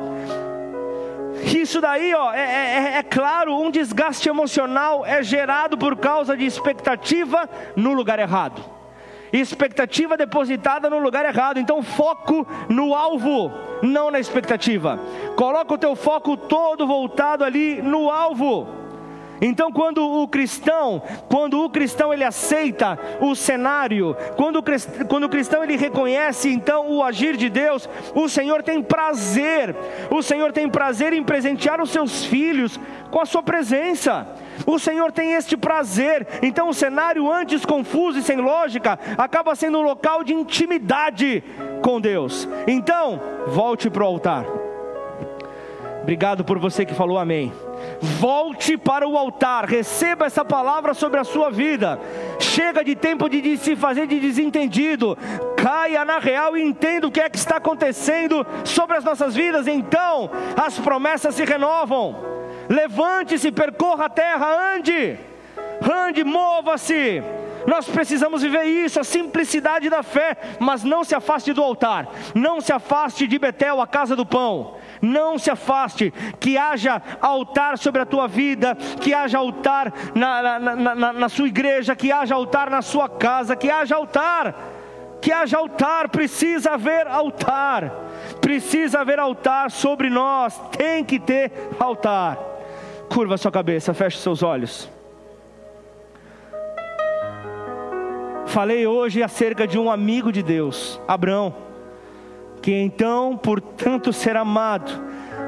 Isso 1.44 1.80
daí, 1.80 2.14
ó, 2.14 2.34
é, 2.34 2.40
é, 2.40 2.98
é, 2.98 3.04
claro, 3.04 3.58
um 3.58 3.72
desgaste 3.72 4.28
emocional 4.28 5.06
é 5.06 5.24
gerado 5.24 5.78
por 5.78 5.96
causa 5.96 6.36
de 6.36 6.46
expectativa 6.46 7.50
no 7.76 7.94
lugar 7.94 8.20
errado. 8.20 8.62
expectativa 9.32 10.18
depositada 10.18 10.90
no 10.90 11.00
lugar 11.00 11.26
errado. 11.26 11.58
Então, 11.58 11.82
foco 11.82 12.46
no 12.68 12.94
alvo, 12.94 13.52
não 13.82 14.12
na 14.12 14.20
expectativa. 14.20 15.00
Coloca 15.36 15.74
o 15.74 15.78
teu 15.78 15.96
foco 15.96 16.36
todo 16.36 16.86
voltado 16.86 17.44
ali 17.44 17.82
no 17.82 18.10
alvo. 18.10 18.81
Então, 19.42 19.72
quando 19.72 20.06
o 20.06 20.28
cristão, 20.28 21.02
quando 21.28 21.60
o 21.64 21.70
cristão 21.70 22.14
ele 22.14 22.24
aceita 22.24 22.98
o 23.20 23.36
cenário, 23.36 24.16
quando 24.36 24.58
o, 24.58 24.64
quando 25.08 25.24
o 25.24 25.30
cristão 25.30 25.64
ele 25.64 25.76
reconhece 25.76 26.50
então 26.50 26.92
o 26.92 27.04
agir 27.04 27.36
de 27.36 27.50
Deus, 27.50 27.89
o 28.14 28.30
Senhor 28.30 28.62
tem 28.62 28.84
prazer, 28.84 29.76
o 30.12 30.22
Senhor 30.22 30.52
tem 30.52 30.70
prazer 30.70 31.12
em 31.12 31.24
presentear 31.24 31.82
os 31.82 31.89
seus 31.89 32.24
filhos 32.24 32.80
com 33.10 33.20
a 33.20 33.26
sua 33.26 33.42
presença. 33.42 34.28
O 34.66 34.78
Senhor 34.78 35.12
tem 35.12 35.34
este 35.34 35.58
prazer. 35.58 36.28
Então, 36.44 36.70
o 36.70 36.74
cenário 36.74 37.32
antes 37.32 37.66
confuso 37.66 38.20
e 38.20 38.24
sem 38.24 38.38
lógica 38.38 39.00
acaba 39.18 39.56
sendo 39.56 39.80
um 39.80 39.82
local 39.82 40.24
de 40.24 40.34
intimidade 40.34 41.44
com 41.82 42.00
Deus. 42.00 42.48
Então, 42.68 43.20
volte 43.48 43.89
para 43.89 44.04
o 44.04 44.08
altar. 44.08 44.61
Obrigado 46.02 46.43
por 46.43 46.58
você 46.58 46.86
que 46.86 46.95
falou 46.95 47.18
amém. 47.18 47.54
Volte 47.99 48.78
para 48.78 49.08
o 49.08 49.18
altar, 49.18 49.66
receba 49.66 50.26
essa 50.26 50.43
palavra 50.43 50.93
sobre 50.93 51.20
a 51.20 51.24
sua 51.24 51.52
vida. 51.52 51.99
Chega 52.39 52.84
de 52.84 52.95
tempo 52.95 53.30
de 53.30 53.58
se 53.58 53.76
fazer 53.76 54.08
de 54.08 54.20
desentendido. 54.20 55.18
Caia 55.56 56.04
na 56.04 56.18
real 56.18 56.58
e 56.58 56.62
entenda 56.62 57.08
o 57.08 57.12
que 57.12 57.22
é 57.22 57.30
que 57.30 57.38
está 57.38 57.58
acontecendo 57.58 58.45
sobre 58.64 58.97
as 58.97 59.04
nossas 59.04 59.36
vidas. 59.36 59.68
Então, 59.68 60.30
as 60.58 60.80
promessas 60.80 61.36
se 61.36 61.45
renovam. 61.45 62.16
Levante-se, 62.68 63.52
percorra 63.52 64.06
a 64.06 64.10
terra, 64.10 64.76
ande. 64.76 65.18
Ande, 65.82 66.24
mova-se. 66.24 67.22
Nós 67.66 67.88
precisamos 67.88 68.41
viver 68.41 68.64
isso, 68.64 68.99
a 68.99 69.03
simplicidade 69.03 69.89
da 69.89 70.03
fé, 70.03 70.38
mas 70.59 70.84
não 70.84 71.03
se 71.03 71.16
afaste 71.16 71.53
do 71.53 71.64
altar, 71.64 72.09
não 72.34 72.59
se 72.59 72.74
afaste 72.74 73.28
de 73.28 73.38
Betel, 73.38 73.82
a 73.82 73.88
casa 73.88 74.16
do 74.16 74.26
pão 74.26 74.76
não 75.01 75.38
se 75.38 75.49
afaste, 75.49 76.14
que 76.39 76.57
haja 76.57 77.01
altar 77.20 77.78
sobre 77.78 78.01
a 78.01 78.05
tua 78.05 78.28
vida, 78.28 78.76
que 78.76 79.14
haja 79.14 79.39
altar 79.39 79.91
na, 80.14 80.59
na, 80.59 80.95
na, 80.95 81.14
na 81.14 81.30
sua 81.30 81.47
igreja, 81.47 81.95
que 81.95 82.12
haja 82.12 82.36
altar 82.36 82.70
na 82.70 82.82
sua 82.82 83.09
casa, 83.09 83.55
que 83.55 83.70
haja 83.70 83.95
altar, 83.95 84.55
que 85.20 85.32
haja 85.32 85.57
altar, 85.57 86.09
precisa 86.09 86.72
haver 86.72 87.07
altar, 87.07 87.91
precisa 88.39 88.99
haver 88.99 89.20
altar 89.20 89.72
sobre 89.72 90.09
nós, 90.09 90.59
tem 90.78 91.03
que 91.03 91.20
ter 91.20 91.51
altar. 91.80 92.38
Curva 93.09 93.38
sua 93.38 93.51
cabeça, 93.51 93.93
feche 93.93 94.20
seus 94.20 94.41
olhos. 94.41 95.01
Falei 98.52 98.86
hoje 98.86 99.24
acerca 99.24 99.66
de 99.66 99.80
um 99.80 99.89
amigo 99.89 100.32
de 100.32 100.43
Deus, 100.43 101.02
Abraão 101.08 101.72
que 102.62 102.72
então, 102.72 103.36
por 103.36 103.60
tanto 103.60 104.14
ser 104.14 104.38
amado, 104.38 104.91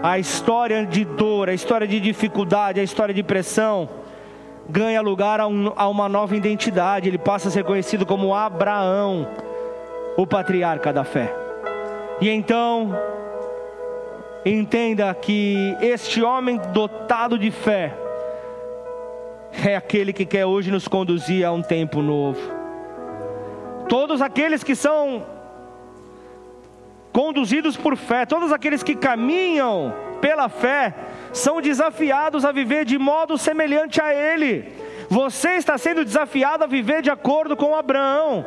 a 0.02 0.18
história 0.18 0.86
de 0.86 1.06
dor, 1.06 1.48
a 1.48 1.54
história 1.54 1.88
de 1.88 2.00
dificuldade, 2.00 2.80
a 2.80 2.84
história 2.84 3.14
de 3.14 3.22
pressão, 3.22 3.88
ganha 4.68 5.00
lugar 5.02 5.40
a, 5.40 5.48
um, 5.48 5.72
a 5.76 5.88
uma 5.88 6.10
nova 6.10 6.36
identidade, 6.36 7.08
ele 7.08 7.18
passa 7.18 7.50
a 7.50 7.52
ser 7.52 7.64
conhecido 7.64 8.06
como 8.06 8.34
Abraão, 8.34 9.28
o 10.18 10.26
patriarca 10.26 10.92
da 10.92 11.04
fé. 11.04 11.32
E 12.20 12.30
então, 12.30 12.92
entenda 14.44 15.14
que 15.14 15.78
este 15.82 16.24
homem 16.24 16.60
dotado 16.74 17.38
de 17.38 17.52
fé, 17.52 17.94
é 19.64 19.76
aquele 19.76 20.12
que 20.12 20.26
quer 20.26 20.48
hoje 20.48 20.72
nos 20.72 20.88
conduzir 20.88 21.46
a 21.46 21.52
um 21.52 21.62
tempo 21.62 22.02
novo. 22.02 22.63
Todos 23.88 24.22
aqueles 24.22 24.64
que 24.64 24.76
são 24.76 25.26
conduzidos 27.12 27.78
por 27.78 27.96
fé, 27.96 28.26
todos 28.26 28.52
aqueles 28.52 28.82
que 28.82 28.96
caminham 28.96 29.94
pela 30.20 30.50
fé, 30.50 30.94
são 31.32 31.62
desafiados 31.62 32.44
a 32.44 32.52
viver 32.52 32.86
de 32.86 32.98
modo 32.98 33.38
semelhante 33.38 34.02
a 34.02 34.14
Ele. 34.14 34.72
Você 35.10 35.52
está 35.52 35.78
sendo 35.78 36.04
desafiado 36.04 36.64
a 36.64 36.68
viver 36.68 37.02
de 37.02 37.12
acordo 37.12 37.56
com 37.56 37.76
Abraão, 37.76 38.44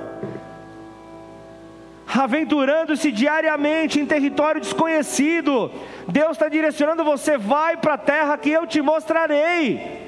aventurando-se 2.13 3.13
diariamente 3.13 4.01
em 4.01 4.07
território 4.07 4.61
desconhecido. 4.61 5.71
Deus 6.09 6.33
está 6.33 6.49
direcionando 6.49 7.05
você, 7.05 7.37
vai 7.39 7.77
para 7.77 7.95
a 7.95 7.99
terra 7.99 8.39
que 8.39 8.51
eu 8.51 8.67
te 8.67 8.83
mostrarei. 8.83 10.05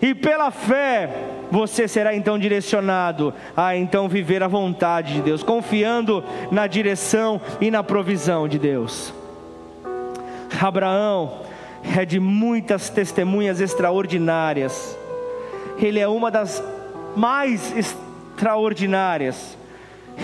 E 0.00 0.14
pela 0.14 0.50
fé, 0.50 1.10
você 1.50 1.88
será 1.88 2.14
então 2.14 2.38
direcionado 2.38 3.34
a 3.56 3.76
então 3.76 4.08
viver 4.08 4.42
a 4.42 4.48
vontade 4.48 5.14
de 5.14 5.22
Deus, 5.22 5.42
confiando 5.42 6.22
na 6.50 6.66
direção 6.66 7.40
e 7.60 7.70
na 7.70 7.82
provisão 7.82 8.48
de 8.48 8.58
Deus. 8.58 9.12
Abraão 10.60 11.40
é 11.96 12.04
de 12.04 12.20
muitas 12.20 12.90
testemunhas 12.90 13.60
extraordinárias. 13.60 14.96
Ele 15.78 15.98
é 15.98 16.08
uma 16.08 16.30
das 16.30 16.62
mais 17.16 17.74
extraordinárias. 17.76 19.56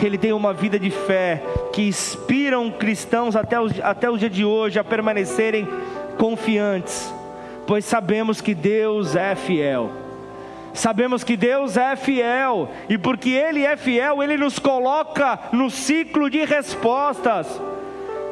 Ele 0.03 0.19
tem 0.19 0.33
uma 0.33 0.53
vida 0.53 0.79
de 0.79 0.91
fé 0.91 1.43
que 1.73 1.83
inspiram 1.83 2.71
cristãos 2.71 3.35
até 3.35 3.57
até 3.83 4.11
o 4.11 4.19
dia 4.19 4.29
de 4.29 4.45
hoje 4.45 4.79
a 4.79 4.85
permanecerem 4.85 5.67
confiantes 6.19 7.11
pois 7.67 7.85
sabemos 7.85 8.41
que 8.41 8.55
Deus 8.55 9.17
é 9.17 9.35
fiel. 9.35 10.06
Sabemos 10.77 11.25
que 11.25 11.39
Deus 11.39 11.79
é 11.79 11.97
fiel, 11.97 12.69
e 12.87 12.99
porque 12.99 13.31
Ele 13.31 13.65
é 13.65 13.79
fiel, 13.79 14.23
Ele 14.23 14.37
nos 14.37 14.59
coloca 14.59 15.39
no 15.51 15.71
ciclo 15.71 16.29
de 16.29 16.45
respostas. 16.45 17.47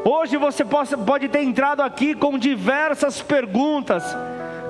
Hoje 0.05 0.37
você 0.37 0.63
pode 1.07 1.27
ter 1.29 1.41
entrado 1.41 1.81
aqui 1.81 2.15
com 2.15 2.39
diversas 2.39 3.23
perguntas, 3.23 4.05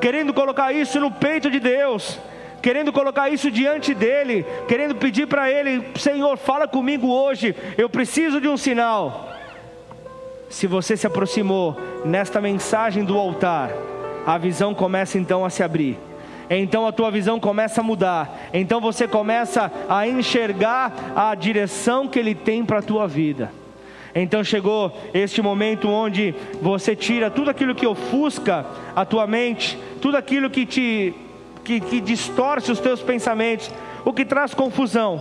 querendo 0.00 0.32
colocar 0.32 0.72
isso 0.72 1.00
no 1.00 1.10
peito 1.10 1.50
de 1.50 1.58
Deus, 1.58 2.16
querendo 2.62 2.92
colocar 2.92 3.28
isso 3.28 3.50
diante 3.50 3.92
dEle, 3.92 4.46
querendo 4.68 4.94
pedir 4.94 5.26
para 5.26 5.50
Ele: 5.50 5.84
Senhor, 5.96 6.36
fala 6.36 6.68
comigo 6.68 7.08
hoje, 7.08 7.56
eu 7.76 7.90
preciso 7.90 8.40
de 8.40 8.46
um 8.46 8.56
sinal. 8.56 9.30
Se 10.48 10.68
você 10.68 10.96
se 10.96 11.08
aproximou 11.08 11.76
nesta 12.04 12.40
mensagem 12.40 13.04
do 13.04 13.18
altar, 13.18 13.72
a 14.24 14.38
visão 14.38 14.72
começa 14.72 15.18
então 15.18 15.44
a 15.44 15.50
se 15.50 15.60
abrir. 15.60 15.98
Então 16.48 16.86
a 16.86 16.92
tua 16.92 17.10
visão 17.10 17.40
começa 17.40 17.80
a 17.80 17.84
mudar. 17.84 18.48
Então 18.52 18.80
você 18.80 19.08
começa 19.08 19.70
a 19.88 20.06
enxergar 20.06 20.92
a 21.16 21.34
direção 21.34 22.06
que 22.06 22.18
Ele 22.18 22.34
tem 22.34 22.64
para 22.64 22.78
a 22.78 22.82
tua 22.82 23.06
vida. 23.06 23.50
Então 24.14 24.44
chegou 24.44 24.96
este 25.12 25.42
momento 25.42 25.88
onde 25.88 26.34
você 26.60 26.94
tira 26.94 27.30
tudo 27.30 27.50
aquilo 27.50 27.74
que 27.74 27.86
ofusca 27.86 28.64
a 28.94 29.04
tua 29.04 29.26
mente, 29.26 29.78
tudo 30.00 30.16
aquilo 30.16 30.50
que 30.50 30.64
te 30.64 31.14
que, 31.64 31.80
que 31.80 31.98
distorce 31.98 32.70
os 32.70 32.78
teus 32.78 33.00
pensamentos, 33.00 33.70
o 34.04 34.12
que 34.12 34.24
traz 34.24 34.52
confusão. 34.52 35.20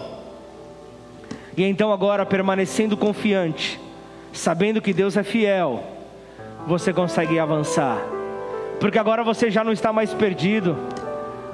E 1.56 1.64
então 1.64 1.92
agora 1.92 2.26
permanecendo 2.26 2.98
confiante, 2.98 3.80
sabendo 4.34 4.82
que 4.82 4.92
Deus 4.92 5.16
é 5.16 5.24
fiel, 5.24 5.84
você 6.68 6.92
consegue 6.92 7.40
avançar 7.40 7.98
porque 8.84 9.00
agora 9.00 9.24
você 9.24 9.50
já 9.50 9.64
não 9.64 9.72
está 9.72 9.94
mais 9.94 10.14
perdido, 10.14 10.76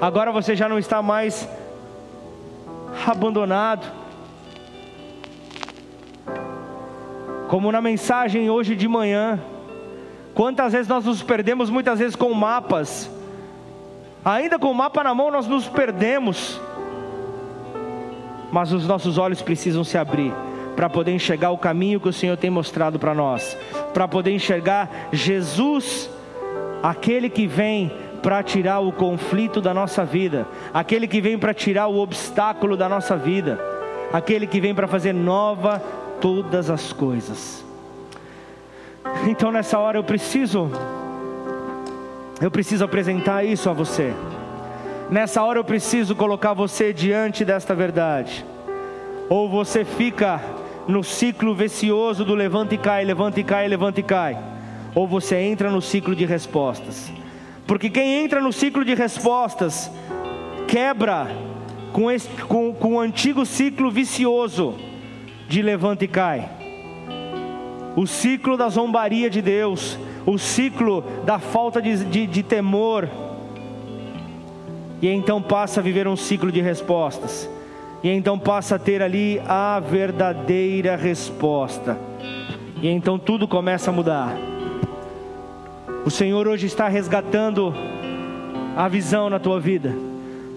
agora 0.00 0.32
você 0.32 0.56
já 0.56 0.68
não 0.68 0.78
está 0.78 1.02
mais 1.02 1.48
abandonado. 3.06 3.86
Como 7.48 7.70
na 7.72 7.80
mensagem 7.80 8.48
hoje 8.48 8.76
de 8.76 8.86
manhã, 8.86 9.40
quantas 10.34 10.72
vezes 10.72 10.88
nós 10.88 11.04
nos 11.04 11.22
perdemos, 11.22 11.68
muitas 11.68 11.98
vezes 11.98 12.14
com 12.14 12.32
mapas, 12.32 13.10
ainda 14.24 14.58
com 14.58 14.70
o 14.70 14.74
mapa 14.74 15.02
na 15.02 15.12
mão 15.12 15.30
nós 15.30 15.46
nos 15.46 15.66
perdemos, 15.66 16.60
mas 18.52 18.72
os 18.72 18.86
nossos 18.86 19.18
olhos 19.18 19.42
precisam 19.42 19.82
se 19.82 19.98
abrir 19.98 20.32
para 20.76 20.88
poder 20.88 21.12
enxergar 21.12 21.50
o 21.50 21.58
caminho 21.58 22.00
que 22.00 22.08
o 22.08 22.12
Senhor 22.12 22.36
tem 22.36 22.50
mostrado 22.50 22.98
para 22.98 23.14
nós, 23.14 23.56
para 23.92 24.06
poder 24.06 24.32
enxergar 24.32 25.08
Jesus 25.12 26.08
aquele 26.82 27.28
que 27.28 27.46
vem 27.46 27.92
para 28.22 28.42
tirar 28.42 28.80
o 28.80 28.92
conflito 28.92 29.60
da 29.60 29.72
nossa 29.72 30.04
vida, 30.04 30.46
aquele 30.72 31.06
que 31.06 31.20
vem 31.20 31.38
para 31.38 31.54
tirar 31.54 31.86
o 31.86 31.98
obstáculo 31.98 32.76
da 32.76 32.88
nossa 32.88 33.16
vida, 33.16 33.58
aquele 34.12 34.46
que 34.46 34.60
vem 34.60 34.74
para 34.74 34.86
fazer 34.86 35.12
nova 35.12 35.82
todas 36.20 36.70
as 36.70 36.92
coisas. 36.92 37.64
Então 39.26 39.50
nessa 39.50 39.78
hora 39.78 39.98
eu 39.98 40.04
preciso 40.04 40.70
eu 42.40 42.50
preciso 42.50 42.84
apresentar 42.84 43.44
isso 43.44 43.68
a 43.68 43.72
você. 43.72 44.12
Nessa 45.10 45.42
hora 45.42 45.58
eu 45.58 45.64
preciso 45.64 46.14
colocar 46.14 46.54
você 46.54 46.92
diante 46.92 47.44
desta 47.44 47.74
verdade. 47.74 48.44
Ou 49.28 49.48
você 49.48 49.84
fica 49.84 50.40
no 50.86 51.04
ciclo 51.04 51.54
vicioso 51.54 52.24
do 52.24 52.34
levanta 52.34 52.74
e 52.74 52.78
cai, 52.78 53.04
levanta 53.04 53.40
e 53.40 53.44
cai, 53.44 53.68
levanta 53.68 54.00
e 54.00 54.02
cai 54.02 54.38
ou 54.94 55.06
você 55.06 55.36
entra 55.36 55.70
no 55.70 55.80
ciclo 55.80 56.14
de 56.14 56.24
respostas. 56.24 57.10
Porque 57.70 57.88
quem 57.88 58.24
entra 58.24 58.40
no 58.40 58.52
ciclo 58.52 58.84
de 58.84 58.94
respostas 58.94 59.88
quebra 60.66 61.28
com, 61.92 62.10
esse, 62.10 62.28
com, 62.48 62.74
com 62.74 62.94
o 62.94 62.98
antigo 62.98 63.46
ciclo 63.46 63.92
vicioso 63.92 64.74
de 65.48 65.62
levanta 65.62 66.04
e 66.04 66.08
cai. 66.08 66.50
O 67.94 68.08
ciclo 68.08 68.56
da 68.56 68.68
zombaria 68.68 69.30
de 69.30 69.40
Deus, 69.40 69.96
o 70.26 70.36
ciclo 70.36 71.04
da 71.24 71.38
falta 71.38 71.80
de, 71.80 72.04
de, 72.06 72.26
de 72.26 72.42
temor. 72.42 73.08
E 75.00 75.06
então 75.06 75.40
passa 75.40 75.78
a 75.78 75.82
viver 75.82 76.08
um 76.08 76.16
ciclo 76.16 76.50
de 76.50 76.60
respostas. 76.60 77.48
E 78.02 78.10
então 78.10 78.36
passa 78.36 78.74
a 78.74 78.78
ter 78.80 79.00
ali 79.00 79.40
a 79.46 79.78
verdadeira 79.78 80.96
resposta. 80.96 81.96
E 82.82 82.88
então 82.88 83.16
tudo 83.16 83.46
começa 83.46 83.90
a 83.90 83.94
mudar. 83.94 84.49
O 86.02 86.10
Senhor 86.10 86.48
hoje 86.48 86.66
está 86.66 86.88
resgatando 86.88 87.74
a 88.74 88.88
visão 88.88 89.28
na 89.28 89.38
tua 89.38 89.60
vida. 89.60 89.94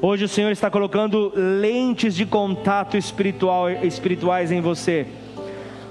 Hoje 0.01 0.23
o 0.23 0.27
Senhor 0.27 0.51
está 0.51 0.71
colocando 0.71 1.33
lentes 1.35 2.15
de 2.15 2.25
contato 2.25 2.95
espiritual, 2.95 3.69
espirituais 3.69 4.53
em 4.53 4.61
você. 4.61 5.05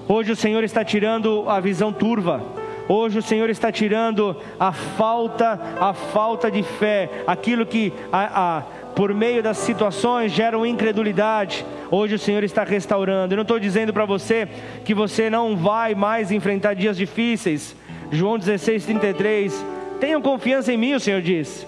Hoje 0.09 0.33
o 0.33 0.37
Senhor 0.37 0.65
está 0.65 0.83
tirando 0.83 1.45
a 1.51 1.61
visão 1.61 1.93
turva. 1.93 2.43
Hoje 2.89 3.19
o 3.19 3.23
Senhor 3.23 3.51
está 3.51 3.71
tirando 3.71 4.35
a 4.59 4.73
falta, 4.73 5.61
a 5.79 5.93
falta 5.93 6.51
de 6.51 6.63
fé, 6.63 7.11
aquilo 7.27 7.67
que 7.67 7.93
a, 8.11 8.57
a, 8.57 8.63
por 8.97 9.13
meio 9.13 9.43
das 9.43 9.59
situações 9.59 10.33
geram 10.33 10.65
incredulidade. 10.65 11.65
Hoje 11.91 12.15
o 12.15 12.19
Senhor 12.19 12.43
está 12.43 12.65
restaurando. 12.65 13.35
Eu 13.35 13.37
não 13.37 13.43
estou 13.43 13.59
dizendo 13.59 13.93
para 13.93 14.07
você 14.07 14.49
que 14.83 14.95
você 14.95 15.29
não 15.29 15.59
vai 15.59 15.95
mais 15.95 16.33
enfrentar 16.33 16.73
dias 16.73 16.97
difíceis. 16.97 17.77
João 18.13 18.39
16, 18.39 18.85
33. 18.85 19.65
Tenham 19.99 20.23
confiança 20.23 20.73
em 20.73 20.77
mim, 20.77 20.95
o 20.95 21.01
Senhor 21.01 21.21
diz 21.21 21.67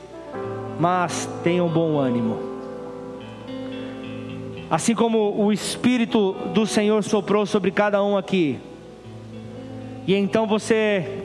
mas 0.78 1.28
tenham 1.42 1.68
bom 1.68 1.98
ânimo. 1.98 2.38
Assim 4.70 4.94
como 4.94 5.34
o 5.40 5.52
Espírito 5.52 6.32
do 6.52 6.66
Senhor 6.66 7.02
soprou 7.04 7.46
sobre 7.46 7.70
cada 7.70 8.02
um 8.02 8.16
aqui, 8.16 8.58
e 10.06 10.14
então 10.14 10.46
você 10.46 11.22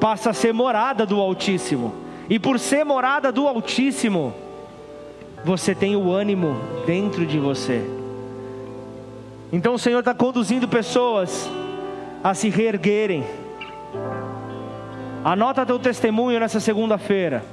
passa 0.00 0.30
a 0.30 0.34
ser 0.34 0.52
morada 0.52 1.06
do 1.06 1.20
Altíssimo, 1.20 1.94
e 2.28 2.38
por 2.38 2.58
ser 2.58 2.84
morada 2.84 3.30
do 3.30 3.46
Altíssimo, 3.46 4.34
você 5.44 5.74
tem 5.74 5.96
o 5.96 6.10
ânimo 6.10 6.56
dentro 6.86 7.26
de 7.26 7.38
você. 7.38 7.84
Então 9.52 9.74
o 9.74 9.78
Senhor 9.78 9.98
está 9.98 10.14
conduzindo 10.14 10.66
pessoas 10.66 11.48
a 12.24 12.32
se 12.32 12.48
reerguerem. 12.48 13.24
Anota 15.24 15.64
teu 15.64 15.78
testemunho 15.78 16.40
nessa 16.40 16.58
segunda-feira. 16.58 17.44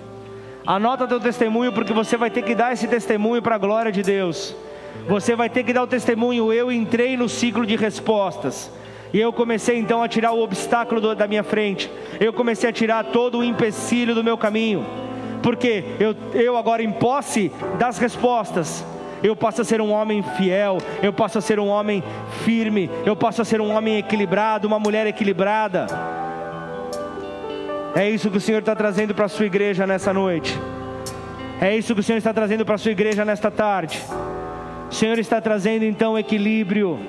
Anota 0.66 1.08
teu 1.08 1.20
testemunho, 1.20 1.72
porque 1.72 1.94
você 1.94 2.18
vai 2.18 2.32
ter 2.32 2.42
que 2.42 2.56
dar 2.56 2.74
esse 2.74 2.88
testemunho 2.88 3.42
para 3.42 3.56
a 3.56 3.60
glória 3.60 3.92
de 3.92 4.02
Deus. 4.02 4.56
Você 5.08 5.36
vai 5.36 5.50
ter 5.50 5.64
que 5.64 5.72
dar 5.72 5.84
o 5.84 5.88
testemunho. 5.88 6.52
Eu 6.52 6.72
entrei 6.72 7.16
no 7.16 7.30
ciclo 7.30 7.66
de 7.66 7.76
respostas. 7.76 8.72
E 9.14 9.20
eu 9.20 9.32
comecei 9.32 9.78
então 9.78 10.02
a 10.02 10.08
tirar 10.08 10.32
o 10.32 10.42
obstáculo 10.42 11.00
do, 11.00 11.16
da 11.16 11.28
minha 11.28 11.44
frente. 11.44 11.92
Eu 12.20 12.34
comecei 12.34 12.70
a 12.70 12.74
tirar 12.74 13.06
todo 13.06 13.40
o 13.40 13.44
empecilho 13.44 14.16
do 14.16 14.24
meu 14.24 14.38
caminho. 14.38 14.86
Porque 15.44 15.84
eu, 16.00 16.16
eu 16.34 16.58
agora 16.58 16.84
em 16.84 16.92
posse 16.92 17.52
das 17.78 17.98
respostas, 17.98 18.84
eu 19.24 19.36
passo 19.36 19.62
a 19.62 19.66
ser 19.66 19.80
um 19.80 19.92
homem 19.92 20.22
fiel, 20.22 20.80
eu 21.02 21.14
passo 21.14 21.38
a 21.38 21.42
ser 21.42 21.60
um 21.60 21.68
homem 21.68 22.04
firme, 22.44 22.90
eu 23.06 23.16
passo 23.16 23.42
a 23.42 23.46
ser 23.46 23.62
um 23.62 23.74
homem 23.74 23.98
equilibrado, 23.98 24.68
uma 24.68 24.80
mulher 24.80 25.08
equilibrada. 25.08 25.88
É 27.96 28.10
isso 28.10 28.30
que 28.30 28.38
o 28.38 28.42
Senhor 28.42 28.60
está 28.60 28.76
trazendo 28.76 29.16
para 29.16 29.26
a 29.26 29.30
sua 29.30 29.46
igreja 29.46 29.88
nessa 29.88 30.14
noite. 30.14 30.58
É 31.60 31.76
isso 31.76 31.94
que 31.94 32.02
o 32.02 32.04
Senhor 32.04 32.18
está 32.18 32.34
trazendo 32.34 32.66
para 32.66 32.76
a 32.76 32.78
sua 32.78 32.92
igreja 32.92 33.26
nesta 33.26 33.50
tarde. 33.50 34.00
O 34.90 34.94
Senhor 34.94 35.18
está 35.18 35.42
trazendo 35.42 35.84
então 35.84 36.18
equilíbrio. 36.18 37.00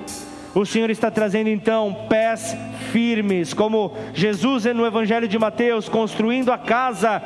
O 0.54 0.66
Senhor 0.66 0.90
está 0.90 1.10
trazendo 1.10 1.48
então 1.48 2.06
pés 2.08 2.56
firmes, 2.90 3.54
como 3.54 3.92
Jesus 4.12 4.64
no 4.64 4.84
Evangelho 4.84 5.28
de 5.28 5.38
Mateus, 5.38 5.88
construindo 5.88 6.50
a 6.50 6.58
casa 6.58 7.22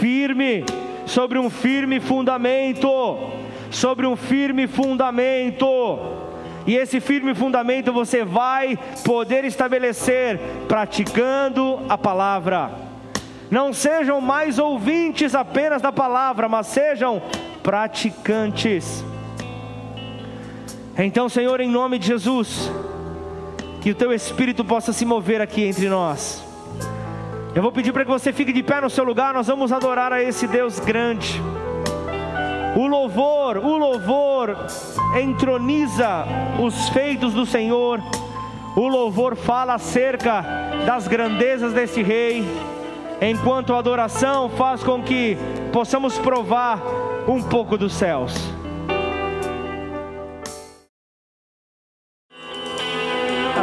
firme, 0.00 0.64
sobre 1.04 1.38
um 1.38 1.48
firme 1.48 2.00
fundamento. 2.00 2.88
Sobre 3.70 4.06
um 4.06 4.16
firme 4.16 4.66
fundamento. 4.66 5.66
E 6.66 6.74
esse 6.74 6.98
firme 6.98 7.34
fundamento 7.34 7.92
você 7.92 8.24
vai 8.24 8.76
poder 9.04 9.44
estabelecer 9.44 10.40
praticando 10.66 11.80
a 11.88 11.96
palavra. 11.96 12.85
Não 13.50 13.72
sejam 13.72 14.20
mais 14.20 14.58
ouvintes 14.58 15.34
apenas 15.34 15.80
da 15.80 15.92
palavra, 15.92 16.48
mas 16.48 16.66
sejam 16.66 17.22
praticantes. 17.62 19.04
Então, 20.98 21.28
Senhor, 21.28 21.60
em 21.60 21.68
nome 21.68 21.98
de 21.98 22.06
Jesus, 22.06 22.70
que 23.80 23.90
o 23.90 23.94
teu 23.94 24.12
espírito 24.12 24.64
possa 24.64 24.92
se 24.92 25.04
mover 25.04 25.40
aqui 25.40 25.64
entre 25.64 25.88
nós. 25.88 26.44
Eu 27.54 27.62
vou 27.62 27.70
pedir 27.70 27.92
para 27.92 28.04
que 28.04 28.10
você 28.10 28.32
fique 28.32 28.52
de 28.52 28.62
pé 28.62 28.80
no 28.80 28.90
seu 28.90 29.04
lugar, 29.04 29.32
nós 29.32 29.46
vamos 29.46 29.72
adorar 29.72 30.12
a 30.12 30.22
esse 30.22 30.46
Deus 30.46 30.80
grande. 30.80 31.40
O 32.76 32.86
louvor, 32.86 33.58
o 33.58 33.76
louvor 33.76 34.56
entroniza 35.18 36.26
os 36.60 36.88
feitos 36.90 37.32
do 37.32 37.46
Senhor. 37.46 38.02
O 38.74 38.86
louvor 38.88 39.36
fala 39.36 39.74
acerca 39.74 40.44
das 40.84 41.08
grandezas 41.08 41.72
desse 41.72 42.02
rei 42.02 42.44
enquanto 43.20 43.72
a 43.72 43.78
adoração 43.78 44.48
faz 44.50 44.82
com 44.82 45.02
que 45.02 45.36
possamos 45.72 46.18
provar 46.18 46.80
um 47.26 47.42
pouco 47.42 47.76
dos 47.76 47.92
céus. 47.92 48.34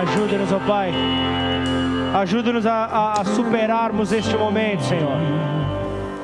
Ajuda-nos, 0.01 0.51
ó 0.51 0.59
Pai. 0.59 0.91
Ajuda-nos 2.13 2.65
a, 2.65 3.13
a, 3.13 3.25
superarmos 3.25 4.11
este 4.11 4.35
momento, 4.35 4.83
Senhor. 4.83 5.17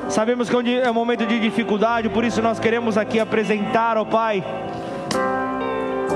Sabemos 0.08 0.48
que 0.48 0.56
é 0.76 0.90
um 0.90 0.94
momento 0.94 1.24
de 1.24 1.40
dificuldade, 1.40 2.08
por 2.08 2.24
isso 2.24 2.42
nós 2.42 2.58
queremos 2.58 2.98
aqui 2.98 3.18
apresentar, 3.18 3.96
ó 3.96 4.04
Pai, 4.04 4.44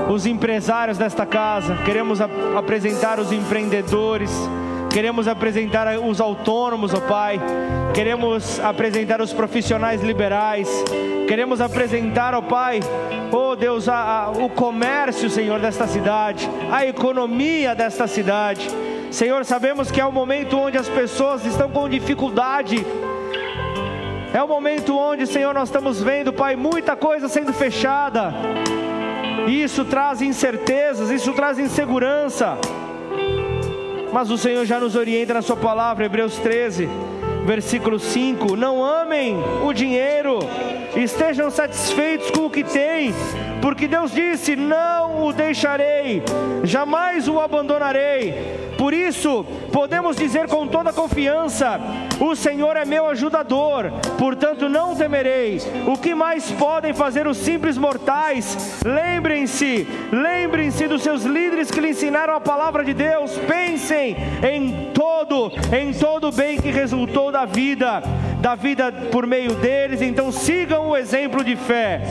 os 0.09 0.25
empresários 0.25 0.97
desta 0.97 1.25
casa, 1.25 1.77
queremos 1.83 2.19
apresentar 2.21 3.19
os 3.19 3.31
empreendedores 3.31 4.31
Queremos 4.95 5.27
apresentar 5.27 5.99
os 5.99 6.21
autônomos, 6.21 6.93
ó 6.93 7.01
Pai. 7.01 7.37
Queremos 7.93 8.61
apresentar 8.61 9.19
os 9.19 9.33
profissionais 9.33 10.01
liberais. 10.01 10.69
Queremos 11.27 11.59
apresentar, 11.59 12.33
ó 12.33 12.41
Pai, 12.41 12.79
ó 13.29 13.55
Deus, 13.55 13.89
a, 13.89 13.97
a, 13.97 14.31
o 14.31 14.47
comércio, 14.47 15.29
Senhor, 15.29 15.59
desta 15.59 15.85
cidade, 15.85 16.49
a 16.71 16.85
economia 16.85 17.75
desta 17.75 18.07
cidade. 18.07 18.69
Senhor, 19.11 19.43
sabemos 19.43 19.91
que 19.91 19.99
é 19.99 20.05
o 20.05 20.13
momento 20.13 20.57
onde 20.57 20.77
as 20.77 20.87
pessoas 20.87 21.45
estão 21.45 21.69
com 21.69 21.89
dificuldade. 21.89 22.87
É 24.33 24.41
o 24.41 24.47
momento 24.47 24.97
onde, 24.97 25.27
Senhor, 25.27 25.53
nós 25.53 25.67
estamos 25.67 26.01
vendo, 26.01 26.31
Pai, 26.31 26.55
muita 26.55 26.95
coisa 26.95 27.27
sendo 27.27 27.51
fechada. 27.51 28.33
Isso 29.45 29.83
traz 29.83 30.21
incertezas, 30.21 31.09
isso 31.11 31.33
traz 31.33 31.59
insegurança. 31.59 32.57
Mas 34.15 34.31
o 34.31 34.37
Senhor 34.37 34.65
já 34.65 34.79
nos 34.79 34.95
orienta 34.95 35.33
na 35.33 35.41
Sua 35.41 35.57
palavra, 35.57 36.05
Hebreus 36.05 36.37
13, 36.37 36.87
versículo 37.45 37.99
5: 37.99 38.55
Não 38.55 38.81
amem 38.81 39.35
o 39.61 39.73
dinheiro, 39.73 40.39
estejam 40.95 41.51
satisfeitos 41.51 42.31
com 42.31 42.45
o 42.45 42.49
que 42.49 42.63
têm, 42.63 43.13
porque 43.61 43.87
Deus 43.87 44.11
disse: 44.11 44.55
Não 44.55 45.25
o 45.25 45.33
deixarei, 45.33 46.23
jamais 46.63 47.27
o 47.27 47.39
abandonarei. 47.39 48.65
Por 48.77 48.93
isso, 48.93 49.45
podemos 49.71 50.17
dizer 50.17 50.47
com 50.47 50.67
toda 50.67 50.91
confiança: 50.91 51.79
O 52.19 52.35
Senhor 52.35 52.75
é 52.75 52.85
meu 52.85 53.07
ajudador, 53.07 53.91
portanto 54.17 54.67
não 54.69 54.95
temerei. 54.95 55.61
O 55.87 55.97
que 55.97 56.13
mais 56.13 56.51
podem 56.51 56.93
fazer 56.93 57.27
os 57.27 57.37
simples 57.37 57.77
mortais? 57.77 58.81
Lembrem-se, 58.83 59.87
lembrem-se 60.11 60.87
dos 60.87 61.01
seus 61.01 61.23
líderes 61.23 61.71
que 61.71 61.79
lhe 61.79 61.89
ensinaram 61.89 62.35
a 62.35 62.41
palavra 62.41 62.83
de 62.83 62.93
Deus. 62.93 63.37
Pensem 63.47 64.15
em 64.43 64.91
todo, 64.93 65.51
em 65.75 65.93
todo 65.93 66.27
o 66.27 66.31
bem 66.31 66.59
que 66.59 66.71
resultou 66.71 67.31
da 67.31 67.45
vida, 67.45 68.03
da 68.41 68.55
vida 68.55 68.91
por 69.11 69.25
meio 69.25 69.55
deles. 69.55 70.01
Então 70.01 70.31
sigam 70.31 70.89
o 70.89 70.97
exemplo 70.97 71.43
de 71.43 71.55
fé. 71.55 72.01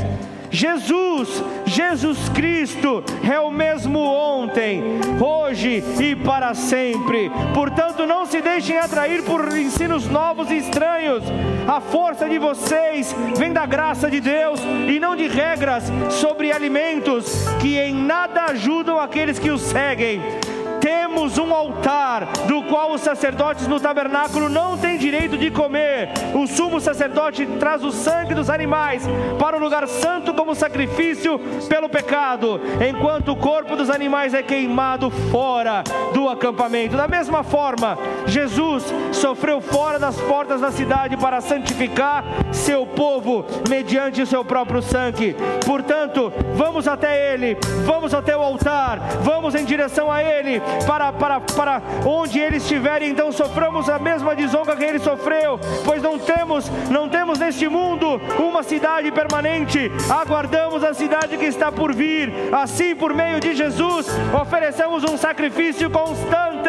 Jesus, 0.54 1.42
Jesus 1.66 2.28
Cristo 2.28 3.02
é 3.28 3.40
o 3.40 3.50
mesmo 3.50 3.98
ontem, 3.98 5.00
hoje 5.20 5.82
e 6.00 6.14
para 6.14 6.54
sempre. 6.54 7.28
Portanto, 7.52 8.06
não 8.06 8.24
se 8.24 8.40
deixem 8.40 8.78
atrair 8.78 9.24
por 9.24 9.58
ensinos 9.58 10.06
novos 10.06 10.52
e 10.52 10.58
estranhos. 10.58 11.24
A 11.66 11.80
força 11.80 12.28
de 12.28 12.38
vocês 12.38 13.12
vem 13.36 13.52
da 13.52 13.66
graça 13.66 14.08
de 14.08 14.20
Deus 14.20 14.60
e 14.88 15.00
não 15.00 15.16
de 15.16 15.26
regras 15.26 15.82
sobre 16.08 16.52
alimentos 16.52 17.46
que 17.60 17.76
em 17.76 17.92
nada 17.92 18.44
ajudam 18.44 19.00
aqueles 19.00 19.40
que 19.40 19.50
os 19.50 19.60
seguem 19.60 20.22
temos 20.84 21.38
um 21.38 21.54
altar 21.54 22.26
do 22.46 22.62
qual 22.64 22.92
os 22.92 23.00
sacerdotes 23.00 23.66
no 23.66 23.80
tabernáculo 23.80 24.50
não 24.50 24.76
têm 24.76 24.98
direito 24.98 25.38
de 25.38 25.50
comer. 25.50 26.10
O 26.34 26.46
sumo 26.46 26.78
sacerdote 26.78 27.46
traz 27.58 27.82
o 27.82 27.90
sangue 27.90 28.34
dos 28.34 28.50
animais 28.50 29.02
para 29.38 29.56
o 29.56 29.58
lugar 29.58 29.88
santo 29.88 30.34
como 30.34 30.54
sacrifício 30.54 31.38
pelo 31.70 31.88
pecado, 31.88 32.60
enquanto 32.86 33.32
o 33.32 33.36
corpo 33.36 33.76
dos 33.76 33.88
animais 33.88 34.34
é 34.34 34.42
queimado 34.42 35.10
fora 35.10 35.82
do 36.12 36.28
acampamento. 36.28 36.98
Da 36.98 37.08
mesma 37.08 37.42
forma, 37.42 37.96
Jesus 38.26 38.84
sofreu 39.10 39.62
fora 39.62 39.98
das 39.98 40.20
portas 40.20 40.60
da 40.60 40.70
cidade 40.70 41.16
para 41.16 41.40
santificar 41.40 42.22
seu 42.52 42.86
povo 42.86 43.46
mediante 43.70 44.20
o 44.20 44.26
seu 44.26 44.44
próprio 44.44 44.82
sangue. 44.82 45.34
Portanto, 45.64 46.30
vamos 46.54 46.86
até 46.86 47.32
ele, 47.32 47.56
vamos 47.86 48.12
até 48.12 48.36
o 48.36 48.42
altar, 48.42 48.98
vamos 49.22 49.54
em 49.54 49.64
direção 49.64 50.12
a 50.12 50.22
ele 50.22 50.60
para, 50.86 51.12
para, 51.12 51.40
para 51.40 51.82
onde 52.04 52.38
ele 52.38 52.56
estiver, 52.56 53.02
então 53.02 53.32
soframos 53.32 53.88
a 53.88 53.98
mesma 53.98 54.34
desonra 54.34 54.76
que 54.76 54.84
ele 54.84 54.98
sofreu, 54.98 55.58
pois 55.84 56.02
não 56.02 56.18
temos, 56.18 56.70
não 56.90 57.08
temos 57.08 57.38
neste 57.38 57.68
mundo 57.68 58.20
uma 58.38 58.62
cidade 58.62 59.10
permanente, 59.10 59.90
aguardamos 60.10 60.84
a 60.84 60.94
cidade 60.94 61.36
que 61.36 61.46
está 61.46 61.70
por 61.70 61.94
vir, 61.94 62.32
assim 62.52 62.94
por 62.94 63.14
meio 63.14 63.40
de 63.40 63.54
Jesus, 63.54 64.06
oferecemos 64.40 65.04
um 65.04 65.16
sacrifício 65.16 65.90
constante 65.90 66.64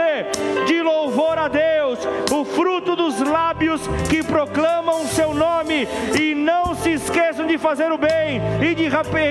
de 0.65 0.81
louvor 0.81 1.37
a 1.37 1.47
Deus, 1.47 1.99
o 2.31 2.45
fruto 2.45 2.95
dos 2.95 3.19
lábios 3.19 3.81
que 4.09 4.23
proclamam 4.23 5.03
o 5.03 5.07
seu 5.07 5.33
nome, 5.33 5.87
e 6.19 6.33
não 6.33 6.75
se 6.75 6.91
esqueçam 6.91 7.45
de 7.45 7.57
fazer 7.57 7.91
o 7.91 7.97
bem 7.97 8.41
e 8.61 8.75
de, 8.75 8.89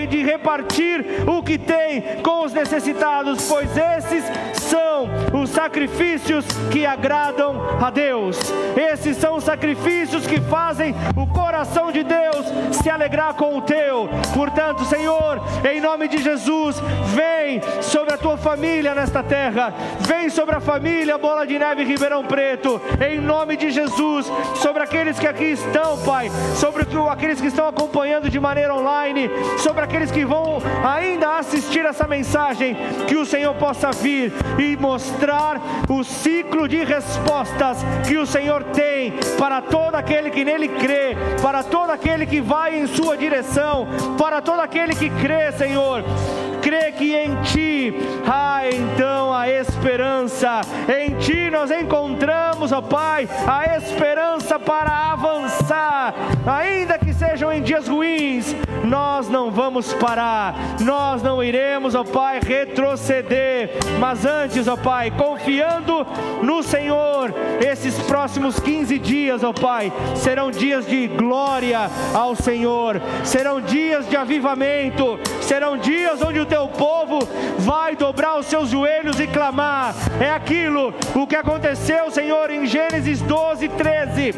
de 0.08 0.22
repartir 0.22 1.04
o 1.26 1.42
que 1.42 1.58
tem 1.58 2.22
com 2.22 2.44
os 2.44 2.52
necessitados, 2.52 3.46
pois 3.48 3.70
esses 3.76 4.24
são 4.64 5.08
os 5.32 5.50
sacrifícios 5.50 6.44
que 6.70 6.86
agradam 6.86 7.60
a 7.80 7.90
Deus. 7.90 8.38
Esses 8.76 9.16
são 9.16 9.36
os 9.36 9.44
sacrifícios 9.44 10.26
que 10.26 10.40
fazem 10.40 10.94
o 11.16 11.26
coração 11.26 11.92
de 11.92 12.02
Deus 12.02 12.46
se 12.82 12.90
alegrar 12.90 13.34
com 13.34 13.56
o 13.56 13.62
teu. 13.62 14.08
Portanto, 14.34 14.84
Senhor, 14.84 15.40
em 15.70 15.80
nome 15.80 16.08
de 16.08 16.18
Jesus, 16.18 16.80
vem 17.14 17.60
sobre 17.82 18.14
a 18.14 18.18
tua 18.18 18.36
família 18.36 18.94
nesta 18.94 19.22
terra, 19.22 19.72
vem 20.00 20.28
sobre 20.28 20.54
a 20.54 20.60
família 20.60 21.18
Bola 21.18 21.46
de 21.46 21.58
Neve 21.58 21.84
Ribeirão 21.84 22.24
Preto, 22.24 22.80
em 23.06 23.20
nome 23.20 23.56
de 23.56 23.70
Jesus, 23.70 24.30
sobre 24.56 24.82
aqueles 24.82 25.18
que 25.18 25.26
aqui 25.26 25.44
estão, 25.44 25.98
Pai, 25.98 26.30
sobre 26.54 26.84
aqueles 27.10 27.40
que 27.40 27.48
estão 27.48 27.68
acompanhando 27.68 28.30
de 28.30 28.40
maneira 28.40 28.74
online, 28.74 29.30
sobre 29.58 29.84
aqueles 29.84 30.10
que 30.10 30.24
vão 30.24 30.58
ainda 30.84 31.38
assistir 31.38 31.84
essa 31.84 32.06
mensagem, 32.06 32.76
que 33.06 33.16
o 33.16 33.26
Senhor 33.26 33.54
possa 33.54 33.90
vir 33.92 34.32
e 34.58 34.76
mostrar 34.76 35.60
o 35.88 36.04
ciclo 36.04 36.68
de 36.68 36.84
respostas 36.84 37.78
que 38.06 38.16
o 38.16 38.26
Senhor 38.26 38.62
tem 38.64 39.12
para 39.38 39.60
todo 39.60 39.94
aquele 39.94 40.30
que 40.30 40.44
nele 40.44 40.68
crê, 40.68 41.16
para 41.42 41.62
todo 41.62 41.90
aquele 41.90 42.26
que 42.26 42.40
vai 42.40 42.78
em 42.78 42.86
sua 42.86 43.16
direção, 43.16 43.86
para 44.18 44.40
todo 44.40 44.60
aquele 44.60 44.94
que 44.94 45.10
crê, 45.10 45.52
Senhor. 45.52 46.04
Crê 46.62 46.92
que 46.92 47.14
em 47.14 47.34
Ti 47.42 47.94
há 48.26 48.62
então 48.68 49.33
a 49.44 49.50
esperança, 49.50 50.62
em 50.88 51.16
Ti 51.16 51.50
nós 51.50 51.70
encontramos, 51.70 52.72
ó 52.72 52.80
Pai, 52.80 53.28
a 53.46 53.76
esperança 53.76 54.58
para 54.58 55.12
avançar, 55.12 56.14
ainda 56.46 56.98
que 56.98 57.12
sejam 57.12 57.52
em 57.52 57.62
dias 57.62 57.86
ruins, 57.86 58.56
nós 58.82 59.28
não 59.28 59.50
vamos 59.50 59.92
parar, 59.92 60.54
nós 60.80 61.22
não 61.22 61.44
iremos, 61.44 61.94
ó 61.94 62.02
Pai, 62.04 62.40
retroceder, 62.40 63.70
mas 64.00 64.24
antes, 64.24 64.66
ó 64.66 64.76
Pai, 64.78 65.10
confiando 65.10 66.06
no 66.42 66.62
Senhor, 66.62 67.34
esses 67.60 67.98
próximos 68.04 68.58
15 68.58 68.98
dias, 68.98 69.44
ó 69.44 69.52
Pai, 69.52 69.92
serão 70.14 70.50
dias 70.50 70.86
de 70.86 71.06
glória 71.06 71.90
ao 72.14 72.34
Senhor, 72.34 73.00
serão 73.22 73.60
dias 73.60 74.08
de 74.08 74.16
avivamento, 74.16 75.18
serão 75.42 75.76
dias 75.76 76.22
onde 76.22 76.40
o 76.40 76.46
teu 76.46 76.66
povo 76.68 77.18
vai 77.58 77.94
dobrar 77.94 78.38
os 78.38 78.46
seus 78.46 78.70
joelhos 78.70 79.20
e 79.20 79.33
É 80.20 80.30
aquilo 80.30 80.94
o 81.14 81.26
que 81.26 81.36
aconteceu, 81.36 82.10
Senhor, 82.10 82.50
em 82.50 82.66
Gênesis 82.66 83.20
12, 83.20 83.68
13. 83.68 84.34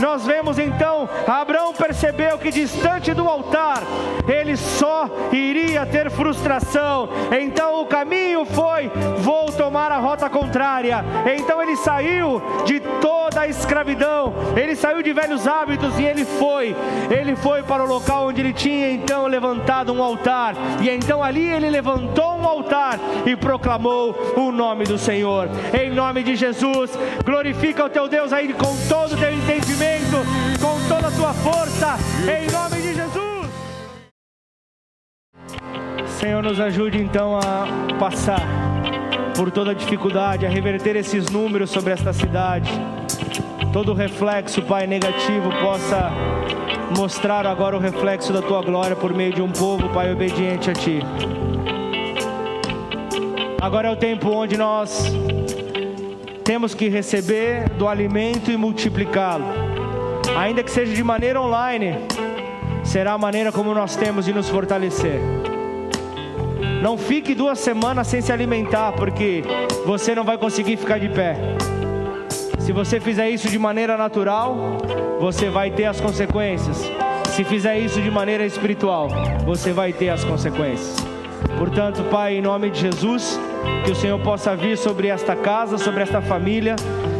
Nós 0.00 0.26
vemos 0.26 0.58
então, 0.58 1.08
Abraão 1.26 1.72
percebeu 1.74 2.38
que 2.38 2.50
distante 2.50 3.12
do 3.12 3.28
altar, 3.28 3.82
ele 4.26 4.56
só 4.56 5.08
iria 5.30 5.84
ter 5.86 6.10
frustração. 6.10 7.08
Então 7.38 7.82
o 7.82 7.86
caminho 7.86 8.44
foi: 8.44 8.90
vou 9.18 9.52
tomar 9.52 9.92
a 9.92 9.98
rota 9.98 10.28
contrária. 10.28 11.04
Então 11.38 11.62
ele 11.62 11.76
saiu 11.76 12.42
de 12.64 12.80
toda 13.00 13.42
a 13.42 13.48
escravidão, 13.48 14.32
ele 14.56 14.74
saiu 14.74 15.02
de 15.02 15.12
velhos 15.12 15.46
hábitos 15.46 15.98
e 15.98 16.04
ele 16.04 16.24
foi. 16.24 16.74
Ele 17.10 17.36
foi 17.36 17.62
para 17.62 17.84
o 17.84 17.86
local 17.86 18.28
onde 18.28 18.40
ele 18.40 18.52
tinha 18.52 18.90
então 18.90 19.26
levantado 19.26 19.92
um 19.92 20.02
altar. 20.02 20.54
E 20.80 20.88
então 20.88 21.22
ali 21.22 21.46
ele 21.46 21.68
levantou 21.68 22.36
um 22.36 22.48
altar 22.48 22.98
e 23.26 23.36
proclamou 23.36 24.14
o 24.48 24.52
nome 24.52 24.84
do 24.84 24.98
Senhor. 24.98 25.48
Em 25.72 25.90
nome 25.90 26.22
de 26.22 26.36
Jesus, 26.36 26.90
glorifica 27.24 27.84
o 27.84 27.88
teu 27.88 28.08
Deus 28.08 28.32
aí 28.32 28.52
com 28.52 28.76
todo 28.88 29.14
o 29.14 29.16
teu 29.16 29.32
entendimento, 29.32 30.16
com 30.60 30.88
toda 30.88 31.08
a 31.08 31.10
tua 31.10 31.32
força. 31.34 31.96
Em 32.22 32.50
nome 32.50 32.76
de 32.82 32.94
Jesus. 32.94 33.50
Senhor, 36.18 36.42
nos 36.42 36.60
ajude 36.60 36.98
então 36.98 37.36
a 37.36 37.66
passar 37.98 38.40
por 39.36 39.50
toda 39.50 39.70
a 39.70 39.74
dificuldade, 39.74 40.44
a 40.44 40.48
reverter 40.50 40.96
esses 40.96 41.30
números 41.30 41.70
sobre 41.70 41.92
esta 41.92 42.12
cidade. 42.12 42.70
Todo 43.72 43.94
reflexo, 43.94 44.60
Pai, 44.62 44.86
negativo 44.86 45.50
possa 45.62 46.10
mostrar 46.96 47.46
agora 47.46 47.76
o 47.76 47.80
reflexo 47.80 48.32
da 48.32 48.42
tua 48.42 48.60
glória 48.62 48.96
por 48.96 49.14
meio 49.14 49.32
de 49.32 49.40
um 49.40 49.50
povo, 49.50 49.88
Pai, 49.90 50.12
obediente 50.12 50.70
a 50.70 50.74
Ti. 50.74 51.00
Agora 53.60 53.88
é 53.88 53.90
o 53.90 53.96
tempo 53.96 54.30
onde 54.30 54.56
nós 54.56 55.04
temos 56.42 56.74
que 56.74 56.88
receber 56.88 57.68
do 57.70 57.86
alimento 57.86 58.50
e 58.50 58.56
multiplicá-lo, 58.56 59.44
ainda 60.34 60.62
que 60.62 60.70
seja 60.70 60.94
de 60.94 61.04
maneira 61.04 61.38
online, 61.38 61.94
será 62.82 63.12
a 63.12 63.18
maneira 63.18 63.52
como 63.52 63.74
nós 63.74 63.96
temos 63.96 64.24
de 64.24 64.32
nos 64.32 64.48
fortalecer. 64.48 65.20
Não 66.82 66.96
fique 66.96 67.34
duas 67.34 67.58
semanas 67.58 68.06
sem 68.06 68.22
se 68.22 68.32
alimentar, 68.32 68.92
porque 68.92 69.44
você 69.84 70.14
não 70.14 70.24
vai 70.24 70.38
conseguir 70.38 70.78
ficar 70.78 70.98
de 70.98 71.10
pé. 71.10 71.36
Se 72.60 72.72
você 72.72 72.98
fizer 72.98 73.28
isso 73.28 73.50
de 73.50 73.58
maneira 73.58 73.94
natural, 73.94 74.78
você 75.20 75.50
vai 75.50 75.70
ter 75.70 75.84
as 75.84 76.00
consequências. 76.00 76.90
Se 77.28 77.44
fizer 77.44 77.78
isso 77.78 78.00
de 78.00 78.10
maneira 78.10 78.46
espiritual, 78.46 79.08
você 79.44 79.70
vai 79.70 79.92
ter 79.92 80.08
as 80.08 80.24
consequências. 80.24 80.96
Portanto, 81.58 82.02
Pai, 82.04 82.36
em 82.36 82.40
nome 82.40 82.70
de 82.70 82.80
Jesus, 82.80 83.38
que 83.84 83.90
o 83.90 83.94
Senhor 83.94 84.18
possa 84.20 84.54
vir 84.54 84.76
sobre 84.76 85.08
esta 85.08 85.34
casa, 85.34 85.78
sobre 85.78 86.02
esta 86.02 86.20
família 86.20 86.76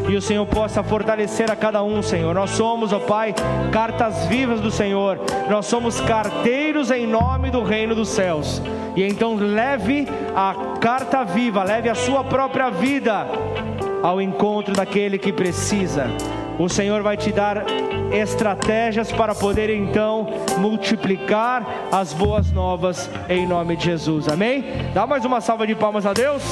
e 0.09 0.16
o 0.16 0.20
Senhor 0.22 0.45
possa 0.47 0.82
fortalecer 0.82 1.51
a 1.51 1.57
cada 1.57 1.82
um, 1.84 2.03
Senhor. 2.03 2.34
Nós 2.34 2.51
somos, 2.51 2.93
ó 2.93 2.99
Pai, 2.99 3.32
cartas 3.70 4.26
vivas 4.26 4.61
do 4.61 4.70
Senhor, 4.70 5.20
nós 5.49 5.66
somos 5.66 6.01
carteiros 6.01 6.91
em 6.91 7.07
nome 7.07 7.51
do 7.51 7.62
reino 7.62 7.95
dos 7.95 8.09
céus. 8.09 8.61
E 8.97 9.05
então 9.05 9.36
leve 9.36 10.09
a 10.34 10.78
carta 10.80 11.22
viva, 11.24 11.62
leve 11.62 11.88
a 11.88 11.95
sua 11.95 12.24
própria 12.24 12.70
vida 12.70 13.24
ao 14.03 14.20
encontro 14.20 14.74
daquele 14.74 15.16
que 15.16 15.32
precisa. 15.32 16.07
O 16.59 16.68
Senhor 16.68 17.03
vai 17.03 17.16
te 17.16 17.30
dar 17.30 17.64
estratégias 18.12 19.11
para 19.12 19.34
poder 19.34 19.70
então 19.70 20.26
multiplicar 20.58 21.64
as 21.92 22.12
boas 22.12 22.50
novas 22.52 23.08
em 23.28 23.46
nome 23.46 23.76
de 23.76 23.84
Jesus. 23.84 24.28
Amém? 24.28 24.64
Dá 24.92 25.06
mais 25.06 25.24
uma 25.24 25.40
salva 25.40 25.66
de 25.66 25.74
palmas 25.74 26.04
a 26.06 26.12
Deus. 26.12 26.42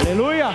Aleluia! 0.00 0.48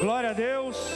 Glória 0.00 0.30
a 0.30 0.32
Deus. 0.32 0.89